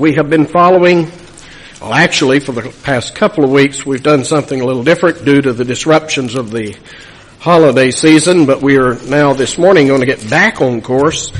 we 0.00 0.14
have 0.14 0.30
been 0.30 0.46
following, 0.46 1.10
well 1.78 1.92
actually 1.92 2.40
for 2.40 2.52
the 2.52 2.74
past 2.84 3.14
couple 3.14 3.44
of 3.44 3.50
weeks 3.50 3.84
we've 3.84 4.02
done 4.02 4.24
something 4.24 4.62
a 4.62 4.64
little 4.64 4.82
different 4.82 5.26
due 5.26 5.42
to 5.42 5.52
the 5.52 5.62
disruptions 5.62 6.36
of 6.36 6.50
the 6.50 6.74
holiday 7.38 7.90
season, 7.90 8.46
but 8.46 8.62
we 8.62 8.78
are 8.78 8.94
now 9.04 9.34
this 9.34 9.58
morning 9.58 9.88
going 9.88 10.00
to 10.00 10.06
get 10.06 10.30
back 10.30 10.62
on 10.62 10.80
course 10.80 11.30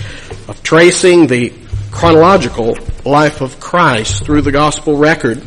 of 0.47 0.63
tracing 0.63 1.27
the 1.27 1.55
chronological 1.91 2.77
life 3.07 3.41
of 3.41 3.59
Christ 3.61 4.27
through 4.27 4.43
the 4.43 4.53
gospel 4.53 4.95
record. 4.99 5.43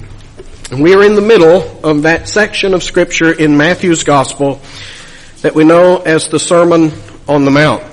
And 0.71 0.81
we 0.81 0.95
are 0.95 1.03
in 1.03 1.13
the 1.13 1.21
middle 1.21 1.85
of 1.85 2.01
that 2.01 2.27
section 2.27 2.73
of 2.73 2.81
scripture 2.81 3.31
in 3.31 3.55
Matthew's 3.55 4.03
gospel 4.03 4.59
that 5.43 5.53
we 5.53 5.63
know 5.63 5.97
as 5.97 6.29
the 6.29 6.39
Sermon 6.39 6.91
on 7.27 7.45
the 7.45 7.51
Mount. 7.51 7.83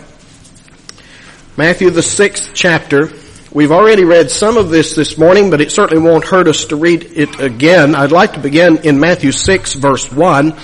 Matthew 1.58 1.90
the 1.90 2.02
sixth 2.02 2.52
chapter. 2.54 3.10
We've 3.52 3.72
already 3.72 4.04
read 4.04 4.30
some 4.30 4.56
of 4.56 4.70
this 4.70 4.94
this 4.94 5.18
morning, 5.18 5.50
but 5.50 5.60
it 5.60 5.72
certainly 5.72 6.00
won't 6.00 6.24
hurt 6.24 6.46
us 6.46 6.66
to 6.66 6.76
read 6.76 7.02
it 7.02 7.40
again. 7.40 7.96
I'd 7.96 8.12
like 8.12 8.34
to 8.34 8.38
begin 8.38 8.76
in 8.84 9.00
Matthew 9.00 9.32
6 9.32 9.74
verse 9.74 10.12
1. 10.12 10.56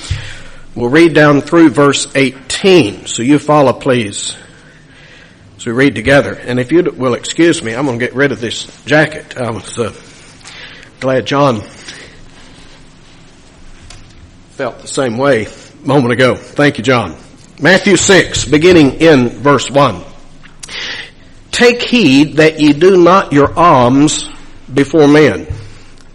We'll 0.76 0.88
read 0.88 1.12
down 1.12 1.40
through 1.40 1.70
verse 1.70 2.06
18. 2.14 3.06
So 3.06 3.22
you 3.22 3.40
follow 3.40 3.72
please. 3.72 4.36
So 5.58 5.72
we 5.72 5.76
read 5.76 5.96
together. 5.96 6.34
And 6.34 6.60
if 6.60 6.70
you 6.70 6.84
will 6.84 7.14
excuse 7.14 7.60
me, 7.60 7.74
I'm 7.74 7.86
going 7.86 7.98
to 7.98 8.04
get 8.04 8.14
rid 8.14 8.30
of 8.30 8.40
this 8.40 8.66
jacket. 8.84 9.36
I 9.36 9.50
was 9.50 9.76
uh, 9.80 9.92
glad 11.00 11.26
John 11.26 11.62
felt 14.50 14.78
the 14.78 14.86
same 14.86 15.18
way 15.18 15.46
a 15.46 15.86
moment 15.86 16.12
ago. 16.12 16.36
Thank 16.36 16.78
you, 16.78 16.84
John. 16.84 17.16
Matthew 17.60 17.96
6, 17.96 18.44
beginning 18.44 19.00
in 19.00 19.30
verse 19.30 19.68
1. 19.68 20.04
Take 21.56 21.80
heed 21.80 22.36
that 22.36 22.60
ye 22.60 22.74
do 22.74 23.02
not 23.02 23.32
your 23.32 23.58
alms 23.58 24.28
before 24.74 25.08
men, 25.08 25.46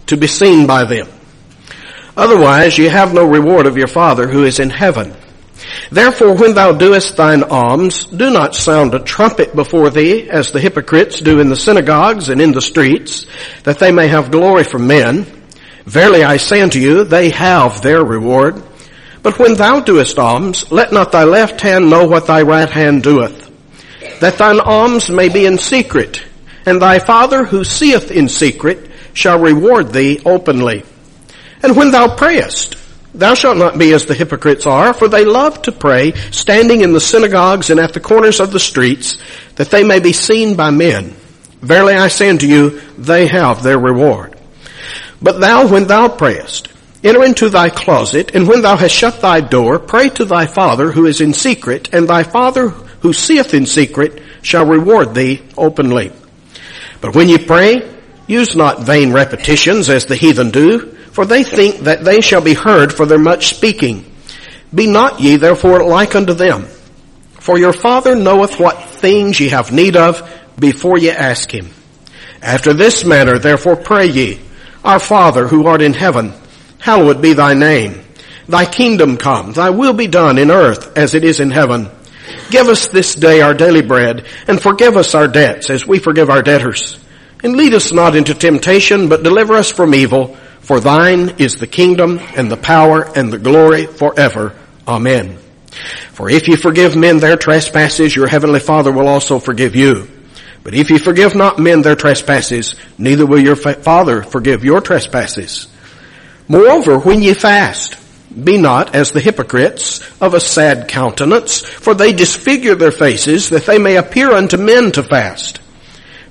to 0.06 0.16
be 0.16 0.28
seen 0.28 0.68
by 0.68 0.84
them. 0.84 1.08
Otherwise 2.16 2.78
ye 2.78 2.84
have 2.84 3.12
no 3.12 3.26
reward 3.26 3.66
of 3.66 3.76
your 3.76 3.88
Father 3.88 4.28
who 4.28 4.44
is 4.44 4.60
in 4.60 4.70
heaven. 4.70 5.16
Therefore 5.90 6.36
when 6.36 6.54
thou 6.54 6.70
doest 6.70 7.16
thine 7.16 7.42
alms, 7.42 8.04
do 8.04 8.30
not 8.30 8.54
sound 8.54 8.94
a 8.94 9.00
trumpet 9.00 9.52
before 9.56 9.90
thee, 9.90 10.30
as 10.30 10.52
the 10.52 10.60
hypocrites 10.60 11.20
do 11.20 11.40
in 11.40 11.48
the 11.48 11.56
synagogues 11.56 12.28
and 12.28 12.40
in 12.40 12.52
the 12.52 12.62
streets, 12.62 13.26
that 13.64 13.80
they 13.80 13.90
may 13.90 14.06
have 14.06 14.30
glory 14.30 14.62
from 14.62 14.86
men. 14.86 15.24
Verily 15.86 16.22
I 16.22 16.36
say 16.36 16.60
unto 16.60 16.78
you, 16.78 17.02
they 17.02 17.30
have 17.30 17.82
their 17.82 18.04
reward. 18.04 18.62
But 19.24 19.40
when 19.40 19.54
thou 19.54 19.80
doest 19.80 20.20
alms, 20.20 20.70
let 20.70 20.92
not 20.92 21.10
thy 21.10 21.24
left 21.24 21.60
hand 21.62 21.90
know 21.90 22.06
what 22.06 22.28
thy 22.28 22.42
right 22.42 22.70
hand 22.70 23.02
doeth 23.02 23.41
that 24.22 24.38
thine 24.38 24.60
alms 24.60 25.10
may 25.10 25.28
be 25.28 25.46
in 25.46 25.58
secret, 25.58 26.22
and 26.64 26.80
thy 26.80 27.00
Father 27.00 27.44
who 27.44 27.64
seeth 27.64 28.12
in 28.12 28.28
secret 28.28 28.88
shall 29.14 29.40
reward 29.40 29.92
thee 29.92 30.20
openly. 30.24 30.84
And 31.60 31.76
when 31.76 31.90
thou 31.90 32.14
prayest, 32.14 32.76
thou 33.12 33.34
shalt 33.34 33.56
not 33.56 33.78
be 33.78 33.92
as 33.92 34.06
the 34.06 34.14
hypocrites 34.14 34.64
are, 34.64 34.94
for 34.94 35.08
they 35.08 35.24
love 35.24 35.62
to 35.62 35.72
pray, 35.72 36.12
standing 36.30 36.82
in 36.82 36.92
the 36.92 37.00
synagogues 37.00 37.68
and 37.68 37.80
at 37.80 37.94
the 37.94 38.00
corners 38.00 38.38
of 38.38 38.52
the 38.52 38.60
streets, 38.60 39.18
that 39.56 39.70
they 39.70 39.82
may 39.82 39.98
be 39.98 40.12
seen 40.12 40.54
by 40.54 40.70
men. 40.70 41.16
Verily 41.60 41.94
I 41.94 42.06
say 42.06 42.30
unto 42.30 42.46
you, 42.46 42.80
they 42.96 43.26
have 43.26 43.64
their 43.64 43.78
reward. 43.80 44.38
But 45.20 45.40
thou, 45.40 45.66
when 45.66 45.88
thou 45.88 46.06
prayest, 46.06 46.68
enter 47.02 47.24
into 47.24 47.48
thy 47.48 47.70
closet, 47.70 48.36
and 48.36 48.46
when 48.46 48.62
thou 48.62 48.76
hast 48.76 48.94
shut 48.94 49.20
thy 49.20 49.40
door, 49.40 49.80
pray 49.80 50.10
to 50.10 50.24
thy 50.24 50.46
Father 50.46 50.92
who 50.92 51.06
is 51.06 51.20
in 51.20 51.34
secret, 51.34 51.92
and 51.92 52.08
thy 52.08 52.22
Father 52.22 52.72
who 53.02 53.12
seeth 53.12 53.52
in 53.52 53.66
secret 53.66 54.22
shall 54.42 54.64
reward 54.64 55.14
thee 55.14 55.42
openly. 55.56 56.12
But 57.00 57.14
when 57.14 57.28
ye 57.28 57.38
pray, 57.38 57.88
use 58.26 58.56
not 58.56 58.82
vain 58.82 59.12
repetitions 59.12 59.90
as 59.90 60.06
the 60.06 60.16
heathen 60.16 60.50
do, 60.50 60.92
for 61.10 61.26
they 61.26 61.42
think 61.42 61.80
that 61.80 62.04
they 62.04 62.20
shall 62.20 62.40
be 62.40 62.54
heard 62.54 62.92
for 62.92 63.04
their 63.04 63.18
much 63.18 63.54
speaking. 63.54 64.04
Be 64.74 64.86
not 64.86 65.20
ye 65.20 65.36
therefore 65.36 65.84
like 65.84 66.14
unto 66.14 66.32
them, 66.32 66.64
for 67.40 67.58
your 67.58 67.72
Father 67.72 68.14
knoweth 68.14 68.58
what 68.58 68.82
things 68.82 69.38
ye 69.38 69.48
have 69.48 69.72
need 69.72 69.96
of 69.96 70.22
before 70.58 70.96
ye 70.96 71.10
ask 71.10 71.52
him. 71.52 71.68
After 72.40 72.72
this 72.72 73.04
manner 73.04 73.38
therefore 73.38 73.76
pray 73.76 74.06
ye, 74.06 74.40
Our 74.84 75.00
Father 75.00 75.48
who 75.48 75.66
art 75.66 75.82
in 75.82 75.92
heaven, 75.92 76.32
hallowed 76.78 77.20
be 77.20 77.34
thy 77.34 77.54
name. 77.54 78.02
Thy 78.48 78.64
kingdom 78.64 79.16
come, 79.16 79.52
thy 79.52 79.70
will 79.70 79.92
be 79.92 80.06
done 80.06 80.38
in 80.38 80.50
earth 80.50 80.96
as 80.96 81.14
it 81.14 81.24
is 81.24 81.40
in 81.40 81.50
heaven. 81.50 81.90
Give 82.52 82.68
us 82.68 82.88
this 82.88 83.14
day 83.14 83.40
our 83.40 83.54
daily 83.54 83.80
bread, 83.80 84.26
and 84.46 84.60
forgive 84.60 84.98
us 84.98 85.14
our 85.14 85.26
debts 85.26 85.70
as 85.70 85.86
we 85.86 85.98
forgive 85.98 86.28
our 86.28 86.42
debtors. 86.42 87.02
And 87.42 87.56
lead 87.56 87.72
us 87.72 87.94
not 87.94 88.14
into 88.14 88.34
temptation, 88.34 89.08
but 89.08 89.22
deliver 89.22 89.54
us 89.54 89.72
from 89.72 89.94
evil. 89.94 90.36
For 90.60 90.78
thine 90.78 91.36
is 91.38 91.56
the 91.56 91.66
kingdom, 91.66 92.20
and 92.36 92.52
the 92.52 92.58
power, 92.58 93.10
and 93.16 93.32
the 93.32 93.38
glory 93.38 93.86
forever. 93.86 94.54
Amen. 94.86 95.38
For 96.12 96.28
if 96.28 96.46
you 96.46 96.58
forgive 96.58 96.94
men 96.94 97.20
their 97.20 97.38
trespasses, 97.38 98.14
your 98.14 98.26
heavenly 98.26 98.60
Father 98.60 98.92
will 98.92 99.08
also 99.08 99.38
forgive 99.38 99.74
you. 99.74 100.06
But 100.62 100.74
if 100.74 100.90
you 100.90 100.98
forgive 100.98 101.34
not 101.34 101.58
men 101.58 101.80
their 101.80 101.96
trespasses, 101.96 102.76
neither 102.98 103.24
will 103.24 103.40
your 103.40 103.56
Father 103.56 104.22
forgive 104.22 104.62
your 104.62 104.82
trespasses. 104.82 105.68
Moreover, 106.48 106.98
when 106.98 107.22
ye 107.22 107.32
fast, 107.32 107.96
be 108.32 108.58
not 108.58 108.94
as 108.94 109.12
the 109.12 109.20
hypocrites 109.20 110.00
of 110.20 110.34
a 110.34 110.40
sad 110.40 110.88
countenance, 110.88 111.60
for 111.60 111.94
they 111.94 112.12
disfigure 112.12 112.74
their 112.74 112.92
faces 112.92 113.50
that 113.50 113.66
they 113.66 113.78
may 113.78 113.96
appear 113.96 114.32
unto 114.32 114.56
men 114.56 114.92
to 114.92 115.02
fast. 115.02 115.60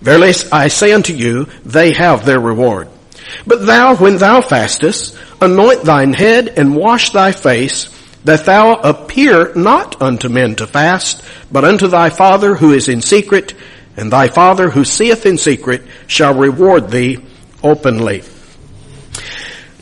Verily 0.02 0.34
I 0.52 0.68
say 0.68 0.94
unto 0.94 1.14
you, 1.14 1.46
they 1.64 1.94
have 1.94 2.26
their 2.26 2.40
reward. 2.40 2.90
But 3.46 3.66
thou, 3.66 3.96
when 3.96 4.18
thou 4.18 4.42
fastest, 4.42 5.18
anoint 5.40 5.84
thine 5.84 6.14
head 6.14 6.50
and 6.58 6.76
wash 6.76 7.12
thy 7.12 7.32
face, 7.32 7.90
that 8.24 8.46
thou 8.46 8.76
appear 8.76 9.54
not 9.56 10.02
unto 10.02 10.30
men 10.30 10.56
to 10.56 10.68
fast, 10.68 11.24
but 11.52 11.66
unto 11.66 11.88
thy 11.88 12.10
Father 12.10 12.56
who 12.56 12.72
is 12.74 12.88
in 12.90 13.02
secret, 13.02 13.54
and 13.96 14.12
thy 14.12 14.28
Father 14.28 14.70
who 14.70 14.84
seeth 14.84 15.26
in 15.26 15.38
secret 15.38 15.84
shall 16.08 16.34
reward 16.34 16.90
thee 16.90 17.20
openly. 17.64 18.24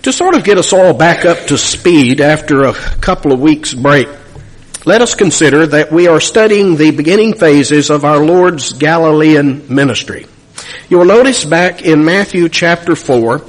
To 0.03 0.13
sort 0.13 0.35
of 0.35 0.45
get 0.45 0.57
us 0.57 0.71
all 0.71 0.93
back 0.93 1.25
up 1.25 1.47
to 1.47 1.57
speed 1.57 2.21
after 2.21 2.63
a 2.63 2.73
couple 2.73 3.33
of 3.33 3.41
weeks 3.41 3.73
break, 3.73 4.07
let 4.85 5.01
us 5.01 5.13
consider 5.13 5.67
that 5.67 5.91
we 5.91 6.07
are 6.07 6.21
studying 6.21 6.77
the 6.77 6.91
beginning 6.91 7.33
phases 7.33 7.89
of 7.89 8.05
our 8.05 8.23
Lord's 8.23 8.71
Galilean 8.71 9.73
ministry. 9.73 10.25
You 10.87 10.99
will 10.99 11.05
notice 11.05 11.43
back 11.43 11.81
in 11.81 12.05
Matthew 12.05 12.47
chapter 12.47 12.95
4, 12.95 13.41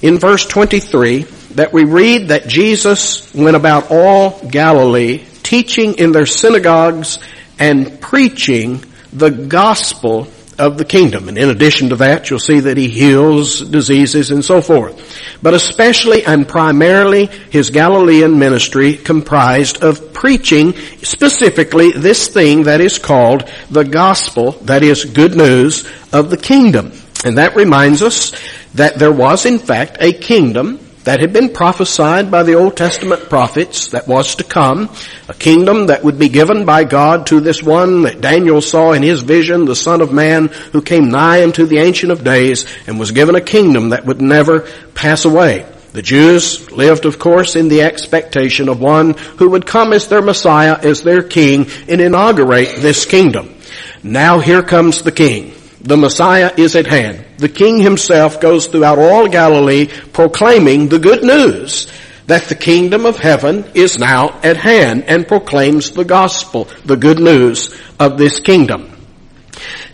in 0.00 0.18
verse 0.18 0.46
23, 0.46 1.24
that 1.56 1.74
we 1.74 1.84
read 1.84 2.28
that 2.28 2.48
Jesus 2.48 3.34
went 3.34 3.56
about 3.56 3.90
all 3.90 4.40
Galilee, 4.48 5.26
teaching 5.42 5.98
in 5.98 6.10
their 6.10 6.26
synagogues 6.26 7.18
and 7.58 8.00
preaching 8.00 8.82
the 9.12 9.30
gospel 9.30 10.26
of 10.58 10.78
the 10.78 10.84
kingdom. 10.84 11.28
And 11.28 11.36
in 11.36 11.50
addition 11.50 11.90
to 11.90 11.96
that, 11.96 12.30
you'll 12.30 12.38
see 12.38 12.60
that 12.60 12.76
he 12.76 12.88
heals 12.88 13.60
diseases 13.60 14.30
and 14.30 14.44
so 14.44 14.60
forth. 14.60 15.38
But 15.42 15.54
especially 15.54 16.24
and 16.24 16.48
primarily 16.48 17.26
his 17.26 17.70
Galilean 17.70 18.38
ministry 18.38 18.94
comprised 18.94 19.82
of 19.82 20.12
preaching 20.12 20.72
specifically 21.02 21.92
this 21.92 22.28
thing 22.28 22.64
that 22.64 22.80
is 22.80 22.98
called 22.98 23.50
the 23.70 23.84
gospel, 23.84 24.52
that 24.62 24.82
is 24.82 25.04
good 25.04 25.36
news 25.36 25.88
of 26.12 26.30
the 26.30 26.36
kingdom. 26.36 26.92
And 27.24 27.38
that 27.38 27.56
reminds 27.56 28.02
us 28.02 28.32
that 28.74 28.98
there 28.98 29.12
was 29.12 29.46
in 29.46 29.58
fact 29.58 29.98
a 30.00 30.12
kingdom 30.12 30.78
that 31.06 31.20
had 31.20 31.32
been 31.32 31.52
prophesied 31.52 32.32
by 32.32 32.42
the 32.42 32.54
Old 32.54 32.76
Testament 32.76 33.28
prophets 33.28 33.90
that 33.90 34.08
was 34.08 34.34
to 34.34 34.44
come, 34.44 34.90
a 35.28 35.34
kingdom 35.34 35.86
that 35.86 36.02
would 36.02 36.18
be 36.18 36.28
given 36.28 36.64
by 36.64 36.82
God 36.82 37.28
to 37.28 37.38
this 37.38 37.62
one 37.62 38.02
that 38.02 38.20
Daniel 38.20 38.60
saw 38.60 38.90
in 38.90 39.04
his 39.04 39.22
vision, 39.22 39.66
the 39.66 39.76
Son 39.76 40.00
of 40.00 40.12
Man, 40.12 40.48
who 40.48 40.82
came 40.82 41.08
nigh 41.08 41.44
unto 41.44 41.64
the 41.64 41.78
Ancient 41.78 42.10
of 42.10 42.24
Days 42.24 42.66
and 42.88 42.98
was 42.98 43.12
given 43.12 43.36
a 43.36 43.40
kingdom 43.40 43.90
that 43.90 44.04
would 44.04 44.20
never 44.20 44.68
pass 44.94 45.24
away. 45.24 45.64
The 45.92 46.02
Jews 46.02 46.72
lived, 46.72 47.06
of 47.06 47.20
course, 47.20 47.54
in 47.54 47.68
the 47.68 47.82
expectation 47.82 48.68
of 48.68 48.80
one 48.80 49.14
who 49.38 49.50
would 49.50 49.64
come 49.64 49.92
as 49.92 50.08
their 50.08 50.22
Messiah, 50.22 50.76
as 50.82 51.02
their 51.02 51.22
King, 51.22 51.68
and 51.88 52.00
inaugurate 52.00 52.78
this 52.80 53.06
kingdom. 53.06 53.54
Now 54.02 54.40
here 54.40 54.64
comes 54.64 55.02
the 55.02 55.12
King. 55.12 55.54
The 55.82 55.96
Messiah 55.96 56.52
is 56.56 56.74
at 56.74 56.88
hand. 56.88 57.25
The 57.38 57.48
King 57.48 57.78
himself 57.80 58.40
goes 58.40 58.66
throughout 58.66 58.98
all 58.98 59.28
Galilee 59.28 59.88
proclaiming 60.12 60.88
the 60.88 60.98
good 60.98 61.22
news 61.22 61.86
that 62.26 62.44
the 62.44 62.54
kingdom 62.54 63.06
of 63.06 63.18
heaven 63.18 63.64
is 63.74 63.98
now 63.98 64.40
at 64.42 64.56
hand 64.56 65.04
and 65.04 65.28
proclaims 65.28 65.92
the 65.92 66.04
gospel, 66.04 66.68
the 66.84 66.96
good 66.96 67.20
news 67.20 67.74
of 68.00 68.18
this 68.18 68.40
kingdom. 68.40 68.90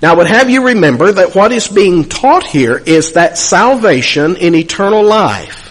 Now 0.00 0.14
I 0.14 0.16
would 0.16 0.26
have 0.26 0.50
you 0.50 0.66
remember 0.66 1.12
that 1.12 1.34
what 1.34 1.52
is 1.52 1.68
being 1.68 2.08
taught 2.08 2.44
here 2.44 2.76
is 2.76 3.12
that 3.12 3.38
salvation 3.38 4.36
in 4.36 4.54
eternal 4.54 5.04
life 5.04 5.61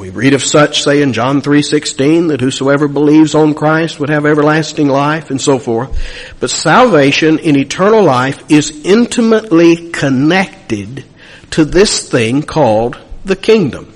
We 0.00 0.08
read 0.08 0.32
of 0.32 0.42
such, 0.42 0.82
say 0.82 1.02
in 1.02 1.12
John 1.12 1.42
3.16, 1.42 2.28
that 2.28 2.40
whosoever 2.40 2.88
believes 2.88 3.34
on 3.34 3.52
Christ 3.52 4.00
would 4.00 4.08
have 4.08 4.24
everlasting 4.24 4.88
life 4.88 5.28
and 5.28 5.38
so 5.38 5.58
forth. 5.58 5.94
But 6.40 6.48
salvation 6.48 7.38
in 7.38 7.54
eternal 7.54 8.02
life 8.02 8.50
is 8.50 8.70
intimately 8.86 9.90
connected 9.90 11.04
to 11.50 11.66
this 11.66 12.08
thing 12.08 12.42
called 12.42 12.98
the 13.26 13.36
kingdom. 13.36 13.92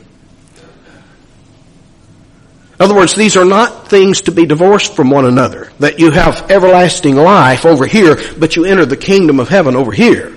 In 2.79 2.85
other 2.85 2.95
words, 2.95 3.15
these 3.15 3.39
are 3.39 3.47
not 3.47 3.89
things 3.89 4.21
to 4.23 4.31
be 4.31 4.45
divorced 4.45 4.95
from 4.95 5.09
one 5.09 5.25
another. 5.25 5.73
That 5.79 5.99
you 6.01 6.11
have 6.11 6.51
everlasting 6.51 7.17
life 7.17 7.65
over 7.65 7.87
here, 7.87 8.19
but 8.39 8.57
you 8.57 8.67
enter 8.67 8.85
the 8.85 8.99
kingdom 8.99 9.41
of 9.41 9.49
heaven 9.49 9.75
over 9.75 9.91
here. 9.91 10.37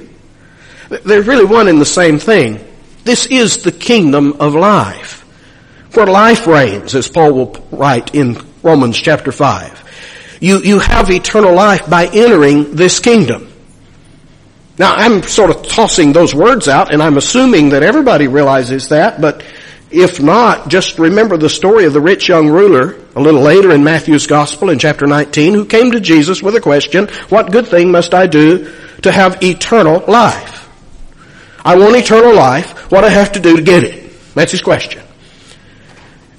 They're 0.88 1.24
really 1.24 1.44
one 1.44 1.68
and 1.68 1.82
the 1.82 1.86
same 1.86 2.20
thing. 2.20 2.66
This 3.04 3.26
is 3.26 3.64
the 3.64 3.74
kingdom 3.74 4.38
of 4.40 4.56
life. 4.56 5.26
For 5.98 6.06
life 6.06 6.46
reigns, 6.46 6.94
as 6.94 7.08
Paul 7.08 7.34
will 7.34 7.56
write 7.72 8.14
in 8.14 8.38
Romans 8.62 9.02
chapter 9.02 9.32
5. 9.32 10.38
You, 10.40 10.60
you 10.60 10.78
have 10.78 11.10
eternal 11.10 11.56
life 11.56 11.90
by 11.90 12.06
entering 12.06 12.76
this 12.76 13.00
kingdom. 13.00 13.52
Now 14.78 14.94
I'm 14.94 15.24
sort 15.24 15.50
of 15.50 15.68
tossing 15.68 16.14
those 16.14 16.36
words 16.36 16.68
out 16.68 16.94
and 16.94 17.02
I'm 17.02 17.18
assuming 17.18 17.70
that 17.70 17.82
everybody 17.82 18.28
realizes 18.28 18.90
that, 18.90 19.20
but 19.20 19.44
if 19.90 20.22
not, 20.22 20.68
just 20.68 21.00
remember 21.00 21.36
the 21.36 21.50
story 21.50 21.86
of 21.86 21.94
the 21.94 22.00
rich 22.00 22.30
young 22.30 22.48
ruler 22.48 23.00
a 23.16 23.20
little 23.20 23.42
later 23.42 23.72
in 23.72 23.84
Matthew's 23.84 24.28
gospel 24.28 24.70
in 24.70 24.78
chapter 24.78 25.08
19 25.08 25.56
who 25.56 25.66
came 25.66 25.94
to 25.94 26.00
Jesus 26.00 26.44
with 26.44 26.56
a 26.56 26.62
question, 26.62 27.08
what 27.30 27.52
good 27.52 27.66
thing 27.66 27.92
must 27.92 28.14
I 28.14 28.28
do 28.28 28.72
to 29.02 29.12
have 29.12 29.42
eternal 29.42 30.04
life? 30.08 30.70
I 31.66 31.76
want 31.76 31.96
eternal 31.96 32.36
life. 32.36 32.92
What 32.92 33.02
do 33.02 33.08
I 33.08 33.10
have 33.10 33.32
to 33.32 33.40
do 33.40 33.56
to 33.56 33.64
get 33.64 33.84
it? 33.84 34.36
That's 34.36 34.52
his 34.52 34.62
question. 34.62 35.02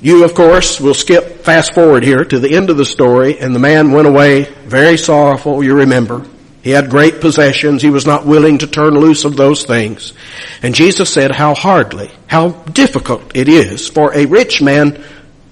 You, 0.00 0.24
of 0.24 0.34
course, 0.34 0.80
will 0.80 0.94
skip 0.94 1.40
fast 1.40 1.74
forward 1.74 2.04
here 2.04 2.24
to 2.24 2.38
the 2.38 2.54
end 2.54 2.70
of 2.70 2.76
the 2.76 2.84
story 2.84 3.38
and 3.40 3.52
the 3.54 3.58
man 3.58 3.90
went 3.90 4.06
away 4.06 4.44
very 4.44 4.96
sorrowful, 4.96 5.64
you 5.64 5.74
remember. 5.74 6.24
He 6.62 6.70
had 6.70 6.90
great 6.90 7.20
possessions. 7.20 7.82
He 7.82 7.90
was 7.90 8.06
not 8.06 8.26
willing 8.26 8.58
to 8.58 8.66
turn 8.66 8.94
loose 8.94 9.24
of 9.24 9.36
those 9.36 9.64
things. 9.64 10.12
And 10.62 10.74
Jesus 10.74 11.12
said 11.12 11.30
how 11.32 11.54
hardly, 11.54 12.10
how 12.26 12.50
difficult 12.50 13.32
it 13.34 13.48
is 13.48 13.88
for 13.88 14.14
a 14.14 14.26
rich 14.26 14.62
man 14.62 15.02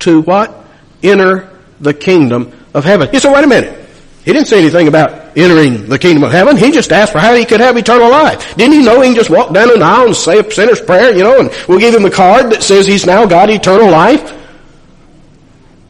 to 0.00 0.20
what? 0.22 0.64
Enter 1.02 1.50
the 1.81 1.94
kingdom 1.94 2.52
of 2.75 2.84
heaven. 2.84 3.08
He 3.10 3.19
said, 3.19 3.32
wait 3.32 3.44
a 3.44 3.49
minute. 3.49 3.87
He 4.25 4.32
didn't 4.32 4.49
say 4.49 4.58
anything 4.58 4.88
about 4.88 5.37
entering 5.37 5.87
the 5.88 5.99
kingdom 5.99 6.25
of 6.25 6.32
heaven. 6.32 6.56
He 6.56 6.72
just 6.72 6.92
asked 6.92 7.12
for 7.12 7.19
how 7.19 7.34
he 7.34 7.44
could 7.44 7.60
have 7.60 7.76
eternal 7.76 8.10
life. 8.10 8.56
Didn't 8.56 8.75
he 8.75 8.84
know 8.84 9.00
he 9.00 9.08
can 9.08 9.16
just 9.16 9.31
walk 9.31 9.54
down 9.54 9.70
an 9.72 9.82
aisle 9.82 10.06
and 10.06 10.16
say 10.16 10.40
a 10.40 10.50
sinner's 10.50 10.81
prayer, 10.81 11.16
you 11.16 11.22
know, 11.22 11.38
and 11.38 11.50
we'll 11.69 11.78
give 11.78 11.94
him 11.94 12.04
a 12.04 12.10
card 12.10 12.50
that 12.50 12.64
says 12.64 12.87
he's 12.87 13.06
now 13.06 13.25
got 13.25 13.50
eternal 13.50 13.88
life? 13.88 14.35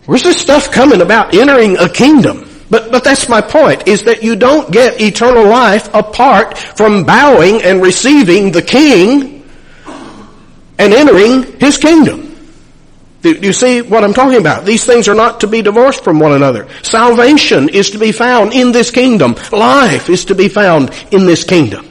Where's 0.07 0.23
this 0.23 0.41
stuff 0.41 0.71
coming 0.71 1.01
about 1.01 1.35
entering 1.35 1.77
a 1.79 1.89
kingdom? 1.89 2.49
But, 2.71 2.91
but 2.91 3.05
that's 3.05 3.29
my 3.29 3.41
point, 3.41 3.87
is 3.87 4.05
that 4.05 4.23
you 4.23 4.35
don't 4.35 4.73
get 4.73 5.01
eternal 5.01 5.47
life 5.47 5.93
apart 5.95 6.59
from 6.59 7.05
bowing 7.05 7.63
and 7.63 7.83
receiving 7.83 8.51
the 8.51 8.63
King 8.63 9.45
and 10.79 10.93
entering 10.93 11.59
His 11.61 11.79
kingdom. 11.79 12.35
Do 13.23 13.33
you 13.33 13.53
see 13.53 13.83
what 13.83 14.05
I'm 14.05 14.15
talking 14.15 14.39
about? 14.39 14.65
These 14.65 14.85
things 14.85 15.09
are 15.09 15.15
not 15.15 15.41
to 15.41 15.49
be 15.49 15.63
divorced 15.63 16.05
from 16.05 16.21
one 16.21 16.33
another. 16.33 16.69
Salvation 16.83 17.69
is 17.69 17.91
to 17.91 17.99
be 17.99 18.13
found 18.13 18.53
in 18.53 18.73
this 18.73 18.91
kingdom. 18.91 19.35
Life 19.51 20.09
is 20.09 20.27
to 20.27 20.35
be 20.35 20.49
found 20.49 20.91
in 21.11 21.27
this 21.27 21.43
kingdom. 21.45 21.89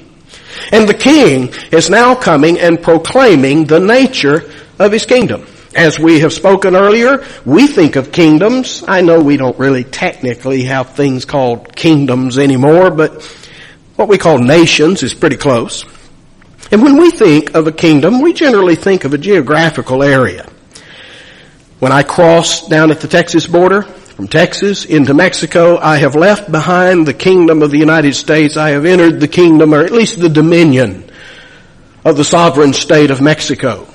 And 0.71 0.87
the 0.87 0.93
King 0.93 1.53
is 1.71 1.89
now 1.89 2.15
coming 2.15 2.59
and 2.59 2.81
proclaiming 2.81 3.65
the 3.65 3.79
nature 3.79 4.49
of 4.79 4.91
His 4.91 5.05
kingdom. 5.05 5.45
As 5.75 5.99
we 5.99 6.21
have 6.21 6.31
spoken 6.31 6.73
earlier, 6.73 7.25
we 7.43 7.67
think 7.67 7.97
of 7.97 8.13
kingdoms. 8.13 8.81
I 8.87 9.01
know 9.01 9.19
we 9.19 9.35
don't 9.35 9.59
really 9.59 9.83
technically 9.83 10.63
have 10.63 10.95
things 10.95 11.25
called 11.25 11.75
kingdoms 11.75 12.37
anymore, 12.37 12.91
but 12.91 13.21
what 13.97 14.07
we 14.07 14.17
call 14.17 14.37
nations 14.37 15.03
is 15.03 15.13
pretty 15.13 15.35
close. 15.35 15.83
And 16.71 16.81
when 16.81 16.95
we 16.95 17.11
think 17.11 17.55
of 17.55 17.67
a 17.67 17.73
kingdom, 17.73 18.21
we 18.21 18.31
generally 18.31 18.75
think 18.75 19.03
of 19.03 19.13
a 19.13 19.17
geographical 19.17 20.01
area. 20.01 20.47
When 21.79 21.91
I 21.91 22.03
cross 22.03 22.69
down 22.69 22.89
at 22.89 23.01
the 23.01 23.09
Texas 23.09 23.45
border, 23.45 23.81
from 23.81 24.29
Texas 24.29 24.85
into 24.85 25.13
Mexico, 25.13 25.77
I 25.77 25.97
have 25.97 26.15
left 26.15 26.49
behind 26.49 27.05
the 27.05 27.13
kingdom 27.13 27.61
of 27.61 27.69
the 27.69 27.77
United 27.77 28.15
States. 28.15 28.55
I 28.55 28.69
have 28.69 28.85
entered 28.85 29.19
the 29.19 29.27
kingdom, 29.27 29.73
or 29.73 29.81
at 29.81 29.91
least 29.91 30.21
the 30.21 30.29
dominion 30.29 31.11
of 32.05 32.15
the 32.15 32.23
sovereign 32.23 32.71
state 32.71 33.11
of 33.11 33.19
Mexico. 33.19 33.85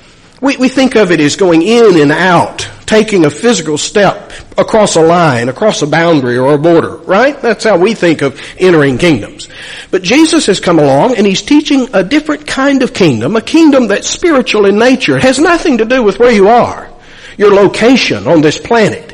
We, 0.40 0.56
we 0.56 0.68
think 0.70 0.96
of 0.96 1.10
it 1.10 1.20
as 1.20 1.36
going 1.36 1.60
in 1.60 2.00
and 2.00 2.10
out, 2.10 2.68
taking 2.86 3.26
a 3.26 3.30
physical 3.30 3.76
step 3.76 4.32
across 4.56 4.96
a 4.96 5.02
line, 5.02 5.50
across 5.50 5.82
a 5.82 5.86
boundary 5.86 6.38
or 6.38 6.54
a 6.54 6.58
border, 6.58 6.96
right? 6.96 7.38
That's 7.40 7.64
how 7.64 7.76
we 7.76 7.92
think 7.92 8.22
of 8.22 8.40
entering 8.58 8.96
kingdoms. 8.96 9.48
But 9.90 10.02
Jesus 10.02 10.46
has 10.46 10.58
come 10.58 10.78
along 10.78 11.16
and 11.16 11.26
he's 11.26 11.42
teaching 11.42 11.88
a 11.92 12.02
different 12.02 12.46
kind 12.46 12.82
of 12.82 12.94
kingdom, 12.94 13.36
a 13.36 13.42
kingdom 13.42 13.88
that's 13.88 14.08
spiritual 14.08 14.64
in 14.64 14.78
nature. 14.78 15.16
It 15.16 15.24
has 15.24 15.38
nothing 15.38 15.78
to 15.78 15.84
do 15.84 16.02
with 16.02 16.18
where 16.18 16.32
you 16.32 16.48
are, 16.48 16.90
your 17.36 17.52
location 17.52 18.26
on 18.26 18.40
this 18.40 18.58
planet. 18.58 19.12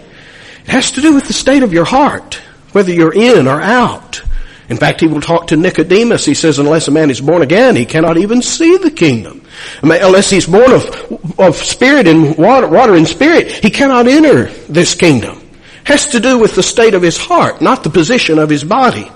It 0.64 0.70
has 0.70 0.92
to 0.92 1.00
do 1.00 1.14
with 1.14 1.26
the 1.26 1.32
state 1.32 1.64
of 1.64 1.72
your 1.72 1.84
heart, 1.84 2.34
whether 2.70 2.92
you're 2.92 3.14
in 3.14 3.48
or 3.48 3.60
out. 3.60 4.22
In 4.68 4.76
fact, 4.76 5.00
he 5.00 5.06
will 5.06 5.20
talk 5.20 5.48
to 5.48 5.56
Nicodemus. 5.56 6.24
He 6.24 6.34
says, 6.34 6.58
unless 6.58 6.88
a 6.88 6.90
man 6.90 7.10
is 7.10 7.20
born 7.20 7.42
again, 7.42 7.76
he 7.76 7.84
cannot 7.84 8.18
even 8.18 8.42
see 8.42 8.76
the 8.76 8.90
kingdom. 8.90 9.42
Unless 9.82 10.30
he's 10.30 10.46
born 10.46 10.72
of, 10.72 11.38
of 11.38 11.56
spirit 11.56 12.06
and 12.06 12.36
water, 12.36 12.68
water 12.68 12.94
and 12.94 13.06
spirit, 13.06 13.50
he 13.50 13.70
cannot 13.70 14.06
enter 14.06 14.46
this 14.68 14.94
kingdom. 14.94 15.42
Has 15.84 16.08
to 16.08 16.20
do 16.20 16.38
with 16.38 16.54
the 16.54 16.62
state 16.62 16.94
of 16.94 17.02
his 17.02 17.16
heart, 17.16 17.60
not 17.60 17.84
the 17.84 17.90
position 17.90 18.38
of 18.38 18.48
his 18.50 18.64
body. 18.64 19.10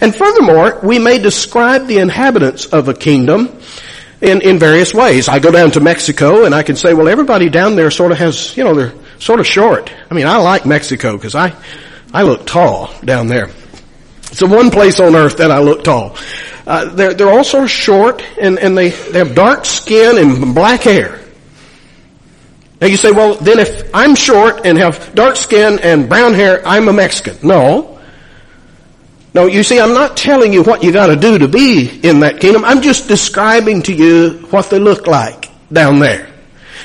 And 0.00 0.14
furthermore, 0.14 0.80
we 0.82 0.98
may 0.98 1.18
describe 1.18 1.86
the 1.86 1.98
inhabitants 1.98 2.66
of 2.66 2.88
a 2.88 2.94
kingdom 2.94 3.60
in, 4.20 4.40
in 4.40 4.58
various 4.58 4.94
ways. 4.94 5.28
I 5.28 5.38
go 5.38 5.50
down 5.50 5.72
to 5.72 5.80
Mexico 5.80 6.44
and 6.44 6.54
I 6.54 6.62
can 6.62 6.76
say, 6.76 6.94
well, 6.94 7.08
everybody 7.08 7.48
down 7.48 7.76
there 7.76 7.90
sort 7.90 8.12
of 8.12 8.18
has, 8.18 8.56
you 8.56 8.64
know, 8.64 8.74
they're 8.74 8.94
sort 9.18 9.40
of 9.40 9.46
short. 9.46 9.92
I 10.10 10.14
mean, 10.14 10.26
I 10.26 10.36
like 10.36 10.66
Mexico 10.66 11.16
because 11.16 11.34
I, 11.34 11.54
I 12.12 12.22
look 12.22 12.46
tall 12.46 12.92
down 13.04 13.26
there. 13.26 13.50
It's 14.30 14.40
the 14.40 14.46
one 14.46 14.70
place 14.70 15.00
on 15.00 15.14
earth 15.14 15.38
that 15.38 15.50
I 15.50 15.60
look 15.60 15.84
tall. 15.84 16.16
Uh, 16.66 16.86
they're, 16.86 17.14
they're 17.14 17.38
of 17.38 17.70
short 17.70 18.22
and, 18.40 18.58
and 18.58 18.76
they, 18.76 18.88
they 18.88 19.18
have 19.18 19.34
dark 19.34 19.64
skin 19.64 20.18
and 20.18 20.54
black 20.54 20.82
hair. 20.82 21.20
Now 22.80 22.88
you 22.88 22.96
say, 22.96 23.12
well, 23.12 23.36
then 23.36 23.58
if 23.58 23.88
I'm 23.94 24.14
short 24.14 24.66
and 24.66 24.76
have 24.76 25.14
dark 25.14 25.36
skin 25.36 25.78
and 25.78 26.08
brown 26.08 26.34
hair, 26.34 26.66
I'm 26.66 26.88
a 26.88 26.92
Mexican. 26.92 27.36
No. 27.42 28.00
No, 29.32 29.46
you 29.46 29.62
see, 29.62 29.78
I'm 29.78 29.94
not 29.94 30.16
telling 30.16 30.52
you 30.52 30.62
what 30.62 30.82
you 30.82 30.92
gotta 30.92 31.14
do 31.14 31.38
to 31.38 31.48
be 31.48 32.00
in 32.02 32.20
that 32.20 32.40
kingdom. 32.40 32.64
I'm 32.64 32.82
just 32.82 33.06
describing 33.06 33.82
to 33.82 33.92
you 33.94 34.46
what 34.50 34.68
they 34.68 34.78
look 34.78 35.06
like 35.06 35.50
down 35.72 36.00
there. 36.00 36.28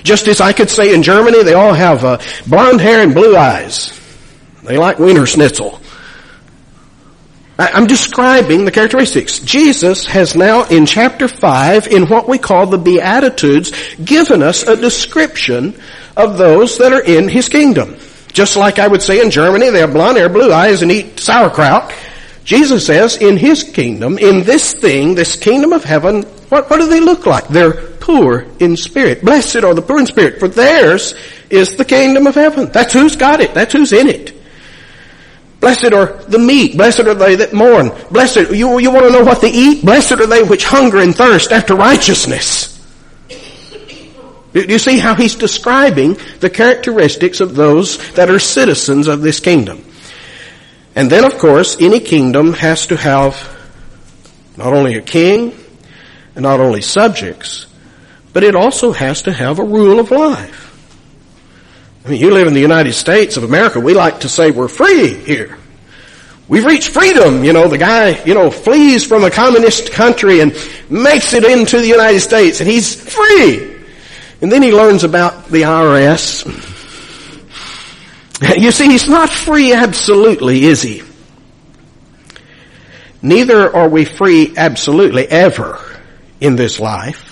Just 0.03 0.27
as 0.27 0.41
I 0.41 0.53
could 0.53 0.69
say 0.69 0.93
in 0.93 1.03
Germany, 1.03 1.43
they 1.43 1.53
all 1.53 1.73
have 1.73 2.03
uh, 2.03 2.19
blonde 2.47 2.81
hair 2.81 3.01
and 3.01 3.13
blue 3.13 3.35
eyes. 3.35 3.97
They 4.63 4.77
like 4.77 4.99
Wiener 4.99 5.25
Schnitzel. 5.25 5.81
I'm 7.67 7.85
describing 7.85 8.65
the 8.65 8.71
characteristics. 8.71 9.39
Jesus 9.39 10.05
has 10.05 10.35
now 10.35 10.63
in 10.67 10.85
chapter 10.85 11.27
5 11.27 11.87
in 11.87 12.07
what 12.07 12.27
we 12.27 12.37
call 12.37 12.65
the 12.65 12.77
Beatitudes 12.77 13.71
given 14.03 14.41
us 14.41 14.63
a 14.63 14.75
description 14.75 15.79
of 16.15 16.37
those 16.37 16.77
that 16.77 16.93
are 16.93 17.03
in 17.03 17.27
His 17.27 17.49
kingdom. 17.49 17.97
Just 18.31 18.55
like 18.55 18.79
I 18.79 18.87
would 18.87 19.01
say 19.01 19.21
in 19.21 19.29
Germany, 19.29 19.69
they 19.69 19.79
have 19.79 19.93
blonde 19.93 20.17
hair, 20.17 20.29
blue 20.29 20.53
eyes, 20.53 20.81
and 20.81 20.91
eat 20.91 21.19
sauerkraut. 21.19 21.93
Jesus 22.45 22.85
says 22.85 23.17
in 23.17 23.37
His 23.37 23.63
kingdom, 23.63 24.17
in 24.17 24.43
this 24.43 24.73
thing, 24.73 25.15
this 25.15 25.35
kingdom 25.35 25.73
of 25.73 25.83
heaven, 25.83 26.23
what, 26.49 26.69
what 26.69 26.77
do 26.77 26.87
they 26.87 26.99
look 26.99 27.25
like? 27.25 27.47
They're 27.47 27.73
poor 27.73 28.45
in 28.59 28.75
spirit. 28.77 29.23
Blessed 29.23 29.57
are 29.57 29.73
the 29.73 29.81
poor 29.81 29.99
in 29.99 30.05
spirit, 30.05 30.39
for 30.39 30.47
theirs 30.47 31.13
is 31.49 31.75
the 31.75 31.85
kingdom 31.85 32.27
of 32.27 32.35
heaven. 32.35 32.71
That's 32.71 32.93
who's 32.93 33.15
got 33.15 33.41
it. 33.41 33.53
That's 33.53 33.73
who's 33.73 33.93
in 33.93 34.07
it. 34.07 34.40
Blessed 35.61 35.93
are 35.93 36.13
the 36.23 36.39
meek. 36.39 36.75
Blessed 36.75 37.01
are 37.01 37.13
they 37.13 37.35
that 37.35 37.53
mourn. 37.53 37.91
Blessed, 38.09 38.51
you, 38.51 38.79
you 38.79 38.91
want 38.91 39.05
to 39.05 39.11
know 39.11 39.23
what 39.23 39.41
they 39.41 39.51
eat? 39.51 39.85
Blessed 39.85 40.13
are 40.13 40.25
they 40.25 40.41
which 40.41 40.65
hunger 40.65 40.97
and 40.97 41.15
thirst 41.15 41.51
after 41.51 41.75
righteousness. 41.75 42.67
Do 44.53 44.61
you 44.63 44.79
see 44.79 44.97
how 44.97 45.13
he's 45.15 45.35
describing 45.35 46.17
the 46.39 46.49
characteristics 46.49 47.39
of 47.39 47.55
those 47.55 48.11
that 48.13 48.29
are 48.29 48.39
citizens 48.39 49.07
of 49.07 49.21
this 49.21 49.39
kingdom? 49.39 49.85
And 50.95 51.09
then 51.09 51.23
of 51.23 51.37
course, 51.37 51.79
any 51.79 51.99
kingdom 51.99 52.53
has 52.53 52.87
to 52.87 52.97
have 52.97 53.37
not 54.57 54.73
only 54.73 54.95
a 54.95 55.01
king 55.01 55.55
and 56.35 56.43
not 56.43 56.59
only 56.59 56.81
subjects, 56.81 57.67
but 58.33 58.43
it 58.43 58.55
also 58.55 58.91
has 58.91 59.21
to 59.21 59.31
have 59.31 59.59
a 59.59 59.63
rule 59.63 59.99
of 59.99 60.09
life. 60.09 60.70
I 62.03 62.09
mean, 62.09 62.19
you 62.19 62.31
live 62.31 62.47
in 62.47 62.53
the 62.53 62.61
United 62.61 62.93
States 62.93 63.37
of 63.37 63.43
America. 63.43 63.79
We 63.79 63.93
like 63.93 64.21
to 64.21 64.29
say 64.29 64.51
we're 64.51 64.67
free 64.67 65.13
here. 65.13 65.57
We've 66.47 66.65
reached 66.65 66.89
freedom. 66.89 67.43
You 67.43 67.53
know, 67.53 67.67
the 67.67 67.77
guy, 67.77 68.23
you 68.23 68.33
know, 68.33 68.49
flees 68.49 69.05
from 69.05 69.23
a 69.23 69.29
communist 69.29 69.91
country 69.91 70.41
and 70.41 70.51
makes 70.89 71.33
it 71.33 71.45
into 71.45 71.77
the 71.79 71.87
United 71.87 72.19
States 72.19 72.59
and 72.59 72.69
he's 72.69 72.93
free. 72.93 73.77
And 74.41 74.51
then 74.51 74.63
he 74.63 74.73
learns 74.73 75.03
about 75.03 75.47
the 75.47 75.61
IRS. 75.63 76.69
You 78.57 78.71
see, 78.71 78.87
he's 78.87 79.07
not 79.07 79.29
free 79.29 79.71
absolutely, 79.71 80.65
is 80.65 80.81
he? 80.81 81.03
Neither 83.21 83.71
are 83.75 83.87
we 83.87 84.03
free 84.03 84.55
absolutely 84.57 85.27
ever 85.27 85.79
in 86.39 86.55
this 86.55 86.79
life. 86.79 87.30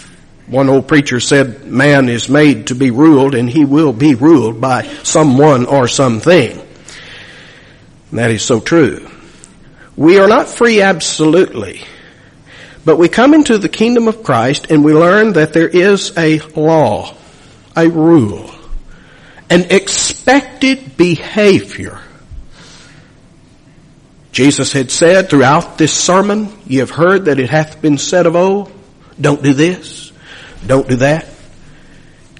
One 0.49 0.69
old 0.69 0.87
preacher 0.87 1.19
said, 1.19 1.65
man 1.65 2.09
is 2.09 2.27
made 2.27 2.67
to 2.67 2.75
be 2.75 2.91
ruled 2.91 3.35
and 3.35 3.49
he 3.49 3.65
will 3.65 3.93
be 3.93 4.15
ruled 4.15 4.59
by 4.59 4.83
someone 5.03 5.65
or 5.65 5.87
something. 5.87 6.59
And 8.09 8.19
that 8.19 8.31
is 8.31 8.43
so 8.43 8.59
true. 8.59 9.07
We 9.95 10.17
are 10.17 10.27
not 10.27 10.47
free 10.47 10.81
absolutely, 10.81 11.81
but 12.83 12.97
we 12.97 13.09
come 13.09 13.33
into 13.33 13.57
the 13.57 13.69
kingdom 13.69 14.07
of 14.07 14.23
Christ 14.23 14.71
and 14.71 14.83
we 14.83 14.93
learn 14.93 15.33
that 15.33 15.53
there 15.53 15.67
is 15.67 16.17
a 16.17 16.39
law, 16.39 17.15
a 17.75 17.87
rule, 17.87 18.49
an 19.49 19.65
expected 19.69 20.97
behavior 20.97 22.01
Jesus 24.31 24.71
had 24.71 24.91
said 24.91 25.29
throughout 25.29 25.77
this 25.77 25.93
sermon, 25.93 26.49
ye 26.65 26.77
have 26.77 26.91
heard 26.91 27.25
that 27.25 27.39
it 27.39 27.49
hath 27.49 27.81
been 27.81 27.97
said 27.97 28.25
of 28.25 28.35
old, 28.35 28.71
don't 29.19 29.41
do 29.43 29.53
this, 29.53 30.08
don't 30.65 30.87
do 30.87 30.97
that. 30.97 31.27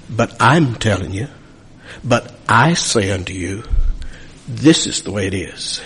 But 0.08 0.36
I'm 0.40 0.74
telling 0.74 1.12
you, 1.12 1.28
but 2.02 2.32
I 2.48 2.74
say 2.74 3.10
unto 3.12 3.32
you, 3.32 3.64
this 4.48 4.86
is 4.86 5.02
the 5.02 5.12
way 5.12 5.26
it 5.26 5.34
is. 5.34 5.80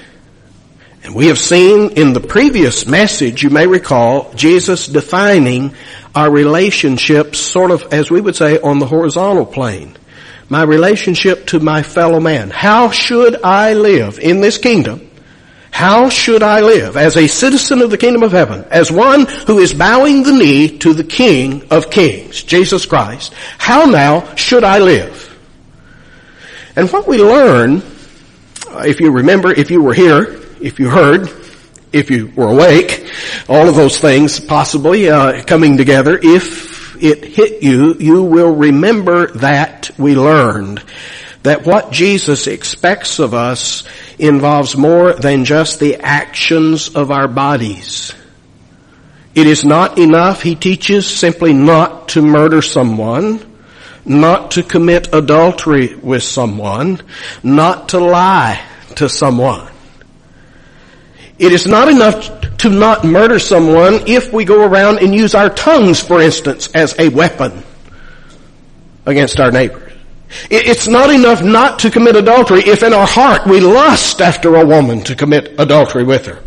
And 1.02 1.14
we 1.14 1.26
have 1.26 1.38
seen 1.38 1.90
in 1.92 2.14
the 2.14 2.20
previous 2.20 2.86
message, 2.86 3.42
you 3.42 3.50
may 3.50 3.66
recall, 3.66 4.32
Jesus 4.32 4.86
defining 4.86 5.74
our 6.14 6.30
relationships 6.30 7.38
sort 7.38 7.70
of, 7.70 7.92
as 7.92 8.10
we 8.10 8.22
would 8.22 8.36
say, 8.36 8.58
on 8.58 8.78
the 8.78 8.86
horizontal 8.86 9.44
plane. 9.44 9.96
My 10.48 10.62
relationship 10.62 11.46
to 11.48 11.60
my 11.60 11.82
fellow 11.82 12.20
man. 12.20 12.48
How 12.48 12.90
should 12.90 13.42
I 13.42 13.74
live 13.74 14.18
in 14.18 14.40
this 14.40 14.56
kingdom 14.56 15.10
how 15.74 16.08
should 16.08 16.44
I 16.44 16.60
live 16.60 16.96
as 16.96 17.16
a 17.16 17.26
citizen 17.26 17.82
of 17.82 17.90
the 17.90 17.98
kingdom 17.98 18.22
of 18.22 18.30
heaven, 18.30 18.64
as 18.70 18.92
one 18.92 19.26
who 19.26 19.58
is 19.58 19.74
bowing 19.74 20.22
the 20.22 20.30
knee 20.30 20.78
to 20.78 20.94
the 20.94 21.02
King 21.02 21.66
of 21.72 21.90
kings, 21.90 22.44
Jesus 22.44 22.86
Christ? 22.86 23.34
How 23.58 23.84
now 23.86 24.36
should 24.36 24.62
I 24.62 24.78
live? 24.78 25.36
And 26.76 26.88
what 26.92 27.08
we 27.08 27.18
learn, 27.18 27.82
if 28.86 29.00
you 29.00 29.10
remember, 29.10 29.50
if 29.50 29.72
you 29.72 29.82
were 29.82 29.94
here, 29.94 30.40
if 30.60 30.78
you 30.78 30.88
heard, 30.88 31.28
if 31.92 32.08
you 32.08 32.30
were 32.36 32.52
awake, 32.52 33.10
all 33.48 33.68
of 33.68 33.74
those 33.74 33.98
things 33.98 34.38
possibly 34.38 35.10
uh, 35.10 35.42
coming 35.42 35.76
together, 35.76 36.16
if 36.22 37.02
it 37.02 37.24
hit 37.24 37.64
you, 37.64 37.94
you 37.94 38.22
will 38.22 38.54
remember 38.54 39.26
that 39.38 39.90
we 39.98 40.14
learned 40.14 40.84
that 41.44 41.66
what 41.66 41.92
Jesus 41.92 42.46
expects 42.46 43.18
of 43.18 43.34
us 43.34 43.84
involves 44.18 44.76
more 44.76 45.12
than 45.12 45.44
just 45.44 45.78
the 45.78 45.96
actions 45.96 46.88
of 46.88 47.10
our 47.10 47.28
bodies. 47.28 48.14
It 49.34 49.46
is 49.46 49.62
not 49.62 49.98
enough, 49.98 50.40
he 50.40 50.54
teaches, 50.54 51.06
simply 51.06 51.52
not 51.52 52.08
to 52.10 52.22
murder 52.22 52.62
someone, 52.62 53.44
not 54.06 54.52
to 54.52 54.62
commit 54.62 55.12
adultery 55.14 55.94
with 55.96 56.22
someone, 56.22 57.02
not 57.42 57.90
to 57.90 57.98
lie 57.98 58.64
to 58.96 59.08
someone. 59.08 59.70
It 61.38 61.52
is 61.52 61.66
not 61.66 61.88
enough 61.88 62.56
to 62.58 62.70
not 62.70 63.04
murder 63.04 63.38
someone 63.38 64.04
if 64.06 64.32
we 64.32 64.46
go 64.46 64.64
around 64.64 65.00
and 65.00 65.14
use 65.14 65.34
our 65.34 65.50
tongues, 65.50 66.00
for 66.00 66.22
instance, 66.22 66.68
as 66.74 66.98
a 66.98 67.08
weapon 67.10 67.62
against 69.04 69.40
our 69.40 69.50
neighbor. 69.50 69.93
It's 70.50 70.86
not 70.86 71.10
enough 71.10 71.42
not 71.42 71.78
to 71.80 71.90
commit 71.90 72.16
adultery 72.16 72.60
if 72.60 72.82
in 72.82 72.92
our 72.92 73.06
heart 73.06 73.46
we 73.46 73.60
lust 73.60 74.20
after 74.20 74.56
a 74.56 74.66
woman 74.66 75.02
to 75.04 75.14
commit 75.14 75.54
adultery 75.58 76.04
with 76.04 76.26
her. 76.26 76.42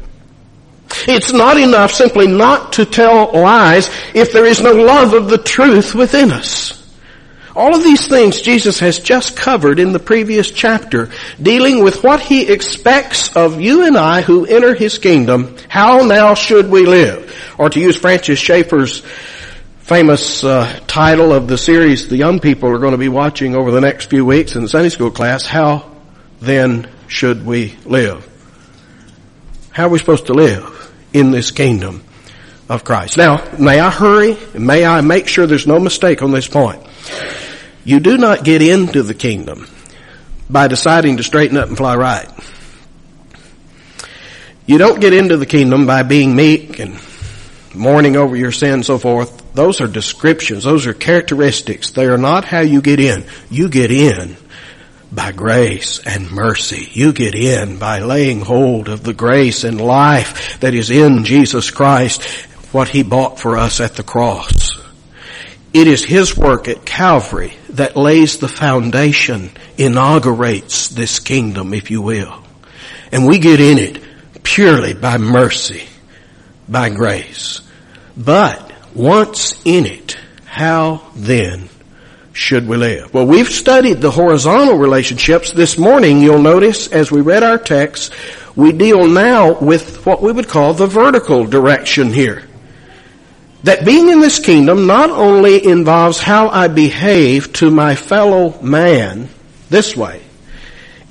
It's 1.08 1.34
not 1.34 1.58
enough 1.58 1.92
simply 1.92 2.28
not 2.28 2.74
to 2.74 2.86
tell 2.86 3.32
lies 3.34 3.90
if 4.14 4.32
there 4.32 4.46
is 4.46 4.62
no 4.62 4.74
love 4.74 5.14
of 5.14 5.30
the 5.30 5.38
truth 5.38 5.94
within 5.94 6.32
us. 6.32 6.74
All 7.56 7.76
of 7.76 7.84
these 7.84 8.08
things 8.08 8.42
Jesus 8.42 8.80
has 8.80 9.00
just 9.00 9.36
covered 9.36 9.80
in 9.80 9.92
the 9.92 10.00
previous 10.00 10.52
chapter, 10.52 11.10
dealing 11.42 11.84
with 11.84 12.04
what 12.04 12.22
he 12.22 12.48
expects 12.48 13.36
of 13.36 13.60
you 13.60 13.84
and 13.84 13.98
I 13.98 14.22
who 14.22 14.46
enter 14.46 14.76
his 14.76 15.00
kingdom. 15.00 15.58
How 15.68 16.06
now 16.06 16.36
should 16.36 16.70
we 16.70 16.86
live? 16.86 17.34
Or 17.58 17.72
to 17.72 17.80
use 17.80 17.98
Francis 17.98 18.38
Schaeffer's 18.38 19.02
famous 19.88 20.44
uh, 20.44 20.82
title 20.86 21.32
of 21.32 21.48
the 21.48 21.58
series 21.58 22.10
the 22.10 22.18
young 22.18 22.42
people 22.42 22.68
are 22.68 22.78
going 22.78 22.92
to 22.92 22.98
be 22.98 23.08
watching 23.08 23.56
over 23.56 23.72
the 23.72 23.80
next 23.80 24.10
few 24.10 24.26
weeks 24.26 24.58
in 24.58 24.62
the 24.62 24.68
Sunday 24.68 24.90
school 24.90 25.10
class, 25.10 25.46
How 25.46 25.90
Then 26.42 26.90
Should 27.08 27.46
We 27.46 27.74
Live? 27.86 28.28
How 29.72 29.86
are 29.86 29.90
we 29.90 29.98
supposed 29.98 30.26
to 30.26 30.34
live 30.34 30.94
in 31.14 31.32
this 31.32 31.52
kingdom 31.52 32.04
of 32.68 32.84
Christ? 32.84 33.16
Now, 33.16 33.42
may 33.58 33.80
I 33.80 33.90
hurry? 33.90 34.36
May 34.54 34.86
I 34.86 35.00
make 35.00 35.30
sure 35.30 35.48
there's 35.48 35.66
no 35.66 35.80
mistake 35.80 36.22
on 36.22 36.32
this 36.32 36.50
point? 36.50 36.86
You 37.86 38.02
do 38.02 38.18
not 38.18 38.44
get 38.44 38.62
into 38.62 39.04
the 39.04 39.14
kingdom 39.14 39.70
by 40.50 40.68
deciding 40.68 41.16
to 41.16 41.24
straighten 41.24 41.56
up 41.56 41.70
and 41.70 41.78
fly 41.78 41.96
right. 41.96 42.28
You 44.66 44.80
don't 44.80 45.00
get 45.00 45.14
into 45.14 45.38
the 45.38 45.46
kingdom 45.46 45.86
by 45.86 46.04
being 46.04 46.36
meek 46.36 46.80
and 46.80 47.00
mourning 47.74 48.18
over 48.18 48.36
your 48.36 48.52
sin 48.52 48.74
and 48.74 48.86
so 48.86 48.98
forth. 48.98 49.47
Those 49.58 49.82
are 49.82 49.88
descriptions. 49.88 50.66
Those 50.66 50.86
are 50.86 50.94
characteristics. 50.94 51.90
They 51.90 52.06
are 52.06 52.20
not 52.20 52.46
how 52.46 52.60
you 52.60 52.80
get 52.80 53.00
in. 53.00 53.26
You 53.50 53.70
get 53.70 53.90
in 53.90 54.38
by 55.12 55.32
grace 55.32 56.00
and 56.06 56.30
mercy. 56.30 56.88
You 56.92 57.12
get 57.12 57.34
in 57.34 57.80
by 57.80 58.02
laying 58.02 58.42
hold 58.42 58.88
of 58.88 59.02
the 59.02 59.16
grace 59.16 59.64
and 59.64 59.82
life 59.82 60.60
that 60.60 60.76
is 60.76 60.92
in 60.92 61.26
Jesus 61.26 61.72
Christ, 61.72 62.24
what 62.72 62.88
He 62.88 63.02
bought 63.02 63.40
for 63.40 63.58
us 63.58 63.80
at 63.80 63.96
the 63.96 64.04
cross. 64.04 64.80
It 65.74 65.88
is 65.88 66.06
His 66.06 66.38
work 66.38 66.68
at 66.68 66.86
Calvary 66.86 67.54
that 67.70 67.98
lays 67.98 68.38
the 68.38 68.48
foundation, 68.48 69.50
inaugurates 69.76 70.90
this 70.90 71.18
kingdom, 71.18 71.74
if 71.74 71.90
you 71.90 72.04
will. 72.04 72.44
And 73.12 73.26
we 73.26 73.40
get 73.40 73.60
in 73.60 73.80
it 73.80 74.44
purely 74.44 74.94
by 74.94 75.18
mercy, 75.18 75.88
by 76.70 76.92
grace. 76.92 77.62
But 78.16 78.67
once 78.98 79.62
in 79.64 79.86
it, 79.86 80.18
how 80.46 81.04
then 81.16 81.70
should 82.34 82.68
we 82.68 82.78
live? 82.78 83.14
Well, 83.14 83.28
we've 83.28 83.50
studied 83.50 84.02
the 84.02 84.12
horizontal 84.12 84.78
relationships. 84.78 85.52
This 85.52 85.78
morning, 85.78 86.20
you'll 86.20 86.42
notice 86.42 86.88
as 86.88 87.12
we 87.12 87.22
read 87.22 87.44
our 87.44 87.58
text, 87.58 88.14
we 88.56 88.72
deal 88.72 89.08
now 89.08 89.60
with 89.60 90.06
what 90.06 90.22
we 90.22 90.32
would 90.32 90.48
call 90.48 90.74
the 90.74 90.88
vertical 90.88 91.46
direction 91.46 92.12
here. 92.12 92.44
That 93.64 93.86
being 93.86 94.10
in 94.10 94.20
this 94.20 94.40
kingdom 94.40 94.88
not 94.88 95.10
only 95.10 95.64
involves 95.64 96.20
how 96.20 96.50
I 96.50 96.68
behave 96.68 97.54
to 97.54 97.70
my 97.70 97.96
fellow 97.96 98.60
man 98.62 99.30
this 99.70 99.96
way, 99.96 100.24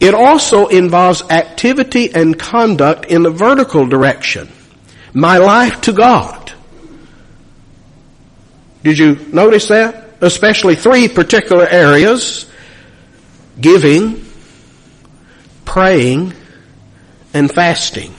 it 0.00 0.14
also 0.14 0.66
involves 0.66 1.23
activity 1.31 2.14
and 2.14 2.38
conduct 2.38 3.07
in 3.07 3.23
the 3.23 3.31
vertical 3.31 3.87
direction. 3.87 4.49
My 5.12 5.38
life 5.38 5.81
to 5.83 5.93
God 5.93 6.46
did 8.87 8.99
you 8.99 9.16
notice 9.33 9.66
that? 9.66 10.11
Especially 10.21 10.76
three 10.76 11.09
particular 11.09 11.66
areas. 11.66 12.47
Giving, 13.61 14.25
praying, 15.64 16.33
and 17.35 17.50
fasting. 17.50 18.14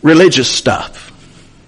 Religious 0.00 0.50
stuff. 0.50 1.12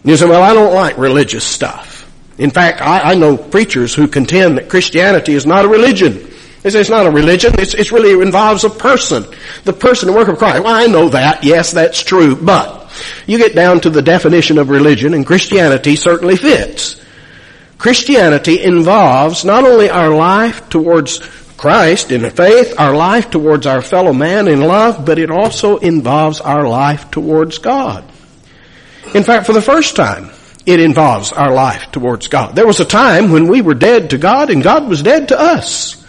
You 0.03 0.17
say, 0.17 0.27
well, 0.27 0.43
I 0.43 0.55
don't 0.55 0.73
like 0.73 0.97
religious 0.97 1.45
stuff. 1.45 2.11
In 2.39 2.49
fact, 2.49 2.81
I, 2.81 3.11
I 3.11 3.15
know 3.17 3.37
preachers 3.37 3.95
who 3.95 4.09
contend 4.09 4.57
that 4.57 4.71
Christianity 4.71 5.35
is 5.35 5.45
not 5.45 5.67
a 5.67 5.69
religion. 5.69 6.27
They 6.63 6.71
say 6.71 6.81
it's 6.81 6.89
not 6.89 7.05
a 7.07 7.11
religion. 7.11 7.53
It's, 7.59 7.75
it's 7.75 7.93
really 7.93 8.13
it 8.13 8.23
involves 8.23 8.65
a 8.65 8.71
person. 8.71 9.27
The 9.65 9.75
person, 9.75 10.07
the 10.07 10.15
work 10.15 10.29
of 10.29 10.39
Christ. 10.39 10.65
Well, 10.65 10.75
I 10.75 10.87
know 10.87 11.11
that. 11.11 11.45
Yes, 11.45 11.73
that's 11.73 12.03
true. 12.03 12.35
But 12.35 12.82
you 13.27 13.39
get 13.39 13.55
down 13.55 13.81
to 13.81 13.91
the 13.91 14.03
definition 14.03 14.59
of 14.59 14.71
religion 14.71 15.15
and 15.15 15.27
Christianity 15.27 15.97
certainly 15.97 16.37
fits. 16.37 17.01
Christianity 17.79 18.63
involves 18.63 19.45
not 19.45 19.65
only 19.65 19.91
our 19.91 20.11
life 20.11 20.69
towards 20.69 21.19
Christ 21.57 22.11
in 22.11 22.29
faith, 22.31 22.79
our 22.79 22.95
life 22.95 23.31
towards 23.31 23.67
our 23.67 23.83
fellow 23.83 24.13
man 24.13 24.49
in 24.49 24.61
love, 24.61 25.05
but 25.05 25.19
it 25.19 25.31
also 25.31 25.79
involves 25.79 26.41
our 26.41 26.69
life 26.69 27.11
towards 27.11 27.59
God. 27.59 28.05
In 29.15 29.25
fact, 29.25 29.47
for 29.47 29.53
the 29.53 29.63
first 29.63 29.97
time, 29.97 30.31
it 30.65 30.81
involves 30.81 31.33
our 31.33 31.53
life 31.53 31.91
towards 31.91 32.29
God. 32.29 32.55
There 32.55 32.67
was 32.67 32.81
a 32.81 32.85
time 32.85 33.31
when 33.31 33.49
we 33.49 33.63
were 33.63 33.75
dead 33.75 34.11
to 34.11 34.19
God 34.19 34.51
and 34.51 34.63
God 34.63 34.89
was 34.89 35.03
dead 35.03 35.29
to 35.29 35.41
us. 35.41 36.05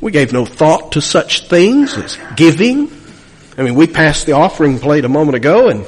We 0.00 0.12
gave 0.12 0.32
no 0.32 0.44
thought 0.44 0.92
to 0.92 1.00
such 1.00 1.48
things 1.48 1.96
as 1.96 2.18
giving, 2.36 2.88
I 3.58 3.62
mean, 3.62 3.74
we 3.74 3.86
passed 3.86 4.26
the 4.26 4.32
offering 4.32 4.78
plate 4.78 5.04
a 5.04 5.08
moment 5.08 5.36
ago 5.36 5.68
and 5.68 5.86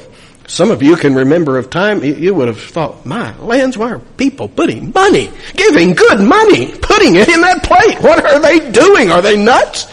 Some 0.49 0.71
of 0.71 0.83
you 0.83 0.97
can 0.97 1.15
remember 1.15 1.59
of 1.59 1.69
time 1.69 2.03
you 2.03 2.33
would 2.35 2.49
have 2.49 2.59
thought, 2.61 3.05
my 3.05 3.37
lands, 3.39 3.77
why 3.77 3.91
are 3.93 3.99
people 3.99 4.49
putting 4.49 4.93
money, 4.95 5.31
giving 5.55 5.93
good 5.93 6.21
money, 6.21 6.73
putting 6.81 7.17
it 7.17 7.29
in 7.29 7.43
that 7.43 7.63
plate? 7.63 8.01
What 8.01 8.25
are 8.25 8.41
they 8.41 8.71
doing? 8.71 9.11
Are 9.11 9.21
they 9.21 9.37
nuts? 9.37 9.87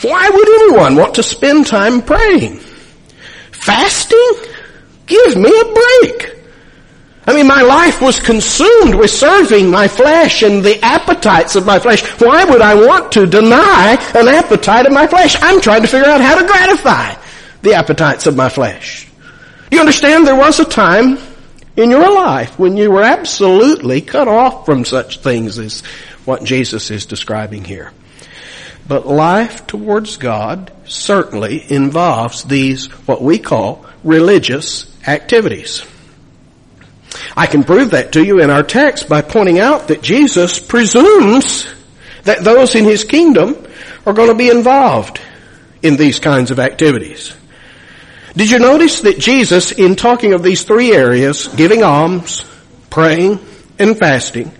Why 0.00 0.28
would 0.30 0.48
anyone 0.48 0.96
want 0.96 1.14
to 1.16 1.22
spend 1.22 1.66
time 1.66 2.00
praying? 2.00 2.60
Fasting? 3.52 4.34
Give 5.06 5.36
me 5.36 5.50
a 5.50 5.64
break. 5.74 6.33
I 7.26 7.34
mean, 7.34 7.46
my 7.46 7.62
life 7.62 8.02
was 8.02 8.20
consumed 8.20 8.94
with 8.94 9.10
serving 9.10 9.70
my 9.70 9.88
flesh 9.88 10.42
and 10.42 10.62
the 10.62 10.82
appetites 10.84 11.56
of 11.56 11.64
my 11.64 11.78
flesh. 11.78 12.02
Why 12.20 12.44
would 12.44 12.60
I 12.60 12.74
want 12.74 13.12
to 13.12 13.26
deny 13.26 13.96
an 14.14 14.28
appetite 14.28 14.86
of 14.86 14.92
my 14.92 15.06
flesh? 15.06 15.36
I'm 15.40 15.60
trying 15.60 15.82
to 15.82 15.88
figure 15.88 16.08
out 16.08 16.20
how 16.20 16.38
to 16.38 16.46
gratify 16.46 17.14
the 17.62 17.74
appetites 17.74 18.26
of 18.26 18.36
my 18.36 18.50
flesh. 18.50 19.08
You 19.70 19.80
understand 19.80 20.26
there 20.26 20.36
was 20.36 20.60
a 20.60 20.66
time 20.66 21.18
in 21.76 21.90
your 21.90 22.12
life 22.12 22.58
when 22.58 22.76
you 22.76 22.90
were 22.90 23.02
absolutely 23.02 24.02
cut 24.02 24.28
off 24.28 24.66
from 24.66 24.84
such 24.84 25.20
things 25.20 25.58
as 25.58 25.80
what 26.26 26.44
Jesus 26.44 26.90
is 26.90 27.06
describing 27.06 27.64
here. 27.64 27.92
But 28.86 29.06
life 29.06 29.66
towards 29.66 30.18
God 30.18 30.70
certainly 30.84 31.64
involves 31.72 32.44
these, 32.44 32.86
what 33.06 33.22
we 33.22 33.38
call 33.38 33.86
religious 34.04 34.86
activities. 35.08 35.86
I 37.36 37.46
can 37.46 37.64
prove 37.64 37.90
that 37.90 38.12
to 38.12 38.24
you 38.24 38.40
in 38.40 38.50
our 38.50 38.62
text 38.62 39.08
by 39.08 39.22
pointing 39.22 39.58
out 39.58 39.88
that 39.88 40.02
Jesus 40.02 40.58
presumes 40.58 41.66
that 42.24 42.42
those 42.42 42.74
in 42.74 42.84
his 42.84 43.04
kingdom 43.04 43.66
are 44.06 44.12
going 44.12 44.28
to 44.28 44.34
be 44.34 44.50
involved 44.50 45.20
in 45.82 45.96
these 45.96 46.18
kinds 46.18 46.50
of 46.50 46.58
activities. 46.58 47.34
Did 48.36 48.50
you 48.50 48.58
notice 48.58 49.00
that 49.02 49.18
Jesus, 49.18 49.70
in 49.70 49.94
talking 49.94 50.32
of 50.32 50.42
these 50.42 50.64
three 50.64 50.92
areas, 50.92 51.46
giving 51.48 51.82
alms, 51.82 52.44
praying, 52.90 53.38
and 53.78 53.96
fasting, 53.96 54.50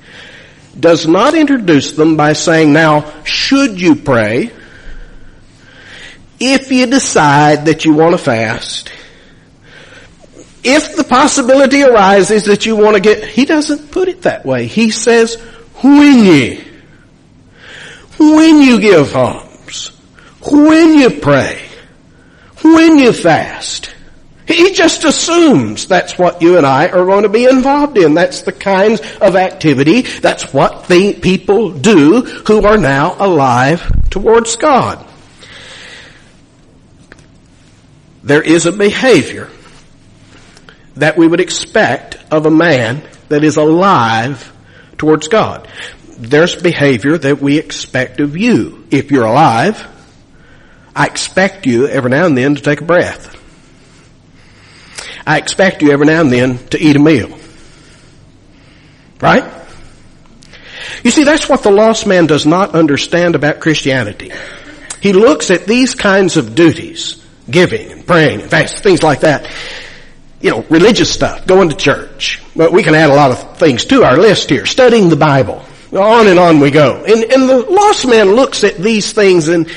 does 0.78 1.08
not 1.08 1.34
introduce 1.34 1.92
them 1.92 2.16
by 2.16 2.34
saying, 2.34 2.72
now, 2.72 3.12
should 3.24 3.80
you 3.80 3.96
pray, 3.96 4.52
if 6.38 6.70
you 6.70 6.86
decide 6.86 7.66
that 7.66 7.84
you 7.84 7.94
want 7.94 8.12
to 8.12 8.18
fast, 8.18 8.90
if 10.64 10.96
the 10.96 11.04
possibility 11.04 11.82
arises 11.82 12.46
that 12.46 12.64
you 12.64 12.74
want 12.74 12.94
to 12.94 13.00
get, 13.00 13.28
he 13.28 13.44
doesn't 13.44 13.90
put 13.90 14.08
it 14.08 14.22
that 14.22 14.46
way. 14.46 14.66
He 14.66 14.90
says, 14.90 15.34
when 15.82 16.24
you, 16.24 16.64
when 18.18 18.60
you 18.62 18.80
give 18.80 19.14
alms, 19.14 19.88
when 20.50 20.98
you 20.98 21.20
pray, 21.20 21.68
when 22.62 22.98
you 22.98 23.12
fast. 23.12 23.94
He 24.46 24.72
just 24.72 25.04
assumes 25.04 25.86
that's 25.86 26.18
what 26.18 26.42
you 26.42 26.58
and 26.58 26.66
I 26.66 26.88
are 26.88 27.04
going 27.06 27.22
to 27.22 27.30
be 27.30 27.46
involved 27.46 27.96
in. 27.96 28.12
That's 28.12 28.42
the 28.42 28.52
kinds 28.52 29.00
of 29.20 29.36
activity, 29.36 30.02
that's 30.02 30.52
what 30.52 30.88
the 30.88 31.14
people 31.14 31.70
do 31.72 32.22
who 32.22 32.64
are 32.64 32.76
now 32.76 33.16
alive 33.18 33.90
towards 34.10 34.56
God. 34.56 35.04
There 38.22 38.42
is 38.42 38.64
a 38.64 38.72
behavior 38.72 39.50
that 40.96 41.16
we 41.16 41.26
would 41.26 41.40
expect 41.40 42.18
of 42.30 42.46
a 42.46 42.50
man 42.50 43.02
that 43.28 43.44
is 43.44 43.56
alive 43.56 44.52
towards 44.96 45.28
God. 45.28 45.68
There's 46.16 46.54
behavior 46.54 47.18
that 47.18 47.40
we 47.40 47.58
expect 47.58 48.20
of 48.20 48.36
you. 48.36 48.86
If 48.90 49.10
you're 49.10 49.24
alive, 49.24 49.86
I 50.94 51.06
expect 51.06 51.66
you 51.66 51.88
every 51.88 52.10
now 52.10 52.26
and 52.26 52.38
then 52.38 52.54
to 52.54 52.62
take 52.62 52.80
a 52.80 52.84
breath. 52.84 53.32
I 55.26 55.38
expect 55.38 55.82
you 55.82 55.90
every 55.90 56.06
now 56.06 56.20
and 56.20 56.32
then 56.32 56.58
to 56.68 56.78
eat 56.78 56.96
a 56.96 57.00
meal. 57.00 57.36
Right? 59.20 59.44
You 61.02 61.10
see, 61.10 61.24
that's 61.24 61.48
what 61.48 61.62
the 61.62 61.70
lost 61.70 62.06
man 62.06 62.26
does 62.26 62.46
not 62.46 62.74
understand 62.74 63.34
about 63.34 63.60
Christianity. 63.60 64.32
He 65.00 65.12
looks 65.12 65.50
at 65.50 65.66
these 65.66 65.94
kinds 65.94 66.36
of 66.36 66.54
duties, 66.54 67.22
giving 67.50 67.90
and 67.90 68.06
praying 68.06 68.42
and 68.42 68.50
fasting, 68.50 68.82
things 68.82 69.02
like 69.02 69.20
that. 69.20 69.50
You 70.44 70.50
know, 70.50 70.62
religious 70.68 71.12
stuff, 71.12 71.46
going 71.46 71.70
to 71.70 71.76
church. 71.76 72.42
But 72.54 72.72
we 72.72 72.82
can 72.82 72.94
add 72.94 73.10
a 73.10 73.14
lot 73.14 73.30
of 73.30 73.58
things 73.58 73.86
to 73.86 74.04
our 74.04 74.16
list 74.16 74.50
here. 74.50 74.66
Studying 74.66 75.08
the 75.08 75.16
Bible. 75.16 75.64
On 75.92 76.26
and 76.26 76.38
on 76.38 76.60
we 76.60 76.70
go. 76.70 77.02
And, 77.04 77.24
and 77.24 77.48
the 77.48 77.58
lost 77.70 78.06
man 78.06 78.32
looks 78.32 78.62
at 78.62 78.76
these 78.76 79.12
things 79.12 79.48
and 79.48 79.68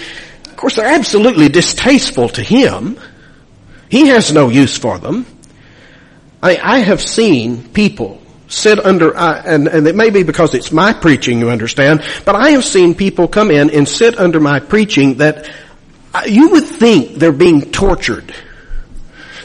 of 0.58 0.62
course, 0.62 0.78
they're 0.78 0.88
absolutely 0.88 1.50
distasteful 1.50 2.30
to 2.30 2.42
him. 2.42 3.00
He 3.90 4.08
has 4.08 4.34
no 4.34 4.50
use 4.50 4.76
for 4.76 4.98
them. 4.98 5.28
I, 6.42 6.58
I 6.58 6.80
have 6.80 7.00
seen 7.00 7.70
people 7.70 8.20
sit 8.48 8.84
under, 8.84 9.16
uh, 9.16 9.40
and, 9.46 9.68
and 9.68 9.88
it 9.88 9.96
may 9.96 10.10
be 10.10 10.24
because 10.24 10.56
it's 10.56 10.72
my 10.72 10.94
preaching, 10.94 11.38
you 11.38 11.52
understand, 11.52 12.04
but 12.26 12.34
I 12.34 12.50
have 12.54 12.66
seen 12.66 12.96
people 12.96 13.28
come 13.28 13.52
in 13.52 13.70
and 13.70 13.88
sit 13.88 14.18
under 14.18 14.40
my 14.40 14.60
preaching 14.60 15.18
that 15.20 15.48
uh, 16.16 16.24
you 16.26 16.50
would 16.50 16.66
think 16.66 17.20
they're 17.20 17.32
being 17.32 17.72
tortured. 17.72 18.34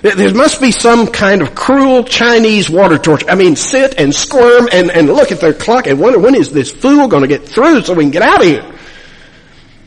There 0.03 0.35
must 0.35 0.61
be 0.61 0.73
some 0.73 1.07
kind 1.07 1.43
of 1.43 1.55
cruel 1.55 2.03
Chinese 2.03 2.69
water 2.69 2.99
torture. 2.99 3.31
I 3.31 3.37
mean, 3.37 3.55
sit 3.55 3.95
and 3.99 4.12
squirm 4.12 4.69
and, 4.73 4.91
and 4.91 5.07
look 5.07 5.31
at 5.31 5.41
their 5.41 5.55
clock 5.55 5.87
and 5.87 6.01
wonder 6.01 6.19
when 6.19 6.35
is 6.35 6.51
this 6.51 6.73
fool 6.73 7.07
going 7.07 7.23
to 7.23 7.29
get 7.29 7.47
through 7.47 7.83
so 7.83 7.95
we 7.95 8.03
can 8.03 8.11
get 8.11 8.23
out 8.23 8.41
of 8.41 8.47
here. 8.47 8.73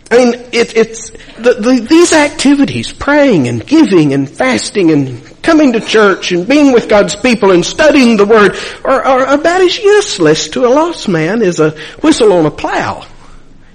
I 0.10 0.18
mean, 0.18 0.34
it, 0.54 0.78
it's 0.78 1.10
the, 1.10 1.56
the, 1.60 1.86
these 1.90 2.14
activities, 2.14 2.94
praying 2.94 3.50
and 3.50 3.66
giving 3.66 4.14
and 4.14 4.30
fasting 4.30 4.92
and 4.92 5.44
coming 5.44 5.74
to 5.74 5.82
church 5.82 6.32
and 6.32 6.48
being 6.48 6.72
with 6.72 6.88
God's 6.88 7.18
people 7.18 7.52
and 7.52 7.66
studying 7.66 8.16
the 8.16 8.26
Word 8.26 8.56
are, 8.86 9.04
are 9.04 9.34
about 9.34 9.62
as 9.62 9.78
useless 9.78 10.48
to 10.50 10.66
a 10.66 10.70
lost 10.70 11.10
man 11.10 11.42
as 11.42 11.60
a 11.60 11.72
whistle 12.02 12.32
on 12.32 12.46
a 12.46 12.52
plow. 12.52 13.06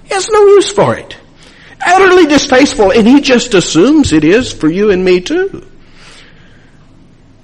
He 0.05 0.13
has 0.15 0.27
no 0.29 0.43
use 0.47 0.71
for 0.71 0.95
it. 0.95 1.15
Utterly 1.85 2.25
distasteful, 2.25 2.91
and 2.91 3.07
he 3.07 3.21
just 3.21 3.53
assumes 3.53 4.11
it 4.11 4.23
is 4.23 4.51
for 4.51 4.69
you 4.69 4.89
and 4.89 5.05
me 5.05 5.21
too. 5.21 5.67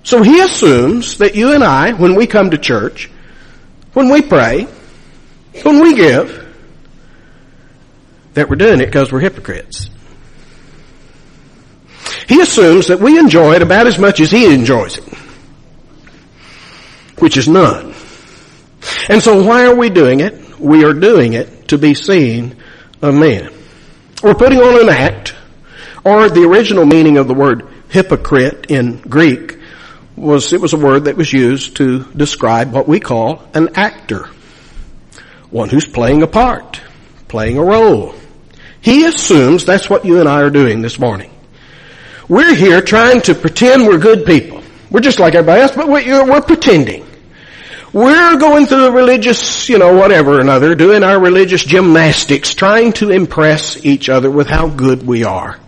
So 0.08 0.24
he 0.24 0.39
assumes 0.39 1.17
that 1.17 1.36
you 1.36 1.52
and 1.52 1.62
I, 1.62 1.91
when 1.91 2.15
we 2.15 2.28
come 2.28 2.52
to 2.52 2.58
church, 2.58 3.10
when 3.91 4.10
we 4.10 4.22
pray, 4.22 4.65
when 5.63 5.82
we 5.82 5.96
give, 5.96 6.48
that 8.34 8.50
we're 8.50 8.56
doing 8.56 8.80
it 8.80 8.86
because 8.86 9.12
we're 9.12 9.20
hypocrites. 9.20 9.89
He 12.30 12.39
assumes 12.39 12.88
that 12.88 13.02
we 13.02 13.20
enjoy 13.20 13.56
it 13.56 13.62
about 13.62 13.86
as 13.86 14.00
much 14.00 14.22
as 14.22 14.32
he 14.32 14.46
enjoys 14.54 14.98
it, 14.98 15.04
which 17.20 17.36
is 17.36 17.50
none. 17.50 17.93
And 19.10 19.22
so 19.22 19.43
why 19.43 19.65
are 19.65 19.76
we 19.76 19.89
doing 19.89 20.22
it? 20.22 20.58
We 20.58 20.86
are 20.86 20.93
doing 20.93 21.34
it 21.34 21.67
to 21.67 21.78
be 21.78 21.93
seen 21.93 22.56
of 23.02 23.13
men. 23.13 23.52
We're 24.24 24.36
putting 24.36 24.60
on 24.60 24.84
an 24.84 24.88
act, 24.88 25.36
or 26.06 26.30
the 26.30 26.48
original 26.48 26.86
meaning 26.86 27.17
of 27.17 27.28
the 27.28 27.34
word 27.34 27.67
hypocrite 27.89 28.67
in 28.72 29.02
Greek 29.02 29.57
was, 30.17 30.51
it 30.51 30.60
was 30.60 30.73
a 30.73 30.77
word 30.77 31.06
that 31.06 31.15
was 31.15 31.32
used 31.32 31.77
to 31.77 32.03
describe 32.06 32.73
what 32.73 32.88
we 32.88 32.99
call 32.99 33.43
an 33.53 33.69
actor. 33.75 34.25
One 35.51 35.69
who's 35.69 35.86
playing 35.86 36.23
a 36.23 36.27
part, 36.27 36.82
playing 37.27 37.58
a 37.58 37.63
role. 37.63 38.15
He 38.82 39.06
assumes 39.06 39.63
that's 39.63 39.89
what 39.89 40.06
you 40.06 40.19
and 40.19 40.27
I 40.27 40.41
are 40.41 40.49
doing 40.49 40.82
this 40.82 40.99
morning. 40.99 41.32
We're 42.27 42.56
here 42.56 42.82
trying 42.82 43.21
to 43.21 43.36
pretend 43.36 43.88
we're 43.88 43.99
good 43.99 44.25
people. 44.25 44.62
We're 44.89 45.01
just 45.01 45.19
like 45.19 45.36
everybody 45.36 45.62
else, 45.62 45.75
but 45.75 45.88
we're, 45.88 46.41
pretending. 46.41 47.06
We're 47.93 48.38
going 48.38 48.65
through 48.65 48.84
the 48.84 48.91
religious, 48.91 49.69
you 49.69 49.77
know, 49.77 49.95
whatever 49.95 50.39
another, 50.39 50.75
doing 50.75 51.03
our 51.03 51.19
religious 51.19 51.63
gymnastics, 51.63 52.53
trying 52.53 52.93
to 52.93 53.12
impress 53.12 53.86
each 53.86 54.10
other 54.10 54.30
with 54.30 54.47
how 54.47 54.67
good 54.67 55.06
we 55.06 55.23
are. 55.23 55.60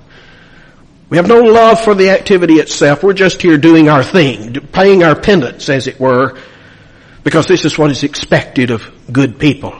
We 1.09 1.17
have 1.17 1.27
no 1.27 1.41
love 1.41 1.81
for 1.83 1.95
the 1.95 2.11
activity 2.11 2.55
itself. 2.55 3.03
We're 3.03 3.13
just 3.13 3.41
here 3.41 3.57
doing 3.57 3.89
our 3.89 4.03
thing, 4.03 4.53
paying 4.71 5.03
our 5.03 5.19
penance, 5.19 5.67
as 5.67 5.87
it 5.87 5.99
were, 5.99 6.37
because 7.23 7.47
this 7.47 7.65
is 7.65 7.77
what 7.77 7.89
is 7.89 8.03
expected 8.03 8.69
of 8.69 8.83
good 9.11 9.39
people. 9.39 9.79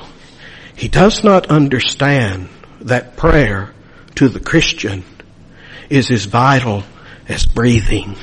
He 0.76 0.88
does 0.88 1.24
not 1.24 1.48
understand 1.48 2.50
that 2.82 3.15
prayer 3.15 3.74
to 4.15 4.28
the 4.28 4.39
Christian 4.39 5.04
is 5.89 6.10
as 6.10 6.26
vital 6.26 6.84
as 7.28 7.46
breathing. 7.46 8.15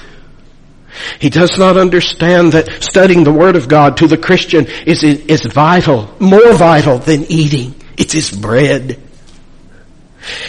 He 1.21 1.31
does 1.31 1.59
not 1.59 1.77
understand 1.77 2.53
that 2.53 2.83
studying 2.83 3.23
the 3.23 3.33
Word 3.33 3.55
of 3.55 3.69
God 3.69 3.99
to 3.99 4.07
the 4.07 4.17
Christian 4.17 4.67
is, 4.87 5.05
is 5.05 5.43
vital, 5.45 6.15
more 6.19 6.55
vital 6.55 6.99
than 6.99 7.25
eating. 7.31 7.75
It's 7.97 8.13
his 8.13 8.31
bread. 8.31 9.01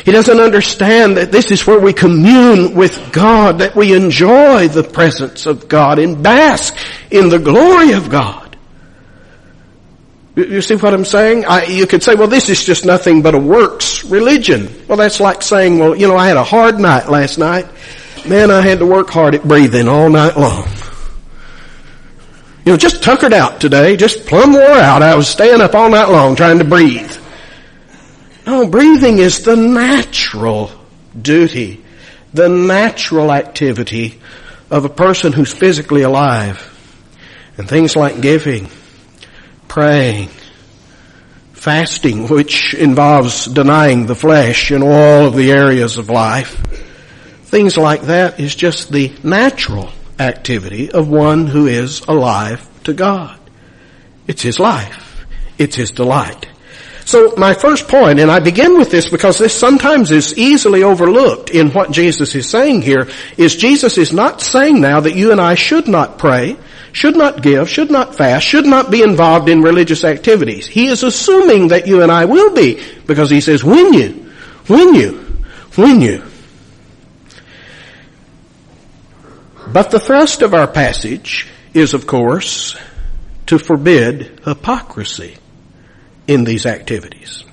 He 0.06 0.12
doesn't 0.12 0.40
understand 0.40 1.18
that 1.18 1.32
this 1.32 1.52
is 1.52 1.66
where 1.66 1.80
we 1.80 1.94
commune 1.94 2.76
with 2.76 3.12
God, 3.12 3.60
that 3.60 3.76
we 3.76 3.94
enjoy 3.94 4.68
the 4.68 4.84
presence 4.84 5.46
of 5.46 5.68
God 5.68 6.00
and 6.00 6.22
bask 6.22 6.76
in 7.12 7.30
the 7.30 7.40
glory 7.40 7.94
of 7.94 8.10
God. 8.10 8.48
You 10.36 10.62
see 10.62 10.76
what 10.76 10.94
I'm 10.94 11.06
saying? 11.06 11.46
I, 11.46 11.66
you 11.66 11.88
could 11.88 12.04
say, 12.04 12.14
well, 12.14 12.28
this 12.28 12.48
is 12.50 12.64
just 12.64 12.86
nothing 12.86 13.24
but 13.24 13.34
a 13.34 13.40
works 13.40 14.04
religion. 14.04 14.70
Well, 14.88 14.98
that's 14.98 15.20
like 15.20 15.42
saying, 15.42 15.80
well, 15.80 15.96
you 15.96 16.08
know, 16.08 16.16
I 16.16 16.28
had 16.28 16.38
a 16.38 16.44
hard 16.44 16.80
night 16.80 17.10
last 17.10 17.40
night. 17.40 17.66
Man, 18.28 18.52
I 18.52 18.62
had 18.62 18.80
to 18.80 18.86
work 18.86 19.10
hard 19.10 19.34
at 19.34 19.44
breathing 19.44 19.88
all 19.88 20.12
night 20.12 20.38
long. 20.38 20.68
You 22.66 22.74
know, 22.74 22.78
just 22.78 23.02
tuckered 23.02 23.34
out 23.34 23.60
today, 23.62 23.96
just 23.96 24.28
plumb 24.28 24.54
wore 24.54 24.62
out. 24.62 25.02
I 25.02 25.16
was 25.16 25.28
staying 25.28 25.62
up 25.62 25.74
all 25.74 25.90
night 25.90 26.10
long 26.10 26.36
trying 26.36 26.60
to 26.60 26.66
breathe. 26.66 27.16
No, 28.48 28.66
breathing 28.66 29.18
is 29.18 29.44
the 29.44 29.58
natural 29.58 30.72
duty, 31.22 31.84
the 32.34 32.48
natural 32.48 33.34
activity 33.34 34.22
of 34.72 34.86
a 34.86 34.90
person 34.90 35.34
who's 35.34 35.52
physically 35.52 36.04
alive. 36.04 36.74
And 37.58 37.68
things 37.68 37.98
like 37.98 38.22
giving, 38.22 38.70
praying, 39.68 40.30
fasting, 41.52 42.30
which 42.30 42.74
involves 42.74 43.48
denying 43.48 44.06
the 44.06 44.16
flesh 44.16 44.72
in 44.72 44.82
all 44.82 45.26
of 45.26 45.36
the 45.36 45.52
areas 45.52 45.98
of 45.98 46.10
life. 46.10 46.56
Things 47.48 47.76
like 47.76 48.04
that 48.04 48.40
is 48.40 48.56
just 48.56 48.94
the 48.94 49.14
natural 49.24 49.90
activity 50.20 50.90
of 50.90 51.10
one 51.10 51.48
who 51.48 51.68
is 51.68 52.00
alive 52.08 52.66
to 52.86 52.94
God. 52.94 53.38
It's 54.26 54.42
his 54.42 54.58
life. 54.58 55.26
It's 55.58 55.76
his 55.76 55.92
delight. 55.92 56.48
So 57.08 57.36
my 57.38 57.54
first 57.54 57.88
point, 57.88 58.20
and 58.20 58.30
I 58.30 58.42
begin 58.42 58.78
with 58.78 58.92
this 58.92 59.08
because 59.08 59.38
this 59.38 59.58
sometimes 59.58 60.12
is 60.12 60.38
easily 60.38 60.84
overlooked 60.84 61.50
in 61.50 61.72
what 61.72 61.90
Jesus 61.90 62.36
is 62.36 62.50
saying 62.50 62.82
here, 62.82 63.08
is 63.38 63.56
Jesus 63.56 63.98
is 63.98 64.12
not 64.12 64.42
saying 64.42 64.82
now 64.82 65.00
that 65.00 65.16
you 65.16 65.32
and 65.32 65.40
I 65.40 65.56
should 65.56 65.88
not 65.88 66.18
pray, 66.18 66.58
should 66.92 67.16
not 67.16 67.42
give, 67.42 67.70
should 67.70 67.90
not 67.90 68.14
fast, 68.14 68.46
should 68.46 68.66
not 68.66 68.92
be 68.92 69.04
involved 69.04 69.48
in 69.48 69.62
religious 69.62 70.04
activities. 70.04 70.68
He 70.68 70.88
is 70.88 71.02
assuming 71.02 71.70
that 71.70 71.88
you 71.88 72.04
and 72.04 72.12
I 72.12 72.26
will 72.26 72.54
be 72.54 72.84
because 73.06 73.30
he 73.30 73.40
says 73.40 73.64
when 73.64 73.94
you, 73.94 74.30
when 74.68 74.94
you, 74.94 75.12
when 75.76 76.02
you. 76.02 76.24
But 79.72 79.92
the 79.92 80.00
thrust 80.02 80.42
of 80.42 80.54
our 80.54 80.68
passage 80.68 81.48
is, 81.74 81.94
of 81.94 82.06
course, 82.06 82.76
to 83.46 83.58
forbid 83.58 84.42
hypocrisy 84.44 85.38
in 86.28 86.44
these 86.44 86.66
activities. 86.66 87.44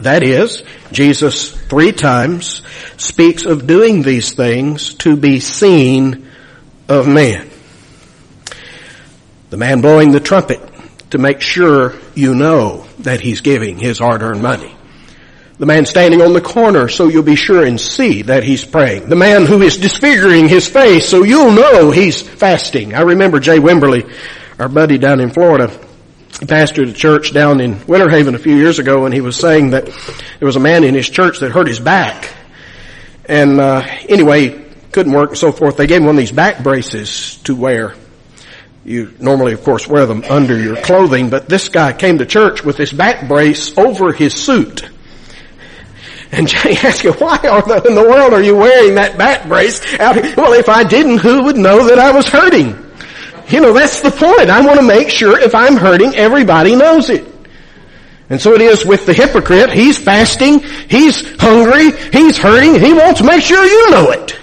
That 0.00 0.22
is, 0.22 0.62
Jesus 0.92 1.50
three 1.50 1.92
times 1.92 2.62
speaks 2.96 3.44
of 3.44 3.66
doing 3.66 4.02
these 4.02 4.32
things 4.32 4.94
to 4.94 5.16
be 5.16 5.40
seen 5.40 6.28
of 6.88 7.08
men. 7.08 7.50
The 9.50 9.56
man 9.56 9.80
blowing 9.80 10.12
the 10.12 10.20
trumpet 10.20 10.60
to 11.10 11.18
make 11.18 11.40
sure 11.40 11.94
you 12.14 12.34
know 12.34 12.86
that 13.00 13.20
he's 13.20 13.40
giving 13.40 13.78
his 13.78 13.98
hard-earned 13.98 14.42
money. 14.42 14.74
The 15.58 15.66
man 15.66 15.86
standing 15.86 16.22
on 16.22 16.34
the 16.34 16.40
corner 16.40 16.88
so 16.88 17.08
you'll 17.08 17.24
be 17.24 17.34
sure 17.34 17.64
and 17.64 17.80
see 17.80 18.22
that 18.22 18.44
he's 18.44 18.64
praying. 18.64 19.08
The 19.08 19.16
man 19.16 19.44
who 19.44 19.62
is 19.62 19.76
disfiguring 19.76 20.48
his 20.48 20.68
face 20.68 21.08
so 21.08 21.24
you'll 21.24 21.50
know 21.50 21.90
he's 21.90 22.22
fasting. 22.22 22.94
I 22.94 23.00
remember 23.00 23.40
Jay 23.40 23.58
Wimberly, 23.58 24.08
our 24.60 24.68
buddy 24.68 24.98
down 24.98 25.18
in 25.18 25.30
Florida, 25.30 25.68
pastored 26.46 26.90
a 26.90 26.92
church 26.92 27.32
down 27.32 27.60
in 27.60 27.84
Winter 27.86 28.08
Haven 28.08 28.34
a 28.34 28.38
few 28.38 28.56
years 28.56 28.78
ago 28.78 29.04
and 29.04 29.14
he 29.14 29.20
was 29.20 29.36
saying 29.36 29.70
that 29.70 29.86
there 29.86 30.46
was 30.46 30.56
a 30.56 30.60
man 30.60 30.84
in 30.84 30.94
his 30.94 31.08
church 31.08 31.40
that 31.40 31.50
hurt 31.50 31.66
his 31.66 31.80
back. 31.80 32.32
And 33.24 33.60
uh, 33.60 33.82
anyway, 34.08 34.64
couldn't 34.92 35.12
work 35.12 35.30
and 35.30 35.38
so 35.38 35.52
forth. 35.52 35.76
They 35.76 35.86
gave 35.86 35.98
him 35.98 36.06
one 36.06 36.14
of 36.14 36.20
these 36.20 36.32
back 36.32 36.62
braces 36.62 37.36
to 37.44 37.54
wear. 37.54 37.94
You 38.84 39.12
normally, 39.18 39.52
of 39.52 39.62
course, 39.64 39.86
wear 39.86 40.06
them 40.06 40.24
under 40.28 40.58
your 40.58 40.76
clothing, 40.76 41.28
but 41.28 41.48
this 41.48 41.68
guy 41.68 41.92
came 41.92 42.18
to 42.18 42.26
church 42.26 42.64
with 42.64 42.76
this 42.76 42.92
back 42.92 43.28
brace 43.28 43.76
over 43.76 44.12
his 44.12 44.32
suit. 44.34 44.88
And 46.32 46.48
Jay 46.48 46.72
asked 46.82 47.02
him, 47.02 47.14
why 47.14 47.36
in 47.36 47.94
the 47.94 48.06
world 48.08 48.32
are 48.32 48.42
you 48.42 48.56
wearing 48.56 48.94
that 48.94 49.18
back 49.18 49.46
brace 49.46 49.82
out 50.00 50.16
here? 50.16 50.34
Well, 50.36 50.52
if 50.54 50.68
I 50.68 50.84
didn't, 50.84 51.18
who 51.18 51.44
would 51.44 51.56
know 51.56 51.86
that 51.88 51.98
I 51.98 52.12
was 52.12 52.28
hurting? 52.28 52.87
You 53.48 53.60
know, 53.60 53.72
that's 53.72 54.00
the 54.00 54.10
point. 54.10 54.50
I 54.50 54.64
want 54.64 54.78
to 54.78 54.86
make 54.86 55.08
sure 55.08 55.38
if 55.38 55.54
I'm 55.54 55.76
hurting, 55.76 56.14
everybody 56.14 56.76
knows 56.76 57.08
it. 57.08 57.26
And 58.30 58.40
so 58.40 58.52
it 58.52 58.60
is 58.60 58.84
with 58.84 59.06
the 59.06 59.14
hypocrite. 59.14 59.72
He's 59.72 59.98
fasting, 59.98 60.60
he's 60.60 61.22
hungry, 61.40 61.92
he's 62.12 62.36
hurting, 62.36 62.78
he 62.78 62.92
wants 62.92 63.20
to 63.20 63.26
make 63.26 63.42
sure 63.42 63.64
you 63.64 63.90
know 63.90 64.10
it. 64.10 64.38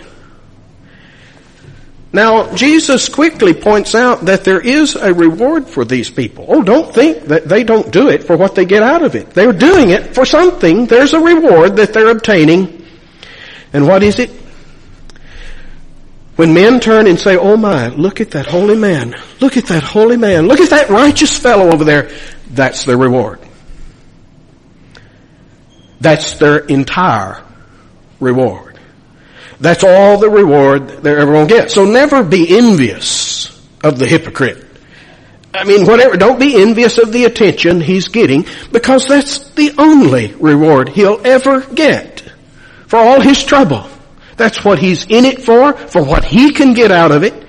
Now, 2.12 2.56
Jesus 2.56 3.10
quickly 3.10 3.54
points 3.54 3.94
out 3.94 4.22
that 4.26 4.46
there 4.46 4.62
is 4.62 4.96
a 4.96 5.14
reward 5.14 5.68
for 5.68 5.84
these 5.84 6.10
people. 6.10 6.46
Oh, 6.48 6.64
don't 6.64 6.92
think 6.94 7.26
that 7.26 7.50
they 7.50 7.66
don't 7.66 7.92
do 7.92 8.08
it 8.08 8.24
for 8.24 8.38
what 8.38 8.56
they 8.56 8.64
get 8.64 8.82
out 8.82 9.04
of 9.04 9.16
it. 9.16 9.32
They're 9.32 9.52
doing 9.52 9.90
it 9.90 10.16
for 10.16 10.26
something. 10.26 10.86
There's 10.86 11.14
a 11.14 11.20
reward 11.20 11.76
that 11.76 11.92
they're 11.92 12.10
obtaining. 12.10 12.86
And 13.74 13.86
what 13.86 14.02
is 14.02 14.20
it? 14.20 14.32
When 16.36 16.54
men 16.54 16.82
turn 16.82 17.08
and 17.08 17.20
say, 17.20 17.38
oh 17.38 17.56
my, 17.56 17.88
look 17.88 18.20
at 18.20 18.32
that 18.32 18.46
holy 18.46 18.76
man. 18.76 19.16
Look 19.40 19.56
at 19.56 19.68
that 19.68 19.84
holy 19.84 20.18
man. 20.18 20.48
Look 20.48 20.60
at 20.60 20.70
that 20.72 20.90
righteous 20.90 21.38
fellow 21.38 21.72
over 21.72 21.86
there. 21.86 22.12
That's 22.50 22.84
their 22.84 22.98
reward. 22.98 23.40
That's 26.02 26.36
their 26.36 26.58
entire 26.58 27.42
reward. 28.20 28.78
That's 29.60 29.84
all 29.86 30.18
the 30.18 30.30
reward 30.30 30.90
they're 30.90 31.20
ever 31.20 31.32
going 31.32 31.48
to 31.48 31.54
get. 31.54 31.72
So 31.72 31.86
never 31.86 32.24
be 32.24 32.58
envious 32.58 33.50
of 33.84 33.98
the 33.98 34.06
hypocrite. 34.06 34.66
I 35.54 35.64
mean, 35.64 35.86
whatever, 35.86 36.18
don't 36.18 36.40
be 36.40 36.62
envious 36.62 36.98
of 36.98 37.14
the 37.14 37.24
attention 37.24 37.80
he's 37.80 38.10
getting 38.10 38.46
because 38.74 39.08
that's 39.08 39.52
the 39.52 39.74
only 39.78 40.34
reward 40.34 40.90
he'll 40.90 41.26
ever 41.26 41.62
get 41.62 42.30
for 42.88 43.00
all 43.00 43.22
his 43.22 43.42
trouble. 43.42 43.90
That's 44.38 44.64
what 44.64 44.80
he's 44.80 45.06
in 45.06 45.26
it 45.26 45.42
for, 45.42 45.74
for 45.74 46.04
what 46.04 46.26
he 46.26 46.52
can 46.52 46.74
get 46.74 46.92
out 46.92 47.12
of 47.12 47.24
it. 47.24 47.46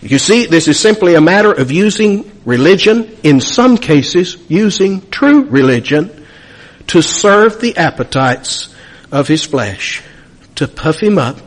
You 0.00 0.18
see, 0.18 0.46
this 0.46 0.68
is 0.68 0.78
simply 0.78 1.14
a 1.14 1.20
matter 1.20 1.52
of 1.52 1.72
using 1.72 2.30
religion, 2.44 3.16
in 3.22 3.40
some 3.40 3.76
cases 3.76 4.36
using 4.48 5.08
true 5.10 5.44
religion, 5.44 6.26
to 6.88 7.02
serve 7.02 7.60
the 7.60 7.76
appetites 7.76 8.74
of 9.10 9.26
his 9.26 9.44
flesh 9.44 10.02
to 10.58 10.66
puff 10.66 11.00
him 11.00 11.18
up, 11.18 11.38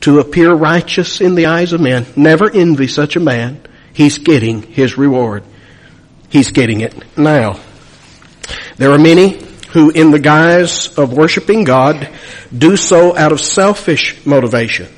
to 0.00 0.18
appear 0.18 0.52
righteous 0.52 1.20
in 1.20 1.36
the 1.36 1.46
eyes 1.46 1.72
of 1.72 1.80
men. 1.80 2.04
Never 2.16 2.50
envy 2.50 2.88
such 2.88 3.14
a 3.14 3.20
man. 3.20 3.60
He's 3.92 4.18
getting 4.18 4.62
his 4.62 4.98
reward. 4.98 5.44
He's 6.28 6.50
getting 6.50 6.80
it 6.80 7.16
now. 7.16 7.60
There 8.78 8.90
are 8.90 8.98
many 8.98 9.38
who 9.72 9.90
in 9.90 10.10
the 10.10 10.18
guise 10.18 10.96
of 10.98 11.12
worshiping 11.12 11.64
God 11.64 12.08
do 12.56 12.76
so 12.76 13.16
out 13.16 13.32
of 13.32 13.40
selfish 13.40 14.24
motivation. 14.24 14.88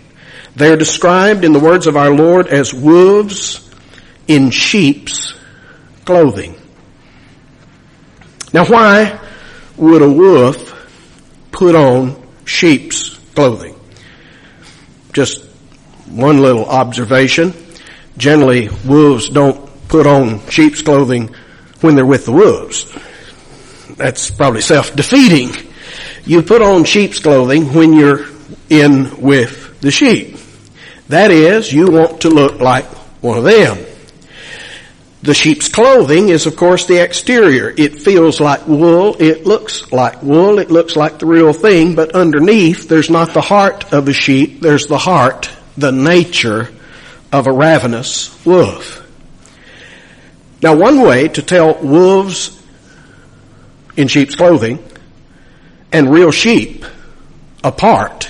They 0.57 0.73
are 0.73 0.77
described 0.77 1.45
in 1.45 1.53
the 1.53 1.61
words 1.61 1.87
of 1.87 1.97
our 1.97 2.11
Lord 2.15 2.49
as 2.49 2.73
wolves 2.73 3.69
in 4.29 4.51
sheep's 4.51 5.35
clothing. 6.05 6.57
Now 8.53 8.67
why 8.67 9.21
would 9.77 10.03
a 10.03 10.11
wolf 10.11 10.73
put 11.51 11.75
on 11.75 12.21
sheep's 12.45 13.11
clothing. 13.35 13.79
Just 15.13 15.45
one 16.07 16.39
little 16.39 16.67
observation. 16.67 17.55
Generally, 18.17 18.69
wolves 18.85 19.29
don't 19.29 19.71
put 19.89 20.07
on 20.07 20.47
sheep's 20.51 20.83
clothing 20.83 21.35
when 21.81 21.95
they're 21.95 22.07
with 22.07 22.27
the 22.27 22.33
wolves. 22.33 22.93
That's 23.96 24.30
probably 24.30 24.61
self-defeating. 24.61 25.72
You 26.24 26.42
put 26.42 26.62
on 26.62 26.85
sheep's 26.85 27.20
clothing 27.20 27.72
when 27.72 27.92
you're 27.92 28.26
in 28.68 29.20
with 29.20 29.80
the 29.80 29.90
sheep. 29.90 30.37
That 31.09 31.30
is, 31.30 31.72
you 31.72 31.90
want 31.90 32.22
to 32.22 32.30
look 32.30 32.61
like 32.61 32.87
one 33.22 33.38
of 33.38 33.44
them. 33.44 33.78
The 35.22 35.33
sheep's 35.33 35.68
clothing 35.68 36.28
is 36.28 36.44
of 36.44 36.57
course 36.57 36.87
the 36.87 37.02
exterior. 37.02 37.72
It 37.74 38.02
feels 38.02 38.40
like 38.40 38.66
wool. 38.66 39.16
It 39.18 39.46
looks 39.46 39.90
like 39.90 40.22
wool. 40.22 40.59
It 40.59 40.70
looks 40.70 40.96
like 40.96 41.18
the 41.18 41.24
real 41.24 41.54
thing, 41.54 41.94
but 41.94 42.14
underneath 42.14 42.88
there's 42.88 43.09
not 43.09 43.33
the 43.33 43.40
heart 43.40 43.92
of 43.92 44.07
a 44.07 44.12
sheep. 44.12 44.61
There's 44.61 44.87
the 44.87 44.98
heart, 44.98 45.48
the 45.78 45.92
nature 45.92 46.68
of 47.33 47.46
a 47.46 47.52
ravenous 47.52 48.44
wolf. 48.44 49.00
Now 50.62 50.76
one 50.76 51.00
way 51.00 51.28
to 51.28 51.42
tell 51.42 51.83
wolves 51.83 52.62
in 53.96 54.09
sheep's 54.09 54.35
clothing 54.35 54.83
and 55.92 56.11
real 56.11 56.30
sheep 56.30 56.85
apart, 57.62 58.28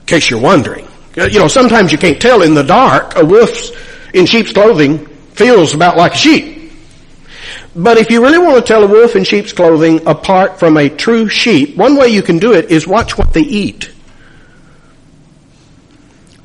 in 0.00 0.06
case 0.06 0.30
you're 0.30 0.40
wondering. 0.40 0.86
Uh, 1.16 1.24
you 1.24 1.38
know, 1.38 1.48
sometimes 1.48 1.92
you 1.92 1.98
can't 1.98 2.20
tell 2.20 2.42
in 2.42 2.54
the 2.54 2.62
dark 2.62 3.16
a 3.16 3.24
wolf's 3.24 3.72
in 4.12 4.26
sheep's 4.26 4.52
clothing 4.52 5.06
feels 5.34 5.74
about 5.74 5.96
like 5.96 6.14
a 6.14 6.16
sheep. 6.16 6.72
But 7.76 7.98
if 7.98 8.10
you 8.10 8.22
really 8.22 8.38
want 8.38 8.56
to 8.56 8.62
tell 8.62 8.84
a 8.84 8.86
wolf 8.86 9.16
in 9.16 9.24
sheep's 9.24 9.52
clothing 9.52 10.06
apart 10.06 10.60
from 10.60 10.76
a 10.76 10.88
true 10.88 11.28
sheep, 11.28 11.76
one 11.76 11.96
way 11.96 12.08
you 12.08 12.22
can 12.22 12.38
do 12.38 12.52
it 12.52 12.70
is 12.70 12.86
watch 12.86 13.18
what 13.18 13.32
they 13.32 13.40
eat. 13.40 13.90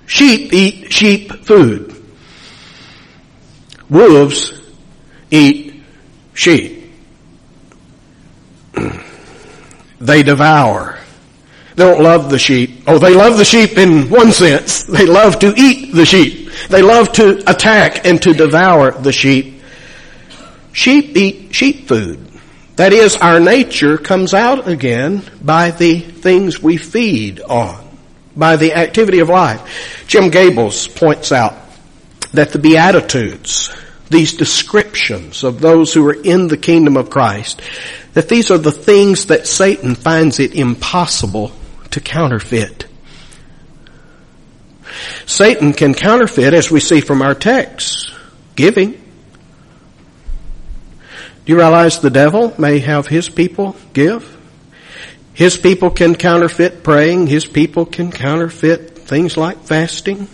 Sheep 0.08 0.52
eat 0.52 0.92
sheep 0.92 1.32
food. 1.46 1.96
Wolves 3.90 4.60
eat 5.30 5.84
sheep. 6.34 6.79
They 10.10 10.24
devour. 10.24 10.98
They 11.76 11.86
don't 11.86 12.02
love 12.02 12.30
the 12.30 12.40
sheep. 12.40 12.84
Oh, 12.88 12.98
they 12.98 13.14
love 13.14 13.38
the 13.38 13.46
sheep 13.46 13.78
in 13.78 14.10
one 14.10 14.32
sense. 14.32 14.84
They 14.84 15.06
love 15.06 15.40
to 15.40 15.54
eat 15.56 15.94
the 15.94 16.06
sheep. 16.06 16.50
They 16.70 16.82
love 16.82 17.12
to 17.14 17.50
attack 17.50 18.06
and 18.06 18.22
to 18.24 18.34
devour 18.34 18.92
the 18.92 19.14
sheep. 19.14 19.62
Sheep 20.74 21.16
eat 21.16 21.56
sheep 21.56 21.88
food. 21.88 22.26
That 22.76 22.94
is, 22.94 23.18
our 23.18 23.40
nature 23.40 23.98
comes 23.98 24.34
out 24.34 24.68
again 24.68 25.22
by 25.42 25.72
the 25.72 26.00
things 26.00 26.62
we 26.62 26.78
feed 26.78 27.42
on, 27.42 27.86
by 28.36 28.56
the 28.56 28.74
activity 28.74 29.20
of 29.20 29.30
life. 29.30 30.06
Jim 30.08 30.30
Gables 30.30 30.88
points 30.88 31.32
out 31.32 31.56
that 32.32 32.52
the 32.52 32.60
Beatitudes, 32.60 33.70
these 34.10 34.34
descriptions 34.34 35.44
of 35.44 35.60
those 35.60 35.94
who 35.94 36.08
are 36.08 36.14
in 36.14 36.48
the 36.48 36.58
kingdom 36.58 36.96
of 36.96 37.10
Christ, 37.10 37.62
that 38.14 38.30
these 38.30 38.52
are 38.52 38.58
the 38.58 38.72
things 38.72 39.28
that 39.28 39.48
Satan 39.48 39.96
finds 39.96 40.40
it 40.40 40.56
impossible 40.56 41.52
to 41.92 42.00
counterfeit. 42.00 42.86
Satan 45.26 45.74
can 45.74 45.94
counterfeit, 45.94 46.54
as 46.54 46.72
we 46.72 46.80
see 46.80 47.02
from 47.02 47.22
our 47.22 47.36
text, 47.36 48.12
giving. 48.56 48.92
Do 48.92 49.00
you 51.46 51.58
realize 51.58 52.00
the 52.00 52.10
devil 52.10 52.54
may 52.58 52.80
have 52.80 53.08
his 53.08 53.30
people 53.30 53.76
give? 53.94 54.38
His 55.34 55.58
people 55.58 55.90
can 55.90 56.16
counterfeit 56.16 56.84
praying. 56.84 57.28
His 57.28 57.46
people 57.46 57.86
can 57.86 58.12
counterfeit 58.12 58.98
things 59.00 59.38
like 59.38 59.60
fasting. 59.60 60.28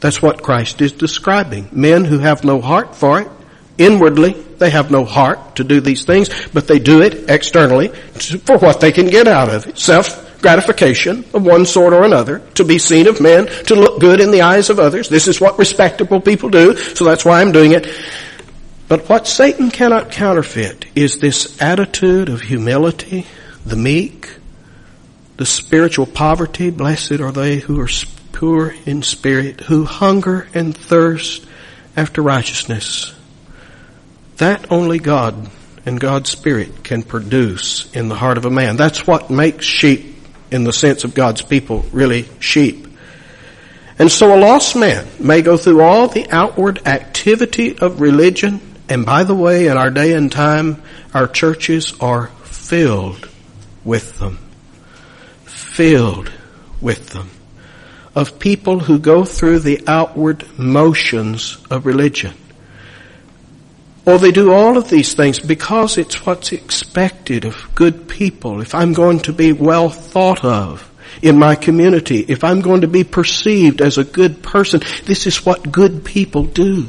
That's 0.00 0.22
what 0.22 0.42
Christ 0.42 0.80
is 0.80 0.92
describing. 0.92 1.68
Men 1.72 2.04
who 2.04 2.18
have 2.18 2.44
no 2.44 2.60
heart 2.60 2.96
for 2.96 3.20
it. 3.20 3.28
Inwardly, 3.76 4.42
they 4.58 4.70
have 4.70 4.90
no 4.90 5.04
heart 5.04 5.56
to 5.56 5.64
do 5.64 5.80
these 5.80 6.04
things, 6.04 6.30
but 6.52 6.66
they 6.66 6.78
do 6.78 7.02
it 7.02 7.30
externally 7.30 7.88
for 7.88 8.58
what 8.58 8.80
they 8.80 8.92
can 8.92 9.06
get 9.06 9.28
out 9.28 9.48
of 9.48 9.66
it. 9.66 9.78
Self 9.78 10.26
gratification 10.40 11.24
of 11.34 11.44
one 11.44 11.66
sort 11.66 11.92
or 11.92 12.04
another, 12.04 12.40
to 12.54 12.64
be 12.64 12.78
seen 12.78 13.08
of 13.08 13.20
men, 13.20 13.46
to 13.64 13.74
look 13.74 14.00
good 14.00 14.20
in 14.20 14.30
the 14.30 14.42
eyes 14.42 14.70
of 14.70 14.78
others. 14.78 15.08
This 15.08 15.28
is 15.28 15.40
what 15.40 15.58
respectable 15.58 16.20
people 16.20 16.48
do, 16.48 16.76
so 16.76 17.04
that's 17.04 17.24
why 17.24 17.40
I'm 17.40 17.52
doing 17.52 17.72
it. 17.72 17.86
But 18.88 19.08
what 19.08 19.26
Satan 19.26 19.70
cannot 19.70 20.10
counterfeit 20.10 20.86
is 20.94 21.18
this 21.18 21.60
attitude 21.60 22.28
of 22.28 22.40
humility, 22.40 23.26
the 23.66 23.76
meek, 23.76 24.30
the 25.36 25.44
spiritual 25.44 26.06
poverty. 26.06 26.70
Blessed 26.70 27.20
are 27.20 27.32
they 27.32 27.58
who 27.58 27.80
are 27.80 27.88
poor 28.32 28.74
in 28.86 29.02
spirit, 29.02 29.60
who 29.60 29.84
hunger 29.84 30.48
and 30.54 30.74
thirst 30.76 31.44
after 31.96 32.22
righteousness. 32.22 33.14
That 34.38 34.70
only 34.70 34.98
God 34.98 35.50
and 35.84 36.00
God's 36.00 36.30
Spirit 36.30 36.84
can 36.84 37.02
produce 37.02 37.92
in 37.94 38.08
the 38.08 38.14
heart 38.14 38.38
of 38.38 38.44
a 38.44 38.50
man. 38.50 38.76
That's 38.76 39.06
what 39.06 39.30
makes 39.30 39.64
sheep 39.64 40.16
in 40.50 40.64
the 40.64 40.72
sense 40.72 41.04
of 41.04 41.14
God's 41.14 41.42
people, 41.42 41.84
really 41.92 42.28
sheep. 42.40 42.86
And 43.98 44.10
so 44.10 44.34
a 44.34 44.38
lost 44.38 44.76
man 44.76 45.06
may 45.18 45.42
go 45.42 45.56
through 45.56 45.80
all 45.80 46.06
the 46.06 46.30
outward 46.30 46.86
activity 46.86 47.76
of 47.78 48.00
religion, 48.00 48.60
and 48.88 49.04
by 49.04 49.24
the 49.24 49.34
way, 49.34 49.66
in 49.66 49.76
our 49.76 49.90
day 49.90 50.12
and 50.12 50.30
time, 50.30 50.82
our 51.12 51.26
churches 51.26 51.94
are 52.00 52.28
filled 52.44 53.28
with 53.84 54.18
them. 54.20 54.38
Filled 55.44 56.30
with 56.80 57.08
them. 57.08 57.30
Of 58.14 58.38
people 58.38 58.78
who 58.78 58.98
go 58.98 59.24
through 59.24 59.60
the 59.60 59.82
outward 59.88 60.46
motions 60.58 61.58
of 61.70 61.86
religion. 61.86 62.34
Or 64.08 64.18
they 64.18 64.32
do 64.32 64.54
all 64.54 64.78
of 64.78 64.88
these 64.88 65.12
things 65.12 65.38
because 65.38 65.98
it's 65.98 66.24
what's 66.24 66.52
expected 66.52 67.44
of 67.44 67.68
good 67.74 68.08
people. 68.08 68.62
If 68.62 68.74
I'm 68.74 68.94
going 68.94 69.20
to 69.20 69.34
be 69.34 69.52
well 69.52 69.90
thought 69.90 70.42
of 70.42 70.90
in 71.20 71.38
my 71.38 71.54
community, 71.54 72.20
if 72.20 72.42
I'm 72.42 72.62
going 72.62 72.80
to 72.80 72.88
be 72.88 73.04
perceived 73.04 73.82
as 73.82 73.98
a 73.98 74.04
good 74.04 74.42
person, 74.42 74.80
this 75.04 75.26
is 75.26 75.44
what 75.44 75.70
good 75.70 76.06
people 76.06 76.44
do. 76.44 76.86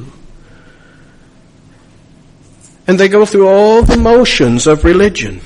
And 2.87 2.97
they 2.97 3.09
go 3.09 3.25
through 3.25 3.49
all 3.49 3.81
the 3.81 3.97
motions 3.97 4.65
of 4.65 4.85
religion, 4.85 5.41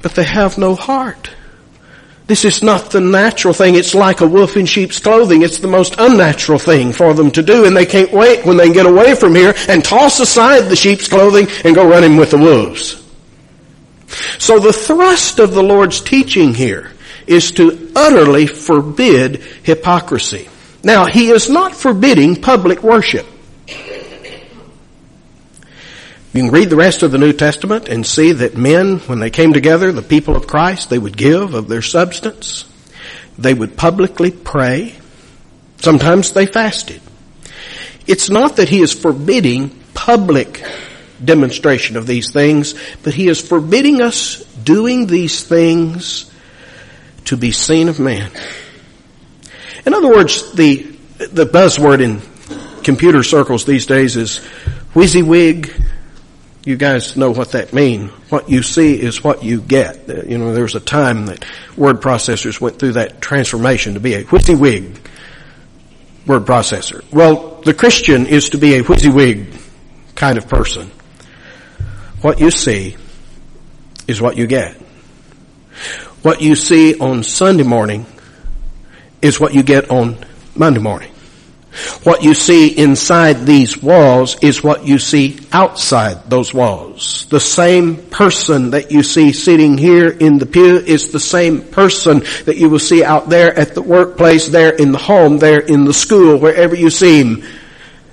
but 0.00 0.14
they 0.14 0.24
have 0.24 0.56
no 0.56 0.74
heart. 0.74 1.28
This 2.26 2.46
is 2.46 2.62
not 2.62 2.90
the 2.90 3.02
natural 3.02 3.52
thing. 3.52 3.74
It's 3.74 3.94
like 3.94 4.22
a 4.22 4.26
wolf 4.26 4.56
in 4.56 4.64
sheep's 4.64 4.98
clothing. 4.98 5.42
It's 5.42 5.58
the 5.58 5.68
most 5.68 5.96
unnatural 5.98 6.58
thing 6.58 6.92
for 6.92 7.12
them 7.12 7.30
to 7.32 7.42
do, 7.42 7.66
and 7.66 7.76
they 7.76 7.84
can't 7.84 8.12
wait 8.12 8.46
when 8.46 8.56
they 8.56 8.72
get 8.72 8.86
away 8.86 9.14
from 9.14 9.34
here 9.34 9.54
and 9.68 9.84
toss 9.84 10.20
aside 10.20 10.70
the 10.70 10.76
sheep's 10.76 11.06
clothing 11.06 11.46
and 11.64 11.74
go 11.74 11.86
running 11.86 12.16
with 12.16 12.30
the 12.30 12.38
wolves. 12.38 13.02
So 14.38 14.58
the 14.58 14.72
thrust 14.72 15.38
of 15.38 15.52
the 15.52 15.62
Lord's 15.62 16.00
teaching 16.00 16.54
here 16.54 16.92
is 17.26 17.52
to 17.52 17.90
utterly 17.94 18.46
forbid 18.46 19.42
hypocrisy. 19.62 20.48
Now, 20.82 21.04
He 21.06 21.28
is 21.30 21.50
not 21.50 21.74
forbidding 21.74 22.40
public 22.40 22.82
worship. 22.82 23.26
You 26.34 26.42
can 26.42 26.50
read 26.50 26.68
the 26.68 26.74
rest 26.74 27.04
of 27.04 27.12
the 27.12 27.18
New 27.18 27.32
Testament 27.32 27.88
and 27.88 28.04
see 28.04 28.32
that 28.32 28.56
men, 28.56 28.98
when 28.98 29.20
they 29.20 29.30
came 29.30 29.52
together, 29.52 29.92
the 29.92 30.02
people 30.02 30.34
of 30.34 30.48
Christ, 30.48 30.90
they 30.90 30.98
would 30.98 31.16
give 31.16 31.54
of 31.54 31.68
their 31.68 31.80
substance. 31.80 32.64
They 33.38 33.54
would 33.54 33.76
publicly 33.76 34.32
pray. 34.32 34.96
Sometimes 35.76 36.32
they 36.32 36.46
fasted. 36.46 37.00
It's 38.08 38.30
not 38.30 38.56
that 38.56 38.68
he 38.68 38.80
is 38.80 38.92
forbidding 38.92 39.70
public 39.94 40.60
demonstration 41.24 41.96
of 41.96 42.08
these 42.08 42.32
things, 42.32 42.74
but 43.04 43.14
he 43.14 43.28
is 43.28 43.40
forbidding 43.40 44.02
us 44.02 44.44
doing 44.64 45.06
these 45.06 45.44
things 45.44 46.28
to 47.26 47.36
be 47.36 47.52
seen 47.52 47.88
of 47.88 48.00
man. 48.00 48.32
In 49.86 49.94
other 49.94 50.08
words, 50.08 50.52
the, 50.54 50.82
the 51.30 51.46
buzzword 51.46 52.02
in 52.02 52.20
computer 52.82 53.22
circles 53.22 53.64
these 53.64 53.86
days 53.86 54.16
is 54.16 54.40
WYSIWYG, 54.94 55.92
you 56.64 56.76
guys 56.76 57.16
know 57.16 57.30
what 57.30 57.52
that 57.52 57.72
means. 57.72 58.10
What 58.30 58.48
you 58.48 58.62
see 58.62 59.00
is 59.00 59.22
what 59.22 59.44
you 59.44 59.60
get. 59.60 60.08
Uh, 60.08 60.22
you 60.22 60.38
know, 60.38 60.52
there 60.54 60.62
was 60.62 60.74
a 60.74 60.80
time 60.80 61.26
that 61.26 61.44
word 61.76 62.00
processors 62.00 62.60
went 62.60 62.78
through 62.78 62.92
that 62.92 63.20
transformation 63.20 63.94
to 63.94 64.00
be 64.00 64.14
a 64.14 64.24
WYSIWYG 64.24 64.96
word 66.26 66.46
processor. 66.46 67.04
Well, 67.12 67.60
the 67.60 67.74
Christian 67.74 68.26
is 68.26 68.50
to 68.50 68.58
be 68.58 68.74
a 68.74 68.82
WYSIWYG 68.82 69.60
kind 70.14 70.38
of 70.38 70.48
person. 70.48 70.90
What 72.22 72.40
you 72.40 72.50
see 72.50 72.96
is 74.08 74.22
what 74.22 74.38
you 74.38 74.46
get. 74.46 74.74
What 76.22 76.40
you 76.40 76.56
see 76.56 76.98
on 76.98 77.22
Sunday 77.22 77.64
morning 77.64 78.06
is 79.20 79.38
what 79.38 79.52
you 79.54 79.62
get 79.62 79.90
on 79.90 80.16
Monday 80.54 80.80
morning. 80.80 81.13
What 82.04 82.22
you 82.22 82.34
see 82.34 82.68
inside 82.68 83.46
these 83.46 83.82
walls 83.82 84.36
is 84.42 84.62
what 84.62 84.86
you 84.86 84.98
see 84.98 85.38
outside 85.52 86.30
those 86.30 86.54
walls. 86.54 87.26
The 87.30 87.40
same 87.40 87.96
person 87.96 88.70
that 88.70 88.92
you 88.92 89.02
see 89.02 89.32
sitting 89.32 89.76
here 89.76 90.08
in 90.08 90.38
the 90.38 90.46
pew 90.46 90.76
is 90.76 91.10
the 91.10 91.18
same 91.18 91.62
person 91.62 92.20
that 92.44 92.56
you 92.56 92.68
will 92.68 92.78
see 92.78 93.02
out 93.02 93.28
there 93.28 93.58
at 93.58 93.74
the 93.74 93.82
workplace, 93.82 94.48
there 94.48 94.70
in 94.70 94.92
the 94.92 94.98
home, 94.98 95.38
there 95.38 95.60
in 95.60 95.84
the 95.84 95.94
school, 95.94 96.38
wherever 96.38 96.76
you 96.76 96.90
see 96.90 97.20
him. 97.20 97.42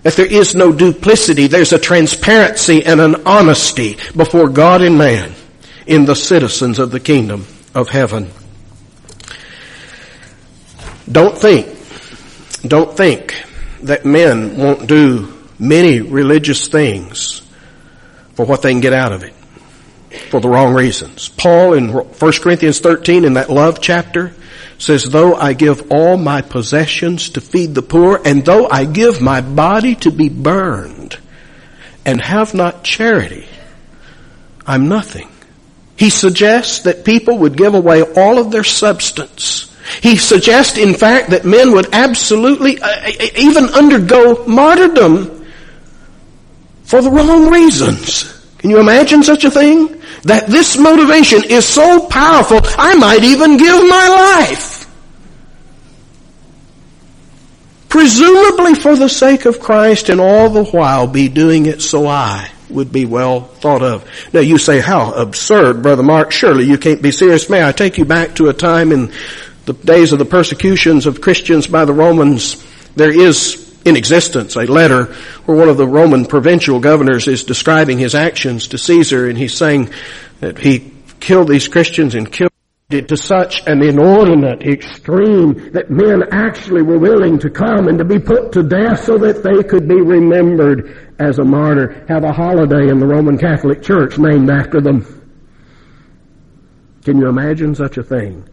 If 0.04 0.16
there 0.16 0.26
is 0.26 0.56
no 0.56 0.72
duplicity, 0.72 1.46
there's 1.46 1.74
a 1.74 1.80
transparency 1.80 2.84
and 2.84 3.00
an 3.00 3.28
honesty 3.28 3.98
before 4.16 4.50
God 4.50 4.82
and 4.82 4.98
man 4.98 5.34
in 5.86 6.06
the 6.06 6.16
citizens 6.16 6.80
of 6.80 6.90
the 6.90 7.00
kingdom 7.00 7.46
of 7.76 7.90
heaven. 7.90 8.32
Don't 11.12 11.38
think, 11.38 11.68
don't 12.68 12.96
think 12.96 13.44
that 13.84 14.06
men 14.06 14.58
won't 14.58 14.88
do 14.88 15.34
many 15.60 16.02
religious 16.02 16.68
things 16.68 17.42
for 18.34 18.46
what 18.46 18.62
they 18.62 18.72
can 18.72 18.82
get 18.82 18.94
out 18.94 19.12
of 19.12 19.24
it 19.24 19.34
for 20.30 20.40
the 20.40 20.50
wrong 20.50 20.74
reasons. 20.74 21.30
Paul 21.30 21.74
in 21.74 21.90
1 21.90 22.14
Corinthians 22.42 22.80
13 22.80 23.26
in 23.26 23.34
that 23.34 23.50
love 23.50 23.82
chapter 23.82 24.34
says, 24.78 25.04
though 25.06 25.36
I 25.36 25.54
give 25.54 25.92
all 25.92 26.18
my 26.18 26.42
possessions 26.42 27.30
to 27.32 27.42
feed 27.42 27.76
the 27.76 27.82
poor 27.82 28.20
and 28.26 28.44
though 28.44 28.68
I 28.68 28.86
give 28.86 29.22
my 29.22 29.42
body 29.42 29.96
to 29.98 30.12
be 30.12 30.30
burned 30.30 31.18
and 32.06 32.20
have 32.20 32.54
not 32.54 32.84
charity, 32.84 33.48
I'm 34.66 34.90
nothing. 34.90 35.30
He 35.96 36.10
suggests 36.10 36.80
that 36.80 37.06
people 37.06 37.40
would 37.40 37.56
give 37.56 37.76
away 37.76 38.02
all 38.02 38.40
of 38.40 38.52
their 38.52 38.64
substance 38.64 39.71
he 40.02 40.18
suggests, 40.18 40.78
in 40.78 40.94
fact, 40.94 41.32
that 41.32 41.46
men 41.46 41.72
would 41.74 41.94
absolutely 41.94 42.80
uh, 42.80 42.88
uh, 42.88 43.12
even 43.38 43.66
undergo 43.66 44.46
martyrdom 44.46 45.46
for 46.84 47.02
the 47.02 47.10
wrong 47.10 47.50
reasons. 47.50 48.38
Can 48.60 48.70
you 48.70 48.80
imagine 48.80 49.24
such 49.24 49.44
a 49.44 49.52
thing? 49.52 50.02
That 50.24 50.48
this 50.48 50.78
motivation 50.78 51.44
is 51.44 51.68
so 51.68 52.08
powerful, 52.08 52.60
I 52.78 52.96
might 52.96 53.24
even 53.24 53.58
give 53.58 53.88
my 53.88 54.08
life 54.08 54.82
presumably 57.92 58.74
for 58.74 58.96
the 58.96 59.10
sake 59.10 59.46
of 59.46 59.60
Christ 59.60 60.08
and 60.08 60.22
all 60.22 60.50
the 60.50 60.64
while 60.64 61.08
be 61.08 61.28
doing 61.28 61.66
it 61.66 61.82
so 61.82 62.08
I 62.08 62.50
would 62.70 62.90
be 62.90 63.06
well 63.06 63.42
thought 63.42 63.84
of. 63.84 64.10
Now 64.32 64.40
you 64.40 64.58
say, 64.58 64.80
how 64.80 65.12
absurd, 65.12 65.84
Brother 65.84 66.02
Mark, 66.02 66.32
surely 66.32 66.64
you 66.64 66.78
can't 66.78 67.02
be 67.02 67.12
serious. 67.12 67.50
May 67.50 67.68
I 67.68 67.74
take 67.74 67.98
you 67.98 68.06
back 68.06 68.36
to 68.36 68.48
a 68.48 68.54
time 68.54 68.94
in 68.94 69.12
the 69.66 69.74
days 69.74 70.12
of 70.12 70.20
the 70.20 70.26
persecutions 70.26 71.06
of 71.06 71.22
Christians 71.22 71.68
by 71.68 71.86
the 71.86 71.94
Romans? 71.94 72.66
There 72.96 73.12
is 73.12 73.72
in 73.86 73.96
existence 73.96 74.56
a 74.56 74.66
letter 74.66 75.06
where 75.46 75.58
one 75.58 75.70
of 75.70 75.78
the 75.78 75.88
Roman 75.88 76.26
provincial 76.26 76.80
governors 76.80 77.28
is 77.28 77.44
describing 77.44 77.98
his 77.98 78.14
actions 78.14 78.68
to 78.70 78.78
Caesar 78.78 79.28
and 79.28 79.38
he's 79.38 79.56
saying 79.56 79.90
that 80.40 80.60
he 80.60 80.94
killed 81.20 81.48
these 81.48 81.68
Christians 81.68 82.16
and 82.16 82.32
killed 82.32 82.52
it 82.90 83.08
to 83.08 83.18
such 83.18 83.66
an 83.68 83.82
inordinate 83.82 84.62
extreme 84.64 85.72
that 85.72 85.90
men 85.90 86.24
actually 86.32 86.82
were 86.82 87.00
willing 87.00 87.40
to 87.40 87.50
come 87.50 87.88
and 87.88 87.98
to 87.98 88.06
be 88.06 88.20
put 88.20 88.52
to 88.52 88.64
death 88.64 89.04
so 89.06 89.18
that 89.18 89.44
they 89.44 89.64
could 89.64 89.88
be 89.88 90.02
remembered 90.02 91.16
as 91.20 91.40
a 91.40 91.44
martyr, 91.44 92.06
have 92.08 92.24
a 92.24 92.34
holiday 92.34 92.90
in 92.90 93.00
the 93.00 93.06
Roman 93.06 93.38
Catholic 93.38 93.82
Church 93.82 94.18
named 94.18 94.50
after 94.50 94.82
them. 94.82 95.06
Can 97.04 97.18
you 97.18 97.28
imagine 97.30 97.74
such 97.74 97.98
a 97.98 98.04
thing? 98.04 98.48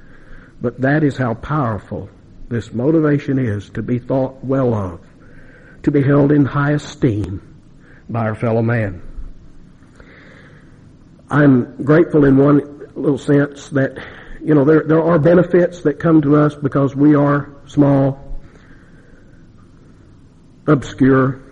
But 0.61 0.81
that 0.81 1.05
is 1.05 1.16
how 1.16 1.35
powerful 1.35 2.09
this 2.49 2.73
motivation 2.73 3.38
is 3.38 3.71
to 3.71 3.83
be 3.83 3.99
thought 3.99 4.42
well 4.44 4.75
of, 4.75 5.01
to 5.83 5.90
be 5.90 6.03
held 6.03 6.33
in 6.33 6.44
high 6.44 6.73
esteem 6.73 7.42
by 8.09 8.21
our 8.21 8.35
fellow 8.35 8.62
man. 8.62 9.03
I'm 11.31 11.85
grateful 11.85 12.25
in 12.25 12.37
one 12.38 12.90
little 12.94 13.18
sense 13.18 13.68
that 13.71 13.99
you 14.42 14.55
know, 14.55 14.64
there, 14.64 14.83
there 14.83 15.03
are 15.03 15.18
benefits 15.18 15.83
that 15.83 15.99
come 15.99 16.23
to 16.23 16.37
us 16.37 16.55
because 16.55 16.94
we 16.94 17.14
are 17.14 17.55
small, 17.66 18.40
obscure. 20.66 21.42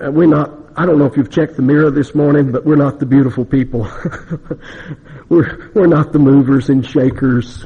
Uh, 0.00 0.10
we're 0.10 0.26
not, 0.26 0.52
I 0.76 0.86
don't 0.86 0.98
know 0.98 1.06
if 1.06 1.16
you've 1.16 1.30
checked 1.30 1.56
the 1.56 1.62
mirror 1.62 1.90
this 1.90 2.14
morning, 2.14 2.52
but 2.52 2.64
we're 2.64 2.76
not 2.76 2.98
the 2.98 3.06
beautiful 3.06 3.44
people. 3.44 3.84
we're, 5.28 5.70
we're 5.74 5.86
not 5.86 6.12
the 6.12 6.18
movers 6.18 6.68
and 6.68 6.84
shakers, 6.84 7.64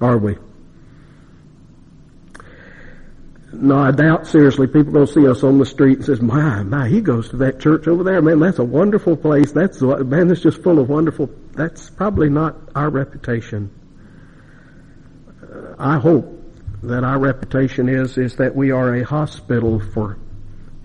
are 0.00 0.18
we? 0.18 0.36
No, 3.52 3.78
I 3.78 3.90
doubt 3.90 4.26
seriously 4.26 4.66
people 4.68 4.92
to 4.94 5.06
see 5.06 5.26
us 5.26 5.42
on 5.42 5.58
the 5.58 5.66
street 5.66 5.98
and 5.98 6.06
says, 6.06 6.22
"My, 6.22 6.62
my, 6.62 6.88
he 6.88 7.00
goes 7.00 7.28
to 7.30 7.36
that 7.38 7.60
church 7.60 7.88
over 7.88 8.04
there. 8.04 8.22
Man, 8.22 8.38
that's 8.38 8.58
a 8.58 8.64
wonderful 8.64 9.16
place. 9.16 9.50
That's 9.52 9.82
man, 9.82 10.28
that's 10.28 10.40
just 10.40 10.62
full 10.62 10.78
of 10.78 10.88
wonderful." 10.88 11.28
That's 11.52 11.90
probably 11.90 12.30
not 12.30 12.56
our 12.76 12.88
reputation. 12.88 13.70
Uh, 15.42 15.74
I 15.78 15.98
hope 15.98 16.40
that 16.84 17.02
our 17.02 17.18
reputation 17.18 17.88
is 17.88 18.16
is 18.18 18.36
that 18.36 18.54
we 18.54 18.70
are 18.70 18.94
a 18.94 19.04
hospital 19.04 19.80
for 19.80 20.16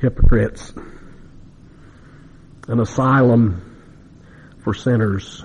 hypocrites, 0.02 0.74
an 2.68 2.80
asylum 2.80 3.75
for 4.66 4.74
sinners. 4.74 5.44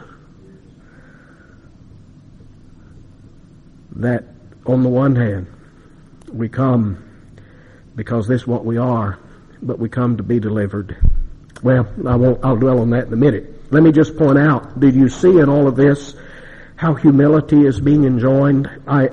That, 3.97 4.25
on 4.65 4.83
the 4.83 4.89
one 4.89 5.15
hand, 5.15 5.47
we 6.33 6.49
come 6.49 7.05
because 7.95 8.27
this 8.27 8.41
is 8.43 8.47
what 8.47 8.65
we 8.65 8.79
are, 8.79 9.19
but 9.61 9.79
we 9.79 9.91
come 9.91 10.17
to 10.17 10.23
be 10.23 10.41
delivered. 10.41 10.97
Well, 11.63 11.87
I 12.07 12.17
won't, 12.17 12.43
I'll 12.43 12.57
dwell 12.57 12.81
on 12.81 12.89
that 12.91 13.09
in 13.09 13.13
a 13.13 13.17
minute. 13.17 13.71
Let 13.71 13.83
me 13.83 13.93
just 13.93 14.17
point 14.17 14.39
out, 14.39 14.81
did 14.81 14.95
you 14.95 15.11
see 15.11 15.39
in 15.39 15.51
all 15.51 15.69
of 15.69 15.77
this 15.77 16.17
how 16.77 16.95
humility 16.95 17.67
is 17.67 17.79
being 17.79 18.05
enjoined? 18.05 18.71
I, 18.89 19.11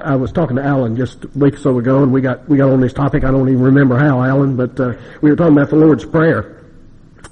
I 0.00 0.14
was 0.14 0.30
talking 0.30 0.54
to 0.54 0.62
Alan 0.62 0.94
just 0.94 1.24
a 1.24 1.28
week 1.34 1.54
or 1.54 1.58
so 1.58 1.78
ago, 1.78 2.04
and 2.04 2.12
we 2.12 2.20
got 2.20 2.48
we 2.48 2.58
got 2.58 2.70
on 2.70 2.80
this 2.80 2.92
topic. 2.92 3.24
I 3.24 3.32
don't 3.32 3.48
even 3.48 3.62
remember 3.62 3.98
how, 3.98 4.22
Alan, 4.22 4.56
but 4.56 4.78
uh, 4.78 4.94
we 5.20 5.30
were 5.30 5.36
talking 5.36 5.54
about 5.54 5.70
the 5.70 5.76
Lord's 5.76 6.04
Prayer, 6.04 6.64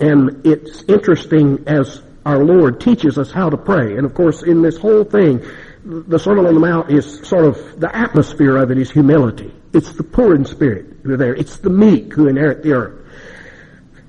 and 0.00 0.44
it's 0.44 0.82
interesting 0.84 1.62
as 1.68 2.02
our 2.26 2.44
Lord 2.44 2.80
teaches 2.80 3.18
us 3.18 3.30
how 3.30 3.48
to 3.48 3.56
pray. 3.56 3.96
And 3.96 4.04
of 4.04 4.12
course, 4.12 4.42
in 4.42 4.60
this 4.60 4.76
whole 4.76 5.04
thing, 5.04 5.40
the 5.84 6.18
Sermon 6.18 6.44
on 6.44 6.54
the 6.54 6.60
Mount 6.60 6.90
is 6.90 7.20
sort 7.20 7.44
of 7.44 7.80
the 7.80 7.94
atmosphere 7.96 8.56
of 8.56 8.72
it 8.72 8.78
is 8.78 8.90
humility. 8.90 9.54
It's 9.72 9.92
the 9.92 10.02
poor 10.02 10.34
in 10.34 10.44
spirit 10.44 10.86
who 11.04 11.14
are 11.14 11.16
there. 11.16 11.34
It's 11.36 11.58
the 11.58 11.70
meek 11.70 12.12
who 12.12 12.26
inherit 12.26 12.64
the 12.64 12.72
earth. 12.72 13.06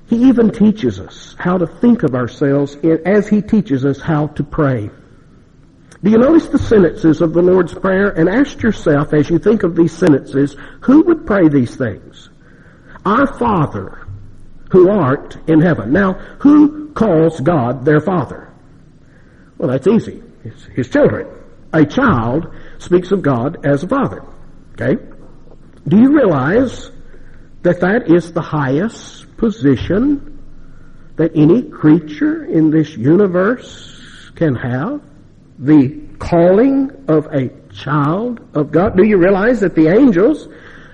He 0.08 0.16
even 0.28 0.50
teaches 0.50 0.98
us 0.98 1.36
how 1.38 1.58
to 1.58 1.66
think 1.66 2.02
of 2.02 2.16
ourselves 2.16 2.76
as 3.06 3.28
he 3.28 3.40
teaches 3.40 3.84
us 3.84 4.00
how 4.00 4.26
to 4.28 4.42
pray. 4.42 4.90
Do 6.02 6.10
you 6.10 6.18
notice 6.18 6.48
the 6.48 6.58
sentences 6.58 7.20
of 7.20 7.34
the 7.34 7.42
Lord's 7.42 7.74
Prayer? 7.74 8.10
And 8.10 8.28
ask 8.28 8.62
yourself 8.62 9.12
as 9.12 9.30
you 9.30 9.38
think 9.38 9.62
of 9.62 9.76
these 9.76 9.92
sentences, 9.92 10.56
who 10.80 11.02
would 11.02 11.24
pray 11.24 11.48
these 11.48 11.76
things? 11.76 12.30
Our 13.04 13.26
Father, 13.38 14.06
who 14.70 14.90
art 14.90 15.36
in 15.46 15.60
heaven. 15.60 15.92
Now, 15.92 16.14
who 16.40 16.77
calls 16.98 17.38
God 17.40 17.84
their 17.84 18.00
Father? 18.00 18.52
Well, 19.56 19.70
that's 19.70 19.86
easy. 19.86 20.22
It's 20.44 20.64
his 20.64 20.88
children. 20.88 21.28
A 21.72 21.84
child 21.84 22.52
speaks 22.78 23.12
of 23.12 23.22
God 23.22 23.64
as 23.64 23.84
a 23.84 23.88
father. 23.88 24.24
Okay? 24.72 25.02
Do 25.86 25.96
you 25.96 26.12
realize 26.12 26.90
that 27.62 27.80
that 27.80 28.10
is 28.10 28.32
the 28.32 28.40
highest 28.40 29.36
position 29.36 30.42
that 31.16 31.32
any 31.36 31.62
creature 31.62 32.44
in 32.44 32.70
this 32.70 32.96
universe 32.96 34.30
can 34.34 34.54
have? 34.54 35.02
The 35.58 36.08
calling 36.18 37.04
of 37.08 37.26
a 37.26 37.50
child 37.72 38.40
of 38.54 38.72
God. 38.72 38.96
Do 38.96 39.04
you 39.04 39.18
realize 39.18 39.60
that 39.60 39.74
the 39.74 39.88
angels, 39.88 40.48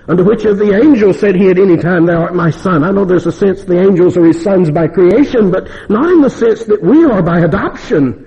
under 0.07 0.23
which 0.23 0.45
of 0.45 0.59
the 0.59 0.75
angels 0.75 1.19
said 1.19 1.35
he 1.35 1.49
at 1.49 1.57
any 1.57 1.77
time, 1.77 2.05
thou 2.05 2.21
art 2.21 2.35
my 2.35 2.51
son? 2.51 2.83
I 2.83 2.91
know 2.91 3.05
there's 3.05 3.25
a 3.25 3.31
sense 3.31 3.63
the 3.63 3.79
angels 3.79 4.15
are 4.17 4.25
his 4.25 4.43
sons 4.43 4.69
by 4.69 4.87
creation, 4.87 5.49
but 5.49 5.67
not 5.89 6.11
in 6.11 6.21
the 6.21 6.29
sense 6.29 6.63
that 6.65 6.81
we 6.83 7.05
are 7.05 7.23
by 7.23 7.39
adoption. 7.39 8.21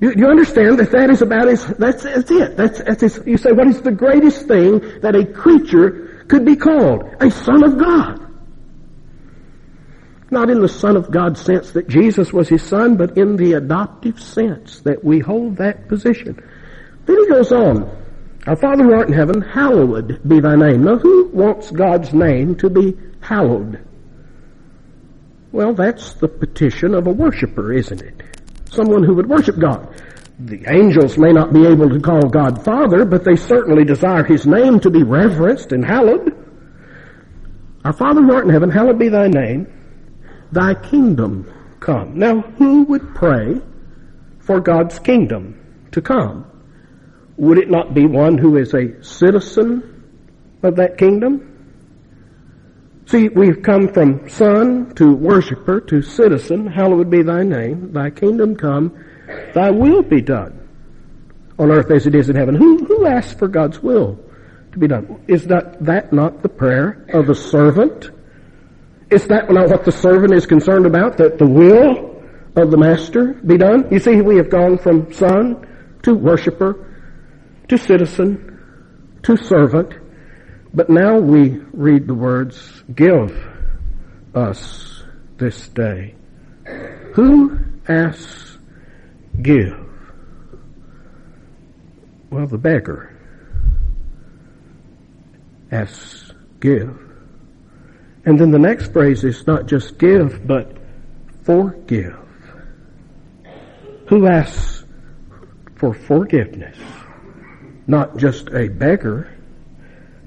You, 0.00 0.12
you 0.16 0.26
understand 0.28 0.78
that 0.78 0.92
that 0.92 1.10
is 1.10 1.20
about 1.20 1.48
his, 1.48 1.66
that's, 1.66 2.04
that's 2.04 2.30
it. 2.30 2.56
That's, 2.56 2.78
that's 2.78 3.26
you 3.26 3.36
say, 3.36 3.52
what 3.52 3.66
is 3.66 3.82
the 3.82 3.90
greatest 3.90 4.46
thing 4.46 5.00
that 5.00 5.16
a 5.16 5.26
creature 5.26 6.24
could 6.28 6.44
be 6.44 6.54
called? 6.54 7.04
A 7.20 7.30
son 7.30 7.64
of 7.64 7.76
God. 7.76 8.26
Not 10.30 10.48
in 10.48 10.60
the 10.60 10.68
son 10.68 10.96
of 10.96 11.10
God 11.10 11.36
sense 11.36 11.72
that 11.72 11.88
Jesus 11.88 12.32
was 12.32 12.48
his 12.48 12.62
son, 12.62 12.96
but 12.96 13.18
in 13.18 13.36
the 13.36 13.54
adoptive 13.54 14.20
sense 14.20 14.80
that 14.82 15.02
we 15.02 15.18
hold 15.18 15.56
that 15.56 15.88
position. 15.88 16.40
Then 17.04 17.18
he 17.18 17.28
goes 17.28 17.50
on. 17.50 17.99
Our 18.46 18.56
Father 18.56 18.84
who 18.84 18.94
art 18.94 19.08
in 19.08 19.14
heaven, 19.14 19.42
hallowed 19.42 20.20
be 20.26 20.40
thy 20.40 20.56
name. 20.56 20.84
Now 20.84 20.96
who 20.96 21.28
wants 21.28 21.70
God's 21.70 22.12
name 22.12 22.56
to 22.56 22.70
be 22.70 22.96
hallowed? 23.20 23.84
Well, 25.52 25.74
that's 25.74 26.14
the 26.14 26.28
petition 26.28 26.94
of 26.94 27.06
a 27.06 27.12
worshiper, 27.12 27.72
isn't 27.72 28.00
it? 28.00 28.22
someone 28.72 29.02
who 29.02 29.14
would 29.14 29.28
worship 29.28 29.58
God. 29.58 29.88
The 30.38 30.64
angels 30.72 31.18
may 31.18 31.32
not 31.32 31.52
be 31.52 31.66
able 31.66 31.90
to 31.90 32.00
call 32.00 32.28
God 32.28 32.64
Father, 32.64 33.04
but 33.04 33.24
they 33.24 33.36
certainly 33.36 33.84
desire 33.84 34.24
His 34.24 34.46
name 34.46 34.80
to 34.80 34.90
be 34.90 35.02
reverenced 35.02 35.72
and 35.72 35.84
hallowed. 35.84 36.36
Our 37.84 37.92
Father 37.92 38.22
who 38.22 38.32
art 38.32 38.44
in 38.46 38.50
heaven, 38.50 38.70
hallowed 38.70 38.98
be 38.98 39.08
thy 39.08 39.28
name. 39.28 39.66
Thy 40.52 40.74
kingdom 40.74 41.52
come. 41.80 42.18
Now, 42.18 42.40
who 42.40 42.84
would 42.84 43.14
pray 43.14 43.60
for 44.40 44.60
God's 44.60 44.98
kingdom 44.98 45.60
to 45.92 46.00
come? 46.00 46.49
Would 47.40 47.56
it 47.56 47.70
not 47.70 47.94
be 47.94 48.04
one 48.04 48.36
who 48.36 48.58
is 48.58 48.74
a 48.74 49.02
citizen 49.02 50.04
of 50.62 50.76
that 50.76 50.98
kingdom? 50.98 51.46
See, 53.06 53.30
we've 53.30 53.62
come 53.62 53.88
from 53.88 54.28
son 54.28 54.94
to 54.96 55.14
worshiper 55.14 55.80
to 55.80 56.02
citizen. 56.02 56.66
Hallowed 56.66 57.08
be 57.08 57.22
thy 57.22 57.42
name. 57.42 57.94
Thy 57.94 58.10
kingdom 58.10 58.56
come. 58.56 58.92
Thy 59.54 59.70
will 59.70 60.02
be 60.02 60.20
done 60.20 60.68
on 61.58 61.70
earth 61.70 61.90
as 61.90 62.06
it 62.06 62.14
is 62.14 62.28
in 62.28 62.36
heaven. 62.36 62.54
Who, 62.54 62.84
who 62.84 63.06
asks 63.06 63.32
for 63.32 63.48
God's 63.48 63.82
will 63.82 64.22
to 64.72 64.78
be 64.78 64.86
done? 64.86 65.24
Is 65.26 65.46
that, 65.46 65.82
that 65.82 66.12
not 66.12 66.42
the 66.42 66.50
prayer 66.50 67.06
of 67.14 67.26
the 67.26 67.34
servant? 67.34 68.10
Is 69.10 69.26
that 69.28 69.50
not 69.50 69.70
what 69.70 69.86
the 69.86 69.92
servant 69.92 70.34
is 70.34 70.44
concerned 70.44 70.84
about? 70.84 71.16
That 71.16 71.38
the 71.38 71.48
will 71.48 72.22
of 72.54 72.70
the 72.70 72.76
master 72.76 73.32
be 73.32 73.56
done? 73.56 73.90
You 73.90 73.98
see, 73.98 74.20
we 74.20 74.36
have 74.36 74.50
gone 74.50 74.76
from 74.76 75.10
son 75.14 75.66
to 76.02 76.14
worshiper 76.14 76.86
to 77.70 77.78
citizen 77.78 79.18
to 79.22 79.36
servant 79.36 79.94
but 80.72 80.88
now 80.88 81.18
we 81.18 81.60
read 81.72 82.06
the 82.06 82.14
words, 82.14 82.84
give 82.94 83.36
us 84.34 85.02
this 85.36 85.68
day. 85.68 86.14
Who 87.14 87.58
asks 87.88 88.58
give? 89.42 89.76
Well, 92.30 92.46
the 92.46 92.58
beggar 92.58 93.16
asks 95.72 96.32
give. 96.60 96.96
And 98.24 98.38
then 98.38 98.52
the 98.52 98.58
next 98.58 98.92
phrase 98.92 99.24
is 99.24 99.44
not 99.46 99.66
just 99.66 99.98
give, 99.98 100.46
but 100.46 100.76
forgive. 101.42 102.16
Who 104.08 104.26
asks 104.28 104.84
for 105.74 105.94
forgiveness? 105.94 106.78
Not 107.90 108.16
just 108.16 108.48
a 108.50 108.68
beggar. 108.68 109.28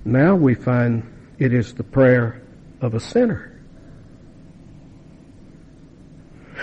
Now 0.03 0.35
we 0.35 0.53
find 0.53 1.09
it 1.39 1.53
is 1.53 1.73
the 1.73 1.83
prayer 1.83 2.41
of 2.81 2.93
a 2.93 2.99
sinner. 2.99 3.49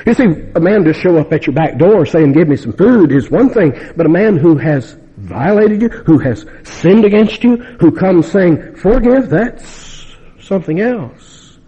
You 0.07 0.15
see, 0.15 0.25
a 0.55 0.61
man 0.61 0.85
just 0.85 1.01
show 1.01 1.17
up 1.17 1.33
at 1.33 1.47
your 1.47 1.55
back 1.55 1.79
door 1.79 2.05
saying, 2.05 2.33
give 2.33 2.49
me 2.49 2.57
some 2.57 2.75
food 2.75 3.13
is 3.13 3.31
one 3.31 3.49
thing, 3.49 3.73
but 3.97 4.07
a 4.07 4.11
man 4.11 4.37
who 4.37 4.57
has 4.57 4.97
violated 5.17 5.83
you, 5.83 5.89
who 5.89 6.19
has 6.19 6.45
sinned 6.65 7.05
against 7.05 7.43
you, 7.43 7.57
who 7.57 7.93
comes 7.93 8.31
saying, 8.31 8.77
forgive, 8.77 9.31
that's 9.31 10.17
something 10.41 10.81
else. 10.81 11.59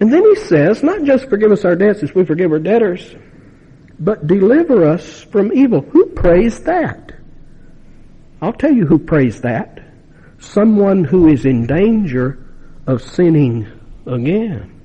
And 0.00 0.12
then 0.12 0.22
he 0.22 0.36
says, 0.36 0.82
not 0.84 1.02
just 1.02 1.28
forgive 1.28 1.50
us 1.50 1.64
our 1.64 1.74
debts 1.74 2.04
as 2.04 2.14
we 2.14 2.24
forgive 2.24 2.52
our 2.52 2.60
debtors, 2.60 3.16
but 3.98 4.28
deliver 4.28 4.84
us 4.84 5.22
from 5.22 5.52
evil. 5.52 5.80
Who 5.80 6.06
prays 6.06 6.60
that? 6.60 7.07
I'll 8.40 8.52
tell 8.52 8.72
you 8.72 8.86
who 8.86 8.98
prays 8.98 9.40
that. 9.40 9.80
Someone 10.38 11.04
who 11.04 11.28
is 11.28 11.44
in 11.44 11.66
danger 11.66 12.38
of 12.86 13.02
sinning 13.02 13.66
again. 14.06 14.78